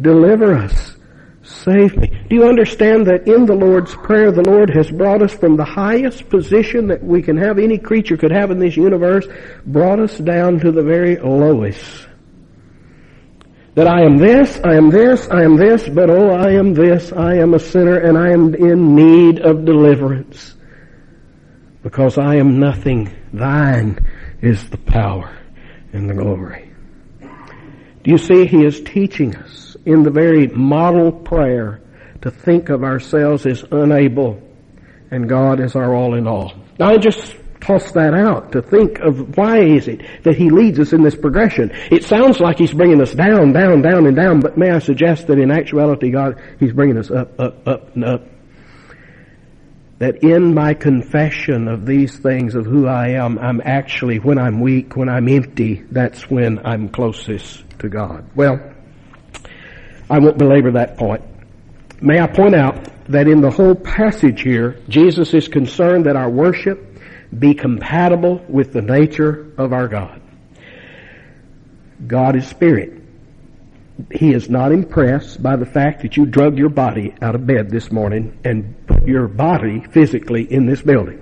Deliver 0.00 0.54
us. 0.54 0.96
Save 1.42 1.96
me. 1.96 2.06
Do 2.28 2.36
you 2.36 2.48
understand 2.48 3.06
that 3.08 3.28
in 3.28 3.46
the 3.46 3.54
Lord's 3.54 3.94
Prayer, 3.94 4.32
the 4.32 4.48
Lord 4.48 4.70
has 4.70 4.90
brought 4.90 5.22
us 5.22 5.32
from 5.32 5.56
the 5.56 5.64
highest 5.64 6.30
position 6.30 6.86
that 6.86 7.02
we 7.02 7.20
can 7.20 7.36
have, 7.36 7.58
any 7.58 7.78
creature 7.78 8.16
could 8.16 8.30
have 8.30 8.50
in 8.50 8.58
this 8.58 8.76
universe, 8.76 9.26
brought 9.66 9.98
us 9.98 10.16
down 10.18 10.60
to 10.60 10.72
the 10.72 10.82
very 10.82 11.16
lowest. 11.16 12.06
That 13.74 13.88
I 13.88 14.02
am 14.02 14.18
this, 14.18 14.60
I 14.62 14.74
am 14.74 14.90
this, 14.90 15.28
I 15.30 15.42
am 15.42 15.56
this, 15.56 15.88
but 15.88 16.10
oh, 16.10 16.30
I 16.30 16.50
am 16.52 16.74
this, 16.74 17.10
I 17.10 17.36
am 17.36 17.54
a 17.54 17.58
sinner 17.58 17.96
and 17.96 18.18
I 18.18 18.30
am 18.30 18.54
in 18.54 18.94
need 18.94 19.40
of 19.40 19.64
deliverance. 19.64 20.54
Because 21.82 22.18
I 22.18 22.36
am 22.36 22.60
nothing. 22.60 23.10
Thine 23.32 23.98
is 24.42 24.68
the 24.68 24.76
power 24.76 25.34
and 25.94 26.08
the 26.08 26.14
glory. 26.14 26.70
Do 27.20 28.10
you 28.10 28.18
see? 28.18 28.46
He 28.46 28.64
is 28.64 28.82
teaching 28.82 29.34
us 29.36 29.76
in 29.86 30.02
the 30.02 30.10
very 30.10 30.48
model 30.48 31.10
prayer 31.10 31.80
to 32.20 32.30
think 32.30 32.68
of 32.68 32.84
ourselves 32.84 33.46
as 33.46 33.64
unable 33.70 34.42
and 35.10 35.28
God 35.28 35.60
as 35.60 35.76
our 35.76 35.94
all 35.94 36.14
in 36.14 36.26
all. 36.26 36.52
Now 36.78 36.90
I 36.90 36.98
just 36.98 37.36
toss 37.62 37.92
that 37.92 38.12
out 38.12 38.52
to 38.52 38.60
think 38.60 38.98
of 38.98 39.36
why 39.36 39.60
is 39.60 39.88
it 39.88 40.02
that 40.24 40.36
he 40.36 40.50
leads 40.50 40.78
us 40.80 40.92
in 40.92 41.02
this 41.02 41.14
progression. 41.14 41.70
It 41.90 42.04
sounds 42.04 42.40
like 42.40 42.58
he's 42.58 42.72
bringing 42.72 43.00
us 43.00 43.14
down, 43.14 43.52
down, 43.52 43.82
down 43.82 44.06
and 44.06 44.16
down, 44.16 44.40
but 44.40 44.58
may 44.58 44.70
I 44.70 44.80
suggest 44.80 45.28
that 45.28 45.38
in 45.38 45.50
actuality 45.50 46.10
God, 46.10 46.40
he's 46.58 46.72
bringing 46.72 46.98
us 46.98 47.10
up, 47.10 47.38
up, 47.38 47.66
up 47.66 47.94
and 47.94 48.04
up. 48.04 48.22
That 50.00 50.24
in 50.24 50.52
my 50.52 50.74
confession 50.74 51.68
of 51.68 51.86
these 51.86 52.18
things 52.18 52.56
of 52.56 52.66
who 52.66 52.88
I 52.88 53.10
am, 53.10 53.38
I'm 53.38 53.62
actually, 53.64 54.18
when 54.18 54.36
I'm 54.36 54.60
weak, 54.60 54.96
when 54.96 55.08
I'm 55.08 55.28
empty, 55.28 55.84
that's 55.92 56.28
when 56.28 56.66
I'm 56.66 56.88
closest 56.88 57.62
to 57.78 57.88
God. 57.88 58.28
Well, 58.34 58.58
I 60.10 60.18
won't 60.18 60.38
belabor 60.38 60.72
that 60.72 60.96
point. 60.96 61.22
May 62.00 62.20
I 62.20 62.26
point 62.26 62.56
out 62.56 62.88
that 63.06 63.28
in 63.28 63.40
the 63.40 63.50
whole 63.50 63.76
passage 63.76 64.42
here, 64.42 64.80
Jesus 64.88 65.34
is 65.34 65.46
concerned 65.46 66.06
that 66.06 66.16
our 66.16 66.28
worship 66.28 66.91
be 67.38 67.54
compatible 67.54 68.44
with 68.48 68.72
the 68.72 68.82
nature 68.82 69.52
of 69.56 69.72
our 69.72 69.88
God. 69.88 70.20
God 72.06 72.36
is 72.36 72.46
spirit. 72.46 73.00
He 74.10 74.32
is 74.32 74.50
not 74.50 74.72
impressed 74.72 75.42
by 75.42 75.56
the 75.56 75.66
fact 75.66 76.02
that 76.02 76.16
you 76.16 76.26
drug 76.26 76.58
your 76.58 76.68
body 76.68 77.14
out 77.22 77.34
of 77.34 77.46
bed 77.46 77.70
this 77.70 77.92
morning 77.92 78.38
and 78.44 78.86
put 78.86 79.06
your 79.06 79.28
body 79.28 79.80
physically 79.80 80.50
in 80.50 80.66
this 80.66 80.82
building. 80.82 81.18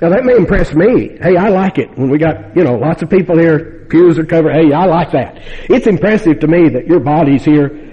Now 0.00 0.10
that 0.10 0.24
may 0.24 0.34
impress 0.34 0.74
me. 0.74 1.16
Hey, 1.20 1.36
I 1.36 1.48
like 1.48 1.78
it 1.78 1.96
when 1.96 2.10
we 2.10 2.18
got, 2.18 2.54
you 2.54 2.64
know, 2.64 2.76
lots 2.76 3.02
of 3.02 3.10
people 3.10 3.38
here 3.38 3.76
pews 3.88 4.18
are 4.18 4.24
covered. 4.24 4.52
Hey, 4.52 4.72
I 4.72 4.84
like 4.84 5.12
that. 5.12 5.38
It's 5.70 5.86
impressive 5.86 6.40
to 6.40 6.46
me 6.46 6.68
that 6.70 6.86
your 6.86 7.00
body's 7.00 7.44
here. 7.44 7.85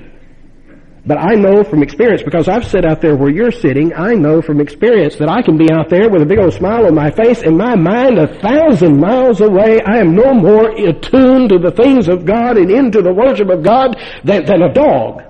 But 1.05 1.17
I 1.17 1.35
know 1.35 1.65
from 1.65 1.83
experience, 1.83 2.23
because 2.23 2.47
I've 2.47 2.65
sat 2.65 2.85
out 2.85 3.01
there 3.01 3.17
where 3.17 3.29
you're 3.29 3.51
sitting, 3.51 3.93
I 3.93 4.13
know 4.13 4.41
from 4.41 4.61
experience 4.61 5.17
that 5.17 5.27
I 5.27 5.41
can 5.41 5.57
be 5.57 5.69
out 5.69 5.89
there 5.89 6.09
with 6.09 6.21
a 6.21 6.25
big 6.25 6.39
old 6.39 6.53
smile 6.53 6.85
on 6.85 6.95
my 6.95 7.11
face 7.11 7.41
and 7.41 7.57
my 7.57 7.75
mind 7.75 8.17
a 8.17 8.39
thousand 8.39 9.01
miles 9.01 9.41
away. 9.41 9.81
I 9.81 9.97
am 9.97 10.15
no 10.15 10.33
more 10.33 10.69
attuned 10.69 11.49
to 11.49 11.59
the 11.59 11.71
things 11.71 12.07
of 12.07 12.25
God 12.25 12.57
and 12.57 12.71
into 12.71 13.01
the 13.01 13.13
worship 13.13 13.49
of 13.49 13.63
God 13.63 13.97
than, 14.23 14.45
than 14.45 14.61
a 14.61 14.73
dog. 14.73 15.23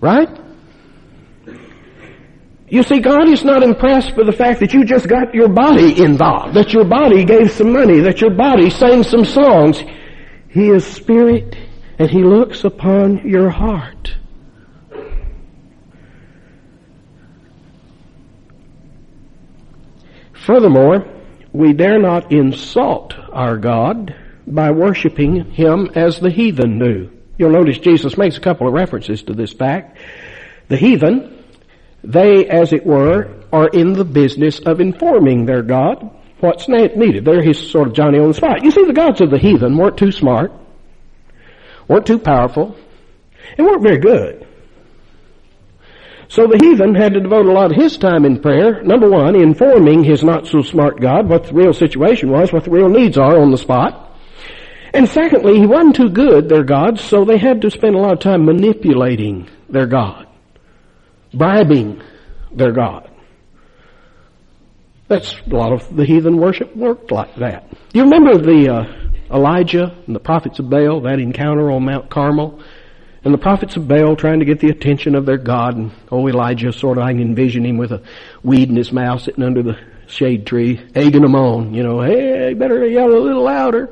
Right? 0.00 0.40
You 2.66 2.82
see, 2.82 3.00
God 3.00 3.28
is 3.28 3.44
not 3.44 3.62
impressed 3.62 4.16
with 4.16 4.24
the 4.24 4.32
fact 4.32 4.60
that 4.60 4.72
you 4.72 4.84
just 4.86 5.06
got 5.06 5.34
your 5.34 5.48
body 5.48 6.02
involved, 6.02 6.54
that 6.54 6.72
your 6.72 6.84
body 6.84 7.26
gave 7.26 7.50
some 7.50 7.74
money, 7.74 8.00
that 8.00 8.22
your 8.22 8.30
body 8.30 8.70
sang 8.70 9.02
some 9.02 9.26
songs. 9.26 9.82
He 10.48 10.68
is 10.70 10.86
spirit 10.86 11.69
and 12.00 12.10
He 12.10 12.24
looks 12.24 12.64
upon 12.64 13.28
your 13.28 13.50
heart. 13.50 14.16
Furthermore, 20.32 21.06
we 21.52 21.74
dare 21.74 21.98
not 21.98 22.32
insult 22.32 23.14
our 23.30 23.58
God 23.58 24.16
by 24.46 24.70
worshiping 24.70 25.50
Him 25.50 25.90
as 25.94 26.18
the 26.18 26.30
heathen 26.30 26.78
do. 26.78 27.10
You'll 27.36 27.50
notice 27.50 27.76
Jesus 27.76 28.16
makes 28.16 28.38
a 28.38 28.40
couple 28.40 28.66
of 28.66 28.72
references 28.72 29.22
to 29.24 29.34
this 29.34 29.52
fact. 29.52 29.98
The 30.68 30.78
heathen 30.78 31.44
they, 32.02 32.46
as 32.46 32.72
it 32.72 32.86
were, 32.86 33.28
are 33.52 33.68
in 33.68 33.92
the 33.92 34.06
business 34.06 34.58
of 34.60 34.80
informing 34.80 35.44
their 35.44 35.62
God 35.62 36.10
what's 36.38 36.66
needed. 36.66 37.26
They're 37.26 37.42
his 37.42 37.70
sort 37.70 37.88
of 37.88 37.94
Johnny 37.94 38.18
on 38.18 38.28
the 38.28 38.34
spot. 38.34 38.64
You 38.64 38.70
see, 38.70 38.86
the 38.86 38.94
gods 38.94 39.20
of 39.20 39.30
the 39.30 39.38
heathen 39.38 39.76
weren't 39.76 39.98
too 39.98 40.12
smart, 40.12 40.50
weren't 41.90 42.06
too 42.06 42.18
powerful, 42.18 42.74
and 43.58 43.66
weren't 43.66 43.82
very 43.82 43.98
good. 43.98 44.46
So 46.28 46.46
the 46.46 46.58
heathen 46.58 46.94
had 46.94 47.12
to 47.14 47.20
devote 47.20 47.46
a 47.46 47.52
lot 47.52 47.72
of 47.72 47.76
his 47.76 47.98
time 47.98 48.24
in 48.24 48.40
prayer, 48.40 48.82
number 48.82 49.10
one, 49.10 49.34
informing 49.34 50.04
his 50.04 50.22
not 50.22 50.46
so 50.46 50.62
smart 50.62 51.00
God 51.00 51.28
what 51.28 51.44
the 51.44 51.52
real 51.52 51.72
situation 51.72 52.30
was, 52.30 52.52
what 52.52 52.64
the 52.64 52.70
real 52.70 52.88
needs 52.88 53.18
are 53.18 53.38
on 53.38 53.50
the 53.50 53.58
spot. 53.58 54.16
And 54.94 55.08
secondly, 55.08 55.58
he 55.58 55.66
wasn't 55.66 55.96
too 55.96 56.08
good, 56.08 56.48
their 56.48 56.64
God, 56.64 56.98
so 56.98 57.24
they 57.24 57.36
had 57.36 57.60
to 57.62 57.70
spend 57.70 57.94
a 57.94 57.98
lot 57.98 58.12
of 58.12 58.20
time 58.20 58.44
manipulating 58.46 59.48
their 59.68 59.86
God 59.86 60.26
bribing 61.32 62.02
their 62.52 62.72
God. 62.72 63.08
That's 65.08 65.34
a 65.50 65.54
lot 65.54 65.72
of 65.72 65.96
the 65.96 66.04
heathen 66.04 66.38
worship 66.38 66.74
worked 66.76 67.10
like 67.10 67.34
that. 67.36 67.68
You 67.92 68.04
remember 68.04 68.38
the 68.38 68.72
uh, 68.72 69.09
Elijah 69.30 69.96
and 70.06 70.14
the 70.14 70.20
prophets 70.20 70.58
of 70.58 70.68
Baal, 70.68 71.00
that 71.02 71.18
encounter 71.18 71.70
on 71.70 71.84
Mount 71.84 72.10
Carmel? 72.10 72.60
And 73.22 73.34
the 73.34 73.38
prophets 73.38 73.76
of 73.76 73.86
Baal 73.86 74.16
trying 74.16 74.38
to 74.38 74.46
get 74.46 74.60
the 74.60 74.70
attention 74.70 75.14
of 75.14 75.26
their 75.26 75.36
God. 75.36 75.76
And 75.76 75.92
oh, 76.10 76.26
Elijah 76.26 76.72
sort 76.72 76.98
of, 76.98 77.04
I 77.04 77.12
can 77.12 77.20
envision 77.20 77.64
him 77.66 77.76
with 77.76 77.92
a 77.92 78.02
weed 78.42 78.70
in 78.70 78.76
his 78.76 78.92
mouth 78.92 79.20
sitting 79.22 79.44
under 79.44 79.62
the 79.62 79.78
shade 80.06 80.46
tree, 80.46 80.80
egging 80.94 81.22
them 81.22 81.34
on. 81.34 81.74
You 81.74 81.82
know, 81.82 82.00
hey, 82.00 82.54
better 82.54 82.86
yell 82.86 83.12
a 83.12 83.18
little 83.18 83.44
louder. 83.44 83.90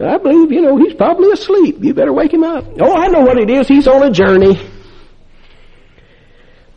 I 0.00 0.16
believe, 0.16 0.50
you 0.50 0.62
know, 0.62 0.78
he's 0.78 0.94
probably 0.94 1.30
asleep. 1.30 1.84
You 1.84 1.92
better 1.92 2.12
wake 2.12 2.32
him 2.32 2.42
up. 2.42 2.64
Oh, 2.80 2.96
I 2.96 3.08
know 3.08 3.20
what 3.20 3.38
it 3.38 3.50
is. 3.50 3.68
He's 3.68 3.86
on 3.86 4.02
a 4.02 4.10
journey. 4.10 4.58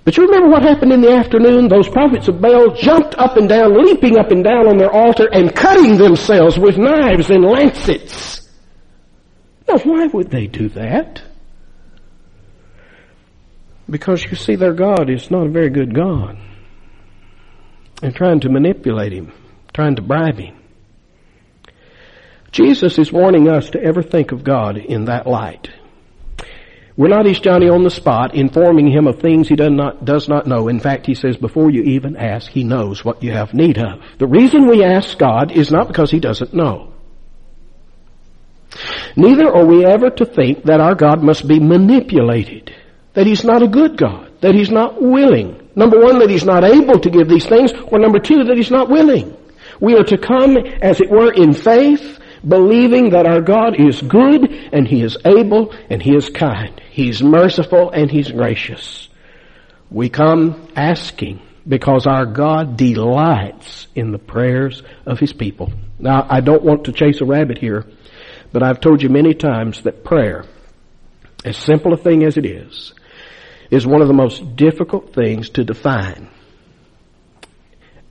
But 0.04 0.18
you 0.18 0.26
remember 0.26 0.49
what 0.49 0.64
happened 0.64 0.91
in 0.91 1.01
the 1.01 1.14
afternoon? 1.14 1.70
Those 1.70 1.88
prophets 1.88 2.28
of 2.28 2.41
Baal 2.41 2.76
jumped 2.76 3.16
up 3.16 3.38
and 3.38 3.47
down, 3.47 3.82
leaping 3.86 4.18
up 4.18 4.32
and 4.32 4.43
down 4.43 4.68
on 4.68 4.78
their 4.78 4.91
altar 4.91 5.30
and 5.32 5.56
cutting 5.56 5.97
themselves 5.97 6.60
with 6.60 6.78
knives 6.78 7.30
and 7.30 7.43
lancets. 7.43 8.49
Now 9.68 9.78
why 9.78 10.08
would 10.08 10.30
they 10.30 10.47
do 10.47 10.68
that? 10.70 11.22
Because 13.89 14.26
you 14.26 14.36
see 14.36 14.56
their 14.56 14.74
God 14.74 15.10
is 15.10 15.32
not 15.32 15.47
a 15.47 15.51
very 15.51 15.70
good 15.70 15.95
God. 15.95 16.38
And 18.01 18.14
trying 18.14 18.41
to 18.41 18.49
manipulate 18.49 19.14
him, 19.14 19.32
trying 19.74 19.95
to 19.95 20.01
bribe 20.01 20.38
him. 20.38 20.58
Jesus 22.51 22.99
is 22.99 23.12
warning 23.12 23.47
us 23.47 23.70
to 23.72 23.82
ever 23.82 24.04
think 24.04 24.34
of 24.34 24.43
God 24.43 24.78
in 24.78 25.06
that 25.06 25.26
light. 25.26 25.70
We're 26.96 27.08
not 27.08 27.26
his 27.26 27.39
Johnny 27.39 27.70
on 27.70 27.84
the 27.84 27.89
spot, 27.89 28.36
informing 28.36 28.88
him 28.88 29.08
of 29.08 29.20
things 29.20 29.48
he 29.48 29.56
does 29.56 29.72
not, 29.72 30.06
does 30.06 30.30
not 30.30 30.46
know. 30.46 30.68
In 30.68 30.80
fact, 30.80 31.08
he 31.08 31.16
says 31.16 31.38
before 31.38 31.72
you 31.72 31.82
even 31.84 32.16
ask, 32.16 32.52
he 32.52 32.64
knows 32.64 33.04
what 33.04 33.24
you 33.24 33.32
have 33.32 33.54
need 33.54 33.80
of. 33.80 34.00
The 34.20 34.28
reason 34.28 34.68
we 34.68 34.84
ask 34.84 35.18
God 35.18 35.52
is 35.52 35.72
not 35.72 35.88
because 35.88 36.12
he 36.12 36.20
doesn't 36.20 36.54
know. 36.54 36.94
Neither 39.16 39.48
are 39.48 39.66
we 39.66 39.86
ever 39.86 40.10
to 40.12 40.26
think 40.26 40.64
that 40.66 40.80
our 40.80 40.96
God 40.96 41.24
must 41.24 41.48
be 41.48 41.60
manipulated, 41.60 42.74
that 43.14 43.28
he's 43.28 43.44
not 43.44 43.64
a 43.64 43.68
good 43.68 43.98
God, 43.98 44.32
that 44.41 44.54
he's 44.54 44.72
not 44.72 45.02
willing. 45.02 45.70
Number 45.76 46.00
one, 46.00 46.20
that 46.20 46.30
he's 46.30 46.46
not 46.46 46.64
able 46.64 47.00
to 47.00 47.10
give 47.10 47.28
these 47.28 47.46
things, 47.46 47.72
or 47.88 47.98
number 47.98 48.20
two, 48.20 48.44
that 48.44 48.58
he's 48.58 48.72
not 48.72 48.89
willing. 48.89 49.36
We 49.80 49.96
are 49.96 50.04
to 50.04 50.18
come, 50.18 50.58
as 50.58 51.02
it 51.02 51.10
were, 51.10 51.32
in 51.32 51.54
faith, 51.54 52.20
believing 52.48 53.12
that 53.12 53.26
our 53.26 53.41
God 53.41 53.80
is 53.80 54.02
good 54.02 54.52
and 54.52 54.88
He 54.88 55.02
is 55.02 55.18
able 55.26 55.74
and 55.89 56.02
He 56.02 56.16
is 56.16 56.30
kind. 56.30 56.82
He's 56.89 57.22
merciful 57.24 57.89
and 57.89 58.12
He's 58.12 58.32
gracious. 58.32 59.10
We 59.89 60.10
come 60.10 60.68
asking 60.76 61.41
because 61.68 62.06
our 62.08 62.26
God 62.26 62.78
delights 62.78 63.88
in 63.96 64.12
the 64.12 64.20
prayers 64.20 64.84
of 65.06 65.20
His 65.20 65.34
people. 65.34 65.72
Now, 66.00 66.26
I 66.30 66.41
don't 66.41 66.64
want 66.64 66.86
to 66.86 66.91
chase 66.91 67.22
a 67.22 67.26
rabbit 67.26 67.58
here, 67.58 67.86
but 68.52 68.64
I've 68.64 68.82
told 68.82 69.02
you 69.02 69.10
many 69.10 69.34
times 69.34 69.84
that 69.84 70.04
prayer, 70.04 70.46
as 71.46 71.58
simple 71.58 71.94
a 71.94 71.98
thing 71.98 72.24
as 72.24 72.38
it 72.38 72.46
is, 72.46 72.94
is 73.72 73.88
one 73.88 74.02
of 74.02 74.08
the 74.08 74.14
most 74.14 74.56
difficult 74.56 75.14
things 75.14 75.50
to 75.52 75.64
define. 75.64 76.30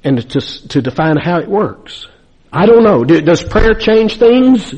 And 0.03 0.28
to, 0.30 0.68
to 0.68 0.83
define 0.83 1.16
how 1.16 1.39
it 1.39 1.49
works. 1.49 2.09
I 2.53 2.66
don't 2.66 2.84
know. 2.84 3.05
Does 3.05 3.42
prayer 3.42 3.74
change 3.74 4.18
things? 4.18 4.74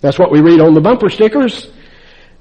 That's 0.00 0.18
what 0.18 0.30
we 0.30 0.40
read 0.40 0.60
on 0.60 0.74
the 0.74 0.80
bumper 0.80 1.10
stickers. 1.10 1.70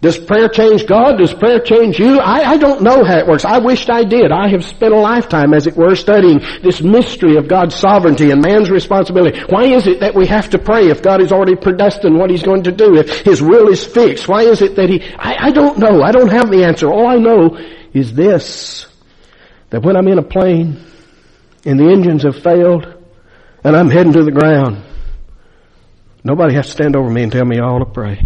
Does 0.02 0.18
prayer 0.18 0.50
change 0.50 0.86
God? 0.86 1.18
Does 1.18 1.34
prayer 1.34 1.60
change 1.60 2.00
you? 2.00 2.20
I, 2.20 2.52
I, 2.52 2.58
don't 2.58 2.84
know 2.84 3.04
how 3.04 3.18
it 3.18 3.28
works. 3.28 3.44
I 3.44 3.58
wished 3.58 3.90
I 3.90 4.04
did. 4.04 4.32
I 4.32 4.50
have 4.50 4.64
spent 4.64 4.94
a 4.94 4.98
lifetime, 4.98 5.54
as 5.54 5.68
it 5.68 5.76
were, 5.76 5.96
studying 5.96 6.40
this 6.62 6.82
mystery 6.82 7.38
of 7.38 7.48
God's 7.48 7.76
sovereignty 7.76 8.30
and 8.30 8.42
man's 8.42 8.70
responsibility. 8.70 9.40
Why 9.50 9.64
is 9.64 9.88
it 9.88 10.02
that 10.02 10.14
we 10.14 10.28
have 10.28 10.50
to 10.52 10.60
pray 10.60 10.90
if 10.90 11.02
God 11.02 11.22
has 11.22 11.32
already 11.32 11.56
predestined 11.56 12.18
what 12.18 12.30
He's 12.30 12.44
going 12.44 12.64
to 12.64 12.72
do, 12.72 12.96
if 12.96 13.22
His 13.22 13.42
will 13.42 13.70
is 13.70 13.84
fixed? 13.84 14.28
Why 14.28 14.44
is 14.44 14.62
it 14.62 14.76
that 14.76 14.90
He, 14.90 15.02
I, 15.18 15.48
I 15.48 15.52
don't 15.52 15.80
know. 15.80 16.04
I 16.04 16.12
don't 16.12 16.30
have 16.30 16.52
the 16.52 16.66
answer. 16.66 16.92
All 16.92 17.08
I 17.08 17.16
know 17.16 17.58
is 17.94 18.14
this, 18.14 18.86
that 19.72 19.82
when 19.82 19.96
I'm 19.96 20.08
in 20.08 20.20
a 20.20 20.24
plane 20.24 20.86
and 21.66 21.80
the 21.80 21.90
engines 21.90 22.24
have 22.24 22.44
failed 22.44 22.95
and 23.66 23.76
I'm 23.76 23.90
heading 23.90 24.14
to 24.14 24.24
the 24.24 24.32
ground, 24.32 24.84
nobody 26.24 26.54
has 26.54 26.68
to 26.68 26.72
stand 26.72 26.96
over 26.96 27.10
me 27.10 27.24
and 27.24 27.32
tell 27.32 27.46
me 27.46 27.58
all 27.58 27.80
to 27.80 27.86
pray. 27.86 28.22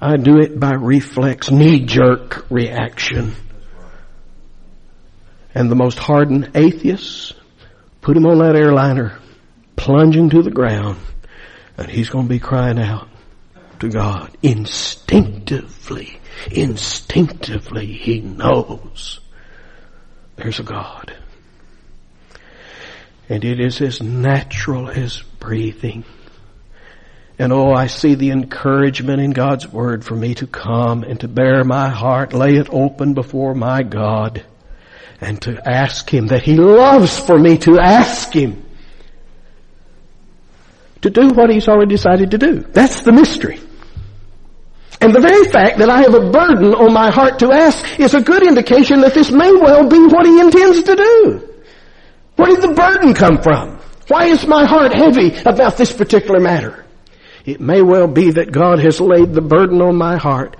I 0.00 0.16
do 0.16 0.40
it 0.40 0.58
by 0.58 0.72
reflex, 0.72 1.52
knee-jerk 1.52 2.50
reaction. 2.50 3.36
And 5.54 5.70
the 5.70 5.76
most 5.76 6.00
hardened 6.00 6.50
atheists, 6.56 7.32
put 8.00 8.16
him 8.16 8.26
on 8.26 8.38
that 8.38 8.56
airliner, 8.56 9.20
plunging 9.76 10.30
to 10.30 10.42
the 10.42 10.50
ground, 10.50 10.98
and 11.76 11.88
he's 11.88 12.10
going 12.10 12.24
to 12.24 12.28
be 12.28 12.40
crying 12.40 12.80
out 12.80 13.08
to 13.78 13.88
God 13.88 14.36
instinctively. 14.42 16.18
Instinctively, 16.50 17.86
he 17.86 18.20
knows 18.20 19.20
there's 20.34 20.58
a 20.58 20.64
God. 20.64 21.17
And 23.28 23.44
it 23.44 23.60
is 23.60 23.80
as 23.80 24.00
natural 24.00 24.88
as 24.88 25.22
breathing. 25.38 26.04
And 27.38 27.52
oh, 27.52 27.72
I 27.72 27.86
see 27.86 28.14
the 28.14 28.30
encouragement 28.30 29.20
in 29.20 29.30
God's 29.30 29.68
Word 29.68 30.04
for 30.04 30.16
me 30.16 30.34
to 30.36 30.46
come 30.46 31.04
and 31.04 31.20
to 31.20 31.28
bare 31.28 31.62
my 31.62 31.88
heart, 31.88 32.32
lay 32.32 32.56
it 32.56 32.68
open 32.70 33.14
before 33.14 33.54
my 33.54 33.82
God, 33.82 34.44
and 35.20 35.40
to 35.42 35.60
ask 35.68 36.12
Him 36.12 36.28
that 36.28 36.42
He 36.42 36.56
loves 36.56 37.18
for 37.18 37.38
me 37.38 37.58
to 37.58 37.78
ask 37.78 38.32
Him 38.32 38.64
to 41.02 41.10
do 41.10 41.28
what 41.28 41.50
He's 41.50 41.68
already 41.68 41.94
decided 41.94 42.32
to 42.32 42.38
do. 42.38 42.60
That's 42.60 43.02
the 43.02 43.12
mystery. 43.12 43.60
And 45.00 45.14
the 45.14 45.20
very 45.20 45.44
fact 45.44 45.78
that 45.78 45.88
I 45.88 46.02
have 46.02 46.14
a 46.14 46.30
burden 46.30 46.74
on 46.74 46.92
my 46.92 47.10
heart 47.10 47.38
to 47.38 47.52
ask 47.52 48.00
is 48.00 48.14
a 48.14 48.20
good 48.20 48.42
indication 48.42 49.02
that 49.02 49.14
this 49.14 49.30
may 49.30 49.52
well 49.52 49.88
be 49.88 50.00
what 50.06 50.26
He 50.26 50.40
intends 50.40 50.82
to 50.82 50.96
do. 50.96 51.48
Where 52.38 52.54
did 52.54 52.62
the 52.62 52.72
burden 52.72 53.14
come 53.14 53.42
from? 53.42 53.80
Why 54.06 54.26
is 54.26 54.46
my 54.46 54.64
heart 54.64 54.94
heavy 54.94 55.36
about 55.44 55.76
this 55.76 55.92
particular 55.92 56.38
matter? 56.38 56.86
It 57.44 57.60
may 57.60 57.82
well 57.82 58.06
be 58.06 58.30
that 58.30 58.52
God 58.52 58.78
has 58.78 59.00
laid 59.00 59.32
the 59.32 59.40
burden 59.40 59.82
on 59.82 59.96
my 59.96 60.18
heart 60.18 60.56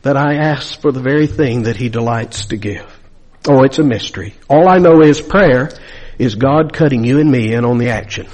that 0.00 0.16
I 0.16 0.36
ask 0.36 0.80
for 0.80 0.92
the 0.92 1.02
very 1.02 1.26
thing 1.26 1.64
that 1.64 1.76
He 1.76 1.90
delights 1.90 2.46
to 2.46 2.56
give. 2.56 2.90
Oh, 3.46 3.62
it's 3.62 3.78
a 3.78 3.84
mystery. 3.84 4.36
All 4.48 4.68
I 4.68 4.78
know 4.78 5.02
is 5.02 5.20
prayer 5.20 5.70
is 6.18 6.34
God 6.34 6.72
cutting 6.72 7.04
you 7.04 7.20
and 7.20 7.30
me 7.30 7.52
in 7.52 7.66
on 7.66 7.76
the 7.76 7.90
action. 7.90 8.26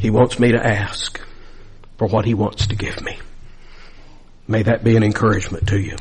He 0.00 0.08
wants 0.08 0.38
me 0.38 0.52
to 0.52 0.66
ask 0.66 1.20
for 1.98 2.06
what 2.06 2.24
He 2.24 2.32
wants 2.32 2.68
to 2.68 2.76
give 2.76 3.02
me. 3.02 3.18
May 4.48 4.62
that 4.62 4.82
be 4.82 4.96
an 4.96 5.02
encouragement 5.02 5.68
to 5.68 5.78
you. 5.78 5.96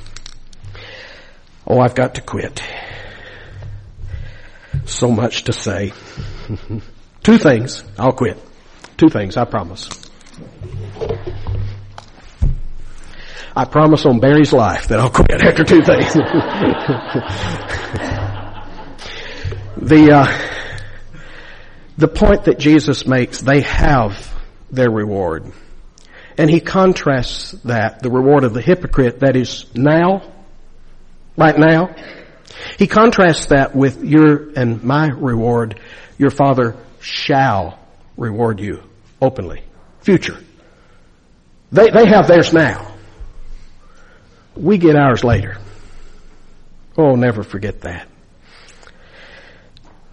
Oh, 1.68 1.82
I've 1.82 1.95
got 1.95 2.16
to 2.16 2.22
quit. 2.22 2.62
So 4.86 5.11
much 5.11 5.43
to 5.45 5.53
say. 5.53 5.93
Two 7.23 7.38
things. 7.38 7.84
I'll 7.97 8.13
quit. 8.13 8.38
Two 8.97 9.09
things, 9.09 9.38
I 9.38 9.45
promise. 9.45 9.89
I 13.55 13.65
promise 13.65 14.05
on 14.05 14.19
Barry's 14.19 14.53
life 14.53 14.88
that 14.88 14.99
I'll 14.99 15.09
quit 15.09 15.32
after 15.43 15.63
two 15.63 15.82
things. 15.82 16.13
the, 19.77 20.11
uh, 20.13 20.27
the 21.97 22.07
point 22.07 22.45
that 22.45 22.59
Jesus 22.59 23.05
makes, 23.05 23.41
they 23.41 23.61
have 23.61 24.34
their 24.71 24.89
reward. 24.89 25.51
And 26.38 26.49
he 26.49 26.61
contrasts 26.61 27.51
that, 27.65 28.01
the 28.01 28.09
reward 28.09 28.45
of 28.45 28.53
the 28.53 28.61
hypocrite 28.61 29.19
that 29.19 29.36
is 29.36 29.65
now, 29.75 30.32
right 31.36 31.57
now. 31.57 31.93
He 32.78 32.88
contrasts 32.88 33.47
that 33.47 33.76
with 33.76 34.04
your 34.04 34.52
and 34.56 34.84
my 34.84 35.08
reward. 35.08 35.80
Your 36.18 36.32
father 36.32 36.76
shall 36.99 37.80
reward 38.18 38.60
you 38.60 38.84
openly. 39.22 39.64
Future. 40.02 40.38
They, 41.72 41.89
they 41.89 42.06
have 42.06 42.28
theirs 42.28 42.54
now. 42.54 42.93
We 44.56 44.78
get 44.78 44.95
ours 44.95 45.24
later. 45.24 45.58
Oh, 46.97 47.16
never 47.16 47.43
forget 47.43 47.82
that. 47.82 48.08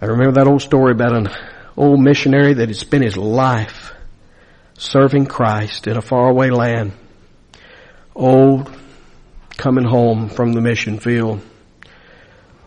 I 0.01 0.07
remember 0.07 0.33
that 0.41 0.47
old 0.47 0.63
story 0.63 0.93
about 0.93 1.17
an 1.17 1.29
old 1.77 2.01
missionary 2.01 2.55
that 2.55 2.69
had 2.69 2.77
spent 2.77 3.03
his 3.03 3.17
life 3.17 3.93
serving 4.79 5.27
Christ 5.27 5.89
in 5.89 5.97
a 5.97 6.03
faraway 6.03 6.51
land. 6.51 6.93
Old, 8.15 8.71
coming 9.57 9.85
home 9.85 10.29
from 10.29 10.53
the 10.53 10.61
mission 10.61 11.01
field, 11.01 11.41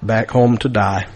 back 0.01 0.31
home 0.31 0.57
to 0.59 0.69
die. 0.69 1.07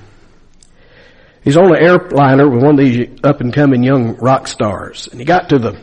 He's 1.44 1.58
on 1.58 1.76
an 1.76 1.82
airliner 1.82 2.50
with 2.50 2.64
one 2.64 2.80
of 2.80 2.86
these 2.86 3.08
up 3.24 3.42
and 3.42 3.54
coming 3.54 3.84
young 3.84 4.16
rock 4.18 4.48
stars. 4.48 5.08
And 5.08 5.20
he 5.20 5.26
got 5.26 5.50
to 5.50 5.60
the 5.60 5.80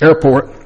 airport 0.00 0.62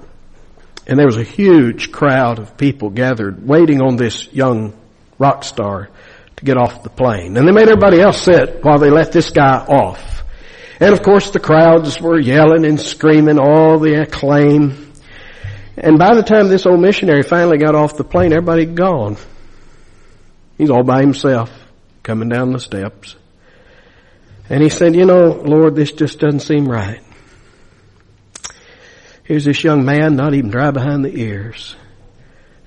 and 0.86 0.98
there 0.98 1.06
was 1.06 1.16
a 1.16 1.24
huge 1.24 1.90
crowd 1.90 2.38
of 2.38 2.56
people 2.56 2.90
gathered 2.90 3.46
waiting 3.46 3.82
on 3.82 3.96
this 3.96 4.32
young 4.32 4.72
rock 5.18 5.42
star 5.42 5.90
to 6.36 6.44
get 6.44 6.56
off 6.56 6.84
the 6.84 6.90
plane. 6.90 7.36
And 7.36 7.48
they 7.48 7.52
made 7.52 7.68
everybody 7.68 8.00
else 8.00 8.22
sit 8.22 8.62
while 8.62 8.78
they 8.78 8.90
let 8.90 9.10
this 9.10 9.30
guy 9.30 9.58
off. 9.58 10.22
And 10.78 10.92
of 10.92 11.02
course 11.02 11.30
the 11.30 11.40
crowds 11.40 12.00
were 12.00 12.20
yelling 12.20 12.64
and 12.64 12.80
screaming 12.80 13.38
all 13.38 13.78
the 13.78 14.02
acclaim. 14.02 14.92
And 15.76 15.98
by 15.98 16.14
the 16.14 16.22
time 16.22 16.48
this 16.48 16.66
old 16.66 16.80
missionary 16.80 17.22
finally 17.22 17.58
got 17.58 17.74
off 17.74 17.96
the 17.96 18.04
plane, 18.04 18.32
everybody 18.32 18.66
had 18.66 18.76
gone. 18.76 19.16
He's 20.58 20.70
all 20.70 20.82
by 20.82 21.00
himself 21.00 21.50
coming 22.02 22.28
down 22.28 22.52
the 22.52 22.60
steps. 22.60 23.16
And 24.48 24.62
he 24.62 24.68
said, 24.68 24.94
you 24.94 25.04
know, 25.04 25.30
Lord, 25.30 25.74
this 25.74 25.92
just 25.92 26.20
doesn't 26.20 26.40
seem 26.40 26.68
right. 26.68 27.00
Here's 29.24 29.44
this 29.44 29.64
young 29.64 29.84
man, 29.84 30.14
not 30.14 30.34
even 30.34 30.50
dry 30.50 30.70
behind 30.70 31.04
the 31.04 31.14
ears. 31.14 31.74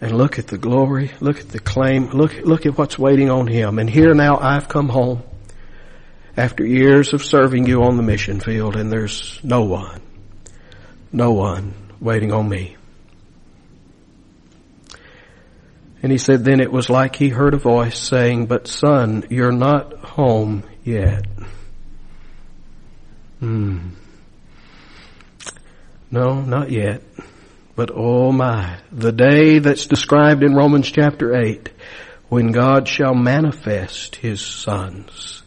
And 0.02 0.18
look 0.18 0.40
at 0.40 0.48
the 0.48 0.58
glory, 0.58 1.12
look 1.20 1.40
at 1.40 1.50
the 1.50 1.60
claim, 1.60 2.10
look, 2.10 2.34
look 2.42 2.66
at 2.66 2.78
what's 2.78 3.00
waiting 3.00 3.30
on 3.30 3.48
him. 3.48 3.80
And 3.80 3.90
here 3.90 4.14
now 4.14 4.38
I've 4.40 4.68
come 4.68 4.90
home 4.90 5.24
after 6.38 6.66
years 6.66 7.14
of 7.14 7.24
serving 7.24 7.68
you 7.68 7.84
on 7.84 7.98
the 7.98 8.04
mission 8.04 8.40
field 8.40 8.76
and 8.76 8.92
there's 8.92 9.40
no 9.44 9.64
one, 9.64 10.02
no 11.12 11.32
one 11.34 11.74
waiting 12.00 12.32
on 12.32 12.48
me. 12.48 12.78
And 16.02 16.12
he 16.12 16.18
said, 16.18 16.46
then 16.46 16.62
it 16.62 16.72
was 16.72 16.90
like 16.90 17.16
he 17.16 17.30
heard 17.30 17.54
a 17.54 17.58
voice 17.58 17.98
saying, 17.98 18.46
but 18.46 18.68
son, 18.68 19.26
you're 19.30 19.52
not 19.52 19.94
home 19.94 20.64
yet. 20.84 21.26
Hmm. 23.40 23.90
No, 26.12 26.42
not 26.42 26.72
yet. 26.72 27.04
But 27.76 27.92
oh 27.94 28.32
my, 28.32 28.78
the 28.92 29.12
day 29.12 29.60
that's 29.60 29.86
described 29.86 30.44
in 30.44 30.56
Romans 30.56 30.92
chapter 30.92 31.36
8, 31.36 31.70
when 32.28 32.52
God 32.52 32.88
shall 32.88 33.14
manifest 33.14 34.18
His 34.18 34.42
sons 34.42 35.44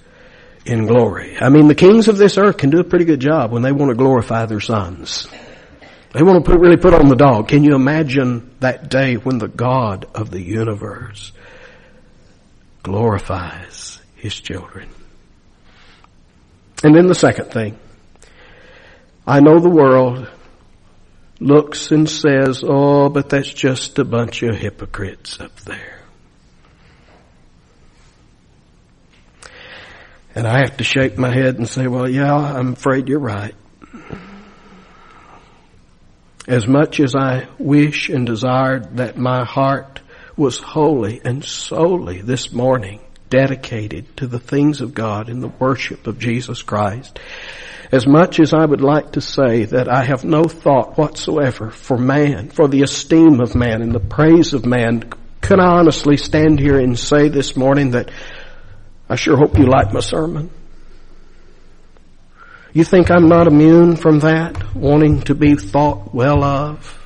in 0.65 0.87
glory. 0.87 1.37
I 1.41 1.49
mean, 1.49 1.69
the 1.69 1.75
kings 1.75 2.09
of 2.09 2.17
this 2.17 2.39
earth 2.39 2.57
can 2.57 2.71
do 2.71 2.81
a 2.81 2.85
pretty 2.85 3.05
good 3.05 3.21
job 3.21 3.53
when 3.53 3.63
they 3.63 3.73
want 3.73 3.91
to 3.91 3.97
glorify 3.97 4.47
their 4.47 4.61
sons. 4.61 5.29
They 6.13 6.23
want 6.23 6.45
to 6.45 6.51
put, 6.51 6.61
really 6.61 6.77
put 6.77 6.93
on 6.93 7.09
the 7.09 7.17
dog. 7.17 7.49
Can 7.49 7.65
you 7.65 7.75
imagine 7.75 8.55
that 8.61 8.91
day 8.91 9.15
when 9.15 9.39
the 9.39 9.49
God 9.49 10.07
of 10.15 10.31
the 10.31 10.43
universe 10.43 11.33
glorifies 12.83 13.99
His 14.17 14.35
children? 14.35 14.91
And 16.85 16.95
then 16.95 17.07
the 17.07 17.15
second 17.15 17.47
thing. 17.47 17.79
I 19.27 19.41
know 19.41 19.59
the 19.59 19.71
world 19.71 20.29
looks 21.39 21.91
and 21.93 22.09
says, 22.09 22.63
oh, 22.67 23.09
but 23.09 23.29
that's 23.29 23.53
just 23.53 23.99
a 23.99 24.05
bunch 24.05 24.43
of 24.43 24.57
hypocrites 24.57 25.41
up 25.41 25.55
there. 25.61 26.01
And 30.35 30.47
I 30.47 30.59
have 30.59 30.79
to 30.79 30.85
shake 30.85 31.19
my 31.19 31.33
head 31.33 31.57
and 31.57 31.69
say, 31.69 31.87
well, 31.87 32.09
yeah, 32.09 32.35
I'm 32.35 32.73
afraid 32.73 33.09
you're 33.09 33.19
right. 33.19 33.55
As 36.49 36.67
much 36.67 36.99
as 36.99 37.15
I 37.15 37.47
wish 37.59 38.09
and 38.09 38.27
desired 38.27 38.97
that 38.97 39.17
my 39.17 39.45
heart 39.45 40.01
was 40.37 40.59
wholly 40.59 41.21
and 41.25 41.45
solely 41.45 42.21
this 42.21 42.53
morning 42.53 43.01
dedicated 43.31 44.17
to 44.17 44.27
the 44.27 44.41
things 44.41 44.81
of 44.81 44.93
God 44.93 45.29
and 45.29 45.43
the 45.43 45.53
worship 45.59 46.07
of 46.07 46.19
Jesus 46.19 46.63
Christ, 46.63 47.19
as 47.93 48.07
much 48.07 48.41
as 48.41 48.53
I 48.53 48.65
would 48.65 48.81
like 48.81 49.13
to 49.13 49.21
say 49.21 49.67
that 49.67 49.89
I 49.89 50.03
have 50.05 50.25
no 50.25 50.45
thought 50.45 50.99
whatsoever 50.99 51.71
for 51.71 51.97
man, 51.97 52.51
for 52.51 52.67
the 52.67 52.83
esteem 52.83 53.41
of 53.41 53.55
man 53.55 53.81
and 53.81 53.93
the 53.93 54.01
praise 54.01 54.53
of 54.53 54.67
man, 54.67 55.13
can 55.41 55.61
I 55.61 55.79
honestly 55.79 56.17
stand 56.17 56.59
here 56.59 56.79
and 56.79 56.99
say 56.99 57.29
this 57.29 57.57
morning 57.57 57.93
that 57.93 58.11
I 59.09 59.17
sure 59.17 59.37
hope 59.37 59.59
you 59.59 59.67
like 59.67 59.93
my 59.93 60.01
sermon? 60.01 60.51
You 62.73 62.85
think 62.85 63.11
I'm 63.11 63.29
not 63.29 63.47
immune 63.47 63.97
from 63.97 64.21
that, 64.21 64.75
wanting 64.75 65.23
to 65.23 65.35
be 65.35 65.57
thought 65.57 66.15
well 66.15 66.43
of? 66.43 66.99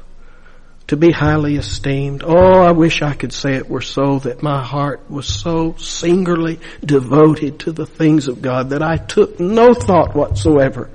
to 0.88 0.96
be 0.96 1.10
highly 1.10 1.56
esteemed. 1.56 2.22
Oh, 2.24 2.60
I 2.62 2.70
wish 2.70 3.02
I 3.02 3.14
could 3.14 3.32
say 3.32 3.54
it 3.54 3.68
were 3.68 3.80
so 3.80 4.20
that 4.20 4.42
my 4.42 4.62
heart 4.62 5.10
was 5.10 5.26
so 5.26 5.74
singularly 5.78 6.60
devoted 6.84 7.60
to 7.60 7.72
the 7.72 7.86
things 7.86 8.28
of 8.28 8.40
God 8.40 8.70
that 8.70 8.82
I 8.82 8.96
took 8.96 9.40
no 9.40 9.74
thought 9.74 10.14
whatsoever 10.14 10.90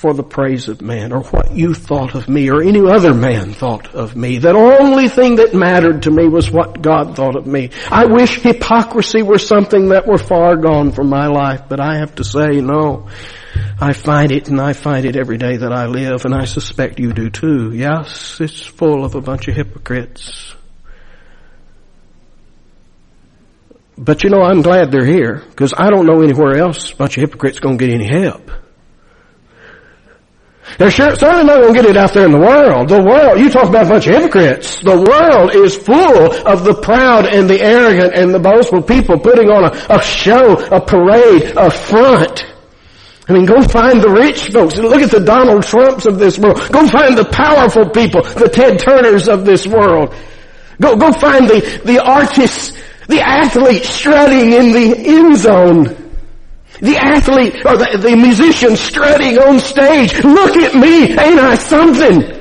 for 0.00 0.14
the 0.14 0.22
praise 0.22 0.68
of 0.68 0.80
man 0.80 1.12
or 1.12 1.20
what 1.24 1.52
you 1.52 1.74
thought 1.74 2.14
of 2.14 2.26
me 2.26 2.48
or 2.48 2.62
any 2.62 2.80
other 2.80 3.12
man 3.12 3.52
thought 3.52 3.94
of 3.94 4.16
me. 4.16 4.38
That 4.38 4.56
only 4.56 5.08
thing 5.08 5.36
that 5.36 5.52
mattered 5.52 6.04
to 6.04 6.10
me 6.10 6.26
was 6.26 6.50
what 6.50 6.80
God 6.80 7.14
thought 7.14 7.36
of 7.36 7.46
me. 7.46 7.68
I 7.90 8.06
wish 8.06 8.40
hypocrisy 8.40 9.20
were 9.22 9.36
something 9.36 9.88
that 9.88 10.06
were 10.06 10.16
far 10.16 10.56
gone 10.56 10.92
from 10.92 11.10
my 11.10 11.26
life, 11.26 11.64
but 11.68 11.80
I 11.80 11.98
have 11.98 12.14
to 12.14 12.24
say 12.24 12.62
no. 12.62 13.08
I 13.78 13.92
find 13.92 14.32
it 14.32 14.48
and 14.48 14.58
I 14.58 14.72
find 14.72 15.04
it 15.04 15.16
every 15.16 15.36
day 15.36 15.58
that 15.58 15.72
I 15.72 15.84
live 15.84 16.24
and 16.24 16.34
I 16.34 16.46
suspect 16.46 16.98
you 16.98 17.12
do 17.12 17.28
too. 17.28 17.72
Yes, 17.74 18.40
it's 18.40 18.64
full 18.64 19.04
of 19.04 19.14
a 19.16 19.20
bunch 19.20 19.48
of 19.48 19.54
hypocrites. 19.54 20.54
But 23.98 24.24
you 24.24 24.30
know, 24.30 24.40
I'm 24.40 24.62
glad 24.62 24.90
they're 24.90 25.04
here 25.04 25.42
because 25.50 25.74
I 25.76 25.90
don't 25.90 26.06
know 26.06 26.22
anywhere 26.22 26.56
else 26.56 26.90
a 26.90 26.96
bunch 26.96 27.18
of 27.18 27.20
hypocrites 27.20 27.60
going 27.60 27.76
to 27.76 27.86
get 27.86 27.94
any 27.94 28.08
help. 28.08 28.50
They're 30.78 30.90
sure, 30.90 31.14
certainly 31.16 31.44
not 31.44 31.60
going 31.60 31.74
to 31.74 31.82
get 31.82 31.90
it 31.90 31.96
out 31.96 32.12
there 32.12 32.24
in 32.24 32.32
the 32.32 32.38
world. 32.38 32.88
The 32.88 33.02
world, 33.02 33.38
you 33.38 33.50
talk 33.50 33.68
about 33.68 33.86
a 33.86 33.88
bunch 33.88 34.06
of 34.06 34.14
hypocrites. 34.14 34.80
The 34.80 34.96
world 34.96 35.54
is 35.54 35.76
full 35.76 36.32
of 36.46 36.64
the 36.64 36.74
proud 36.74 37.26
and 37.26 37.48
the 37.48 37.60
arrogant 37.60 38.14
and 38.14 38.32
the 38.32 38.38
boastful 38.38 38.82
people 38.82 39.18
putting 39.18 39.50
on 39.50 39.64
a, 39.64 39.94
a 39.94 40.02
show, 40.02 40.56
a 40.68 40.80
parade, 40.80 41.52
a 41.56 41.70
front. 41.70 42.46
I 43.28 43.32
mean, 43.32 43.46
go 43.46 43.62
find 43.62 44.00
the 44.02 44.08
rich 44.08 44.50
folks. 44.50 44.76
Look 44.76 45.02
at 45.02 45.10
the 45.10 45.20
Donald 45.20 45.62
Trumps 45.64 46.06
of 46.06 46.18
this 46.18 46.38
world. 46.38 46.56
Go 46.72 46.86
find 46.88 47.16
the 47.16 47.26
powerful 47.26 47.88
people, 47.90 48.22
the 48.22 48.48
Ted 48.48 48.78
Turners 48.78 49.28
of 49.28 49.44
this 49.44 49.66
world. 49.66 50.14
Go, 50.80 50.96
go 50.96 51.12
find 51.12 51.48
the, 51.48 51.80
the 51.84 52.02
artists, 52.02 52.76
the 53.06 53.20
athletes 53.20 53.88
strutting 53.88 54.52
in 54.52 54.72
the 54.72 54.94
end 54.96 55.36
zone. 55.36 56.09
The 56.80 56.96
athlete 56.96 57.64
or 57.66 57.76
the, 57.76 57.98
the 58.00 58.16
musician 58.16 58.76
strutting 58.76 59.38
on 59.38 59.60
stage. 59.60 60.12
Look 60.24 60.56
at 60.56 60.74
me. 60.74 61.10
Ain't 61.10 61.40
I 61.40 61.54
something? 61.56 62.40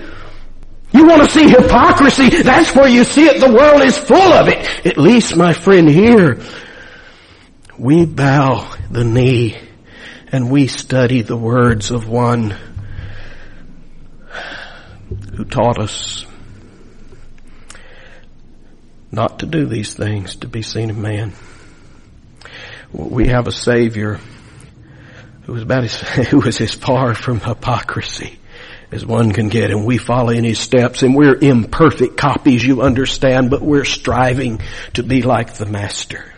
You 0.92 1.06
want 1.06 1.22
to 1.24 1.30
see 1.30 1.48
hypocrisy? 1.50 2.42
That's 2.42 2.74
where 2.74 2.88
you 2.88 3.04
see 3.04 3.26
it. 3.26 3.40
The 3.40 3.52
world 3.52 3.82
is 3.82 3.98
full 3.98 4.18
of 4.18 4.48
it. 4.48 4.86
At 4.86 4.98
least, 4.98 5.36
my 5.36 5.54
friend, 5.54 5.88
here, 5.88 6.42
we 7.78 8.06
bow 8.06 8.76
the 8.90 9.04
knee 9.04 9.58
and 10.32 10.50
we 10.50 10.68
study 10.68 11.22
the 11.22 11.38
words 11.38 11.92
of 11.92 12.08
one 12.08 12.56
who 15.36 15.46
taught 15.46 15.80
us 15.80 16.26
not 19.12 19.40
to 19.40 19.46
do 19.46 19.66
these 19.66 19.94
things 19.94 20.36
to 20.38 20.48
be 20.48 20.62
seen 20.62 20.90
of 20.90 20.98
man. 20.98 21.34
We 22.92 23.28
have 23.28 23.48
a 23.48 23.52
Savior 23.52 24.20
who 25.44 25.56
is 25.56 25.64
about 25.64 25.84
as, 25.84 26.00
who 26.30 26.42
is 26.44 26.62
as 26.62 26.74
far 26.74 27.14
from 27.14 27.40
hypocrisy 27.40 28.40
as 28.92 29.06
one 29.06 29.32
can 29.32 29.50
get 29.50 29.72
and 29.72 29.86
we 29.86 29.98
follow 29.98 30.30
in 30.30 30.44
his 30.44 30.60
steps 30.60 31.04
and 31.04 31.16
we're 31.16 31.36
imperfect 31.36 32.18
copies, 32.18 32.66
you 32.66 32.82
understand, 32.82 33.50
but 33.50 33.62
we're 33.62 33.86
striving 33.86 34.62
to 34.94 35.04
be 35.04 35.22
like 35.22 35.54
the 35.56 35.66
Master. 35.66 36.34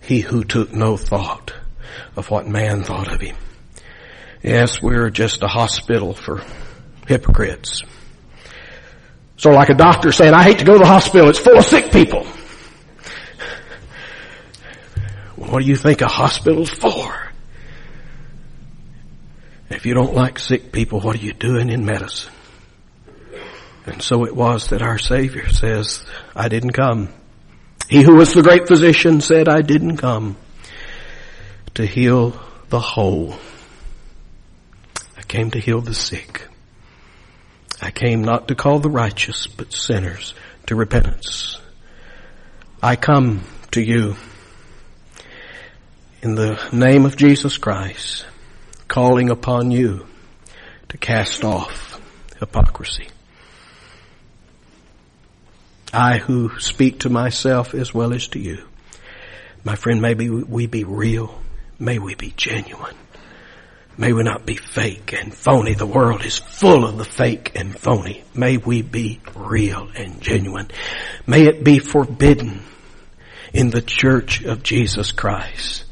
He 0.00 0.20
who 0.20 0.44
took 0.44 0.72
no 0.72 0.96
thought 0.96 1.54
of 2.16 2.30
what 2.30 2.46
man 2.46 2.82
thought 2.82 3.12
of 3.12 3.20
him. 3.20 3.36
Yes, 4.42 4.82
we're 4.82 5.10
just 5.10 5.42
a 5.42 5.48
hospital 5.48 6.12
for 6.12 6.42
hypocrites. 7.06 7.82
So 9.36 9.50
like 9.50 9.70
a 9.70 9.74
doctor 9.74 10.12
saying, 10.12 10.34
I 10.34 10.42
hate 10.42 10.58
to 10.58 10.64
go 10.64 10.74
to 10.74 10.78
the 10.78 10.86
hospital, 10.86 11.28
it's 11.28 11.38
full 11.38 11.58
of 11.58 11.64
sick 11.64 11.90
people. 11.90 12.26
What 15.36 15.62
do 15.62 15.66
you 15.66 15.76
think 15.76 16.00
a 16.00 16.08
hospital's 16.08 16.70
for? 16.70 17.14
If 19.70 19.86
you 19.86 19.94
don't 19.94 20.14
like 20.14 20.38
sick 20.38 20.70
people, 20.72 21.00
what 21.00 21.16
are 21.16 21.24
you 21.24 21.32
doing 21.32 21.70
in 21.70 21.84
medicine? 21.84 22.32
And 23.86 24.00
so 24.00 24.24
it 24.24 24.34
was 24.34 24.68
that 24.68 24.82
our 24.82 24.98
Savior 24.98 25.48
says, 25.48 26.04
I 26.34 26.48
didn't 26.48 26.72
come. 26.72 27.08
He 27.88 28.02
who 28.02 28.14
was 28.14 28.32
the 28.32 28.42
great 28.42 28.66
physician 28.66 29.20
said, 29.20 29.48
I 29.48 29.60
didn't 29.60 29.98
come 29.98 30.36
to 31.74 31.84
heal 31.84 32.40
the 32.70 32.80
whole. 32.80 33.34
I 35.16 35.22
came 35.22 35.50
to 35.50 35.58
heal 35.58 35.80
the 35.80 35.94
sick. 35.94 36.48
I 37.82 37.90
came 37.90 38.22
not 38.22 38.48
to 38.48 38.54
call 38.54 38.78
the 38.78 38.88
righteous, 38.88 39.46
but 39.46 39.72
sinners 39.72 40.34
to 40.66 40.76
repentance. 40.76 41.60
I 42.82 42.96
come 42.96 43.42
to 43.72 43.82
you 43.82 44.16
in 46.24 46.34
the 46.34 46.58
name 46.72 47.04
of 47.04 47.16
Jesus 47.16 47.58
Christ, 47.58 48.24
calling 48.88 49.30
upon 49.30 49.70
you 49.70 50.06
to 50.88 50.96
cast 50.96 51.44
off 51.44 52.00
hypocrisy. 52.40 53.08
I 55.92 56.16
who 56.18 56.58
speak 56.58 57.00
to 57.00 57.10
myself 57.10 57.74
as 57.74 57.92
well 57.92 58.14
as 58.14 58.26
to 58.28 58.38
you. 58.38 58.64
My 59.62 59.76
friend, 59.76 60.02
maybe 60.02 60.28
we 60.28 60.66
be 60.66 60.84
real 60.84 61.40
May 61.78 61.98
we 61.98 62.14
be 62.14 62.32
genuine. 62.36 62.94
May 63.98 64.12
we 64.12 64.22
not 64.22 64.46
be 64.46 64.56
fake 64.56 65.12
and 65.12 65.34
phony. 65.34 65.74
The 65.74 65.86
world 65.86 66.24
is 66.24 66.38
full 66.38 66.84
of 66.84 66.98
the 66.98 67.04
fake 67.04 67.52
and 67.54 67.78
phony. 67.78 68.24
May 68.34 68.56
we 68.56 68.82
be 68.82 69.20
real 69.34 69.88
and 69.94 70.20
genuine. 70.20 70.70
May 71.26 71.46
it 71.46 71.64
be 71.64 71.78
forbidden 71.78 72.62
in 73.52 73.70
the 73.70 73.82
church 73.82 74.42
of 74.44 74.62
Jesus 74.62 75.12
Christ 75.12 75.83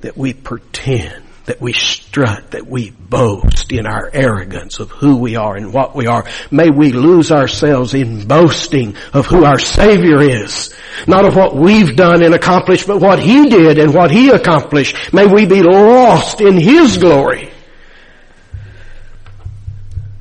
that 0.00 0.16
we 0.16 0.32
pretend 0.32 1.24
that 1.46 1.60
we 1.60 1.72
strut, 1.72 2.52
that 2.52 2.66
we 2.66 2.90
boast 2.90 3.72
in 3.72 3.86
our 3.86 4.08
arrogance 4.12 4.78
of 4.78 4.90
who 4.90 5.16
we 5.16 5.34
are 5.34 5.56
and 5.56 5.72
what 5.72 5.96
we 5.96 6.06
are. 6.06 6.24
May 6.50 6.70
we 6.70 6.92
lose 6.92 7.32
ourselves 7.32 7.92
in 7.92 8.28
boasting 8.28 8.94
of 9.12 9.26
who 9.26 9.44
our 9.44 9.58
Savior 9.58 10.20
is. 10.20 10.72
Not 11.08 11.24
of 11.24 11.34
what 11.34 11.56
we've 11.56 11.96
done 11.96 12.22
and 12.22 12.34
accomplished, 12.34 12.86
but 12.86 13.00
what 13.00 13.18
He 13.18 13.48
did 13.48 13.78
and 13.78 13.92
what 13.92 14.12
He 14.12 14.28
accomplished. 14.28 15.12
May 15.12 15.26
we 15.26 15.46
be 15.46 15.62
lost 15.62 16.40
in 16.40 16.56
His 16.56 16.98
glory 16.98 17.50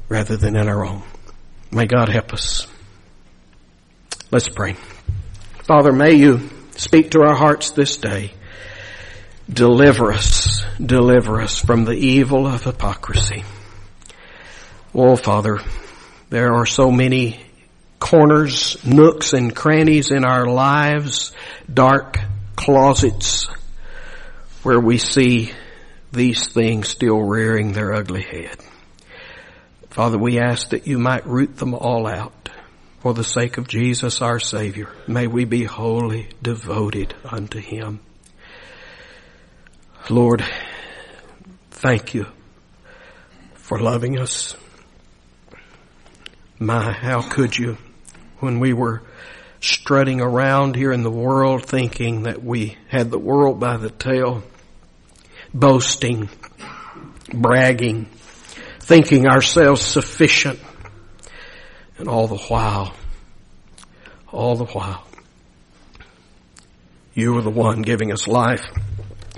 rather 0.07 0.35
than 0.35 0.55
in 0.55 0.67
our 0.67 0.85
own. 0.85 1.03
May 1.71 1.85
God 1.85 2.09
help 2.09 2.33
us. 2.33 2.65
Let's 4.31 4.49
pray. 4.49 4.75
Father, 5.63 5.91
may 5.91 6.13
you 6.13 6.49
speak 6.75 7.11
to 7.11 7.21
our 7.21 7.35
hearts 7.35 7.71
this 7.71 7.97
day. 7.97 8.33
Deliver 9.51 10.13
us, 10.13 10.63
deliver 10.83 11.41
us 11.41 11.57
from 11.57 11.85
the 11.85 11.93
evil 11.93 12.45
of 12.45 12.63
hypocrisy. 12.63 13.43
Oh, 14.93 15.15
Father, 15.15 15.59
there 16.29 16.53
are 16.53 16.67
so 16.67 16.91
many 16.91 17.39
corners, 17.99 18.77
nooks 18.85 19.33
and 19.33 19.55
crannies 19.55 20.11
in 20.11 20.23
our 20.23 20.45
lives, 20.45 21.31
dark 21.71 22.19
closets 22.55 23.47
where 24.61 24.79
we 24.79 24.97
see 24.97 25.51
these 26.11 26.47
things 26.49 26.87
still 26.87 27.21
rearing 27.21 27.71
their 27.71 27.93
ugly 27.93 28.21
head. 28.21 28.57
Father, 29.89 30.17
we 30.17 30.39
ask 30.39 30.69
that 30.69 30.87
you 30.87 30.99
might 30.99 31.25
root 31.25 31.57
them 31.57 31.73
all 31.73 32.05
out 32.05 32.49
for 32.99 33.13
the 33.13 33.23
sake 33.23 33.57
of 33.57 33.67
Jesus 33.67 34.21
our 34.21 34.39
Savior. 34.39 34.89
May 35.07 35.27
we 35.27 35.45
be 35.45 35.63
wholly 35.63 36.29
devoted 36.41 37.15
unto 37.25 37.59
Him. 37.59 37.99
Lord, 40.09 40.43
Thank 41.79 42.13
you 42.13 42.25
for 43.53 43.79
loving 43.79 44.19
us. 44.19 44.53
My, 46.59 46.91
how 46.91 47.21
could 47.21 47.57
you 47.57 47.77
when 48.39 48.59
we 48.59 48.73
were 48.73 49.01
strutting 49.61 50.19
around 50.19 50.75
here 50.75 50.91
in 50.91 51.03
the 51.03 51.09
world 51.09 51.65
thinking 51.65 52.23
that 52.23 52.43
we 52.43 52.77
had 52.89 53.09
the 53.09 53.17
world 53.17 53.61
by 53.61 53.77
the 53.77 53.89
tail, 53.89 54.43
boasting, 55.53 56.27
bragging, 57.33 58.07
thinking 58.81 59.25
ourselves 59.25 59.81
sufficient, 59.81 60.59
and 61.97 62.09
all 62.09 62.27
the 62.27 62.37
while, 62.49 62.93
all 64.33 64.57
the 64.57 64.65
while, 64.65 65.07
you 67.13 67.35
were 67.35 67.41
the 67.41 67.49
one 67.49 67.83
giving 67.83 68.11
us 68.11 68.27
life. 68.27 68.65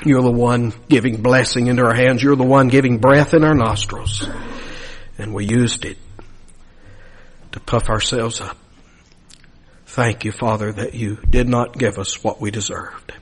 You're 0.03 0.23
the 0.23 0.31
one 0.31 0.73
giving 0.89 1.21
blessing 1.21 1.67
into 1.67 1.83
our 1.83 1.93
hands. 1.93 2.23
You're 2.23 2.35
the 2.35 2.43
one 2.43 2.69
giving 2.69 2.97
breath 2.97 3.33
in 3.33 3.43
our 3.43 3.53
nostrils. 3.53 4.27
And 5.17 5.33
we 5.33 5.45
used 5.45 5.85
it 5.85 5.97
to 7.51 7.59
puff 7.59 7.89
ourselves 7.89 8.41
up. 8.41 8.57
Thank 9.85 10.25
you, 10.25 10.31
Father, 10.31 10.71
that 10.71 10.93
you 10.93 11.17
did 11.29 11.49
not 11.49 11.77
give 11.77 11.99
us 11.99 12.23
what 12.23 12.39
we 12.39 12.49
deserved, 12.49 13.13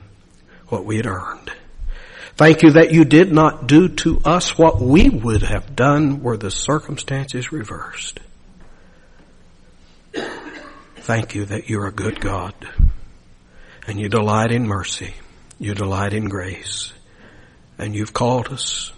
what 0.68 0.84
we 0.84 0.96
had 0.96 1.06
earned. 1.06 1.50
Thank 2.36 2.62
you 2.62 2.70
that 2.72 2.92
you 2.92 3.04
did 3.04 3.32
not 3.32 3.66
do 3.66 3.88
to 3.88 4.20
us 4.24 4.56
what 4.56 4.80
we 4.80 5.10
would 5.10 5.42
have 5.42 5.76
done 5.76 6.22
were 6.22 6.38
the 6.38 6.50
circumstances 6.50 7.52
reversed. 7.52 8.20
Thank 10.14 11.34
you 11.34 11.44
that 11.46 11.68
you're 11.68 11.86
a 11.86 11.92
good 11.92 12.20
God 12.20 12.54
and 13.86 13.98
you 13.98 14.08
delight 14.08 14.52
in 14.52 14.66
mercy. 14.66 15.14
You 15.60 15.74
delight 15.74 16.14
in 16.14 16.24
grace. 16.24 16.92
And 17.78 17.94
you've 17.94 18.14
called 18.14 18.48
us 18.48 18.92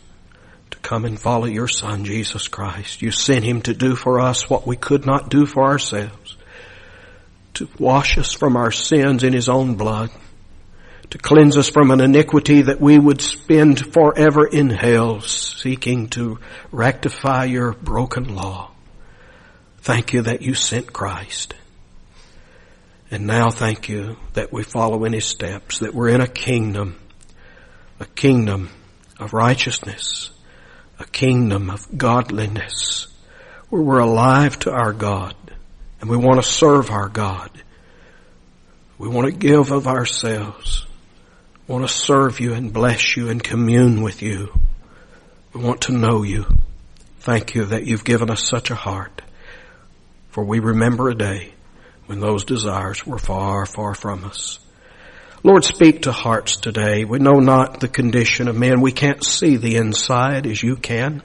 to 0.71 0.79
come 0.79 1.05
and 1.05 1.21
follow 1.21 1.45
your 1.45 1.69
Son, 1.69 2.05
Jesus 2.05 2.49
Christ. 2.49 3.03
You 3.03 3.11
sent 3.11 3.45
Him 3.45 3.61
to 3.63 3.75
do 3.75 3.97
for 3.97 4.21
us 4.21 4.49
what 4.49 4.67
we 4.67 4.77
could 4.77 5.05
not 5.05 5.29
do 5.29 5.45
for 5.45 5.65
ourselves 5.65 6.37
to 7.55 7.69
wash 7.79 8.17
us 8.17 8.33
from 8.33 8.57
our 8.57 8.71
sins 8.71 9.25
in 9.25 9.33
His 9.33 9.49
own 9.49 9.75
blood, 9.75 10.11
to 11.11 11.19
cleanse 11.19 11.57
us 11.57 11.69
from 11.69 11.91
an 11.91 12.01
iniquity 12.01 12.63
that 12.63 12.81
we 12.81 12.99
would 12.99 13.21
spend 13.21 13.93
forever 13.93 14.47
in 14.47 14.71
hell 14.71 15.21
seeking 15.21 16.09
to 16.11 16.39
rectify 16.71 17.45
your 17.45 17.73
broken 17.73 18.35
law. 18.35 18.71
Thank 19.79 20.13
you 20.13 20.23
that 20.23 20.43
you 20.43 20.55
sent 20.55 20.93
Christ. 20.93 21.55
And 23.13 23.27
now 23.27 23.51
thank 23.51 23.91
you 23.91 24.17
that 24.33 24.55
we 24.55 24.63
follow 24.63 25.05
in 25.05 25.13
His 25.13 25.27
steps, 25.27 25.81
that 25.81 25.95
we're 25.95 26.09
in 26.09 26.23
a 26.23 26.27
kingdom, 26.27 26.99
a 28.01 28.07
kingdom 28.07 28.71
of 29.21 29.35
righteousness, 29.35 30.31
a 30.99 31.05
kingdom 31.05 31.69
of 31.69 31.87
godliness, 31.99 33.09
where 33.69 33.83
we're 33.83 33.99
alive 33.99 34.59
to 34.61 34.73
our 34.73 34.95
God 34.95 35.37
and 36.01 36.09
we 36.09 36.17
want 36.17 36.43
to 36.43 36.49
serve 36.49 36.91
our 36.91 37.11
God. 37.11 37.51
We 38.97 39.09
want 39.09 39.27
to 39.27 39.39
give 39.39 39.73
of 39.73 39.87
ourselves. 39.87 40.87
We 41.69 41.75
want 41.75 41.87
to 41.87 41.95
serve 41.95 42.41
you 42.41 42.55
and 42.55 42.73
bless 42.73 43.15
you 43.15 43.29
and 43.29 43.45
commune 43.45 44.01
with 44.01 44.23
you. 44.23 44.59
We 45.53 45.63
want 45.63 45.83
to 45.83 45.93
know 45.93 46.23
you. 46.23 46.47
Thank 47.21 47.55
you 47.55 47.67
that 47.67 47.85
you've 47.85 48.05
given 48.05 48.31
us 48.31 48.49
such 48.49 48.71
a 48.71 48.75
heart. 48.75 49.21
For 50.31 50.43
we 50.43 50.61
remember 50.61 51.11
a 51.11 51.15
day 51.15 51.53
when 52.13 52.21
those 52.21 52.45
desires 52.45 53.07
were 53.07 53.17
far, 53.17 53.65
far 53.65 53.95
from 53.95 54.23
us. 54.25 54.59
Lord, 55.43 55.65
speak 55.65 56.03
to 56.03 56.13
hearts 56.13 56.57
today. 56.57 57.07
We 57.07 57.21
know 57.21 57.41
not 57.41 57.81
the 57.81 57.89
condition 57.89 58.49
of 58.49 58.55
men. 58.55 58.83
We 58.83 58.93
can't 58.93 59.25
see 59.25 59.57
the 59.57 59.77
inside 59.77 60.47
as 60.47 60.63
you 60.63 60.77
can. 60.77 61.23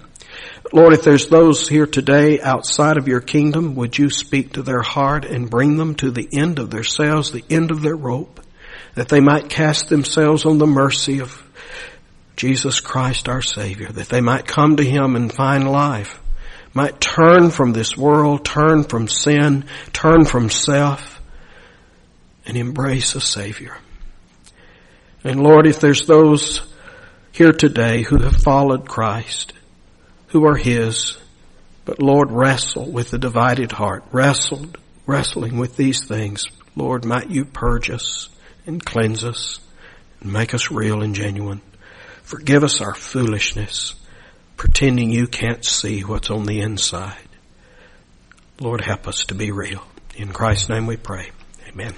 Lord, 0.72 0.94
if 0.94 1.04
there's 1.04 1.28
those 1.28 1.68
here 1.68 1.88
today 1.88 2.40
outside 2.40 2.96
of 2.96 3.10
your 3.10 3.20
kingdom, 3.20 3.76
would 3.76 3.98
you 3.98 4.10
speak 4.10 4.54
to 4.54 4.64
their 4.64 4.82
heart 4.82 5.26
and 5.26 5.50
bring 5.50 5.76
them 5.76 5.94
to 5.96 6.10
the 6.10 6.30
end 6.32 6.58
of 6.58 6.70
their 6.70 6.84
themselves, 6.84 7.34
the 7.34 7.44
end 7.50 7.70
of 7.70 7.82
their 7.82 7.98
rope, 7.98 8.40
that 8.96 9.10
they 9.10 9.20
might 9.20 9.50
cast 9.50 9.90
themselves 9.90 10.46
on 10.46 10.58
the 10.58 10.66
mercy 10.66 11.20
of 11.20 11.44
Jesus 12.38 12.80
Christ 12.80 13.28
our 13.28 13.42
Savior, 13.42 13.90
that 13.92 14.08
they 14.08 14.22
might 14.22 14.48
come 14.48 14.78
to 14.78 14.86
Him 14.86 15.18
and 15.18 15.34
find 15.34 15.70
life, 15.70 16.22
might 16.78 17.02
turn 17.02 17.50
from 17.50 17.74
this 17.74 17.98
world, 17.98 18.46
turn 18.46 18.84
from 18.84 19.08
sin, 19.08 19.66
turn 19.94 20.26
from 20.26 20.48
self, 20.48 21.20
and 22.46 22.56
embrace 22.56 23.16
a 23.16 23.20
Savior. 23.20 23.76
And 25.24 25.42
Lord, 25.42 25.66
if 25.66 25.80
there's 25.80 26.06
those 26.06 26.62
here 27.32 27.52
today 27.52 28.04
who 28.04 28.22
have 28.22 28.36
followed 28.36 28.88
Christ, 28.88 29.54
who 30.28 30.46
are 30.46 30.56
His. 30.56 31.18
But 31.84 32.00
Lord, 32.00 32.32
wrestle 32.32 32.92
with 32.92 33.10
the 33.10 33.18
divided 33.18 33.72
heart. 33.72 34.04
Wrestled, 34.12 34.78
wrestling 35.08 35.58
with 35.58 35.78
these 35.78 36.06
things. 36.06 36.46
Lord, 36.76 37.06
might 37.06 37.32
you 37.32 37.44
purge 37.44 37.90
us 37.90 38.30
and 38.68 38.86
cleanse 38.86 39.24
us 39.24 39.60
and 40.22 40.32
make 40.32 40.54
us 40.54 40.70
real 40.70 41.02
and 41.02 41.16
genuine. 41.16 41.62
Forgive 42.22 42.64
us 42.64 42.82
our 42.82 42.94
foolishness, 42.94 43.96
pretending 44.58 45.10
you 45.12 45.28
can't 45.28 45.64
see 45.64 46.02
what's 46.02 46.30
on 46.30 46.46
the 46.46 46.62
inside. 46.62 47.30
Lord, 48.60 48.82
help 48.82 49.08
us 49.08 49.26
to 49.26 49.36
be 49.36 49.52
real. 49.52 49.84
In 50.16 50.34
Christ's 50.34 50.70
name 50.70 50.88
we 50.88 50.98
pray. 50.98 51.30
Amen. 51.70 51.94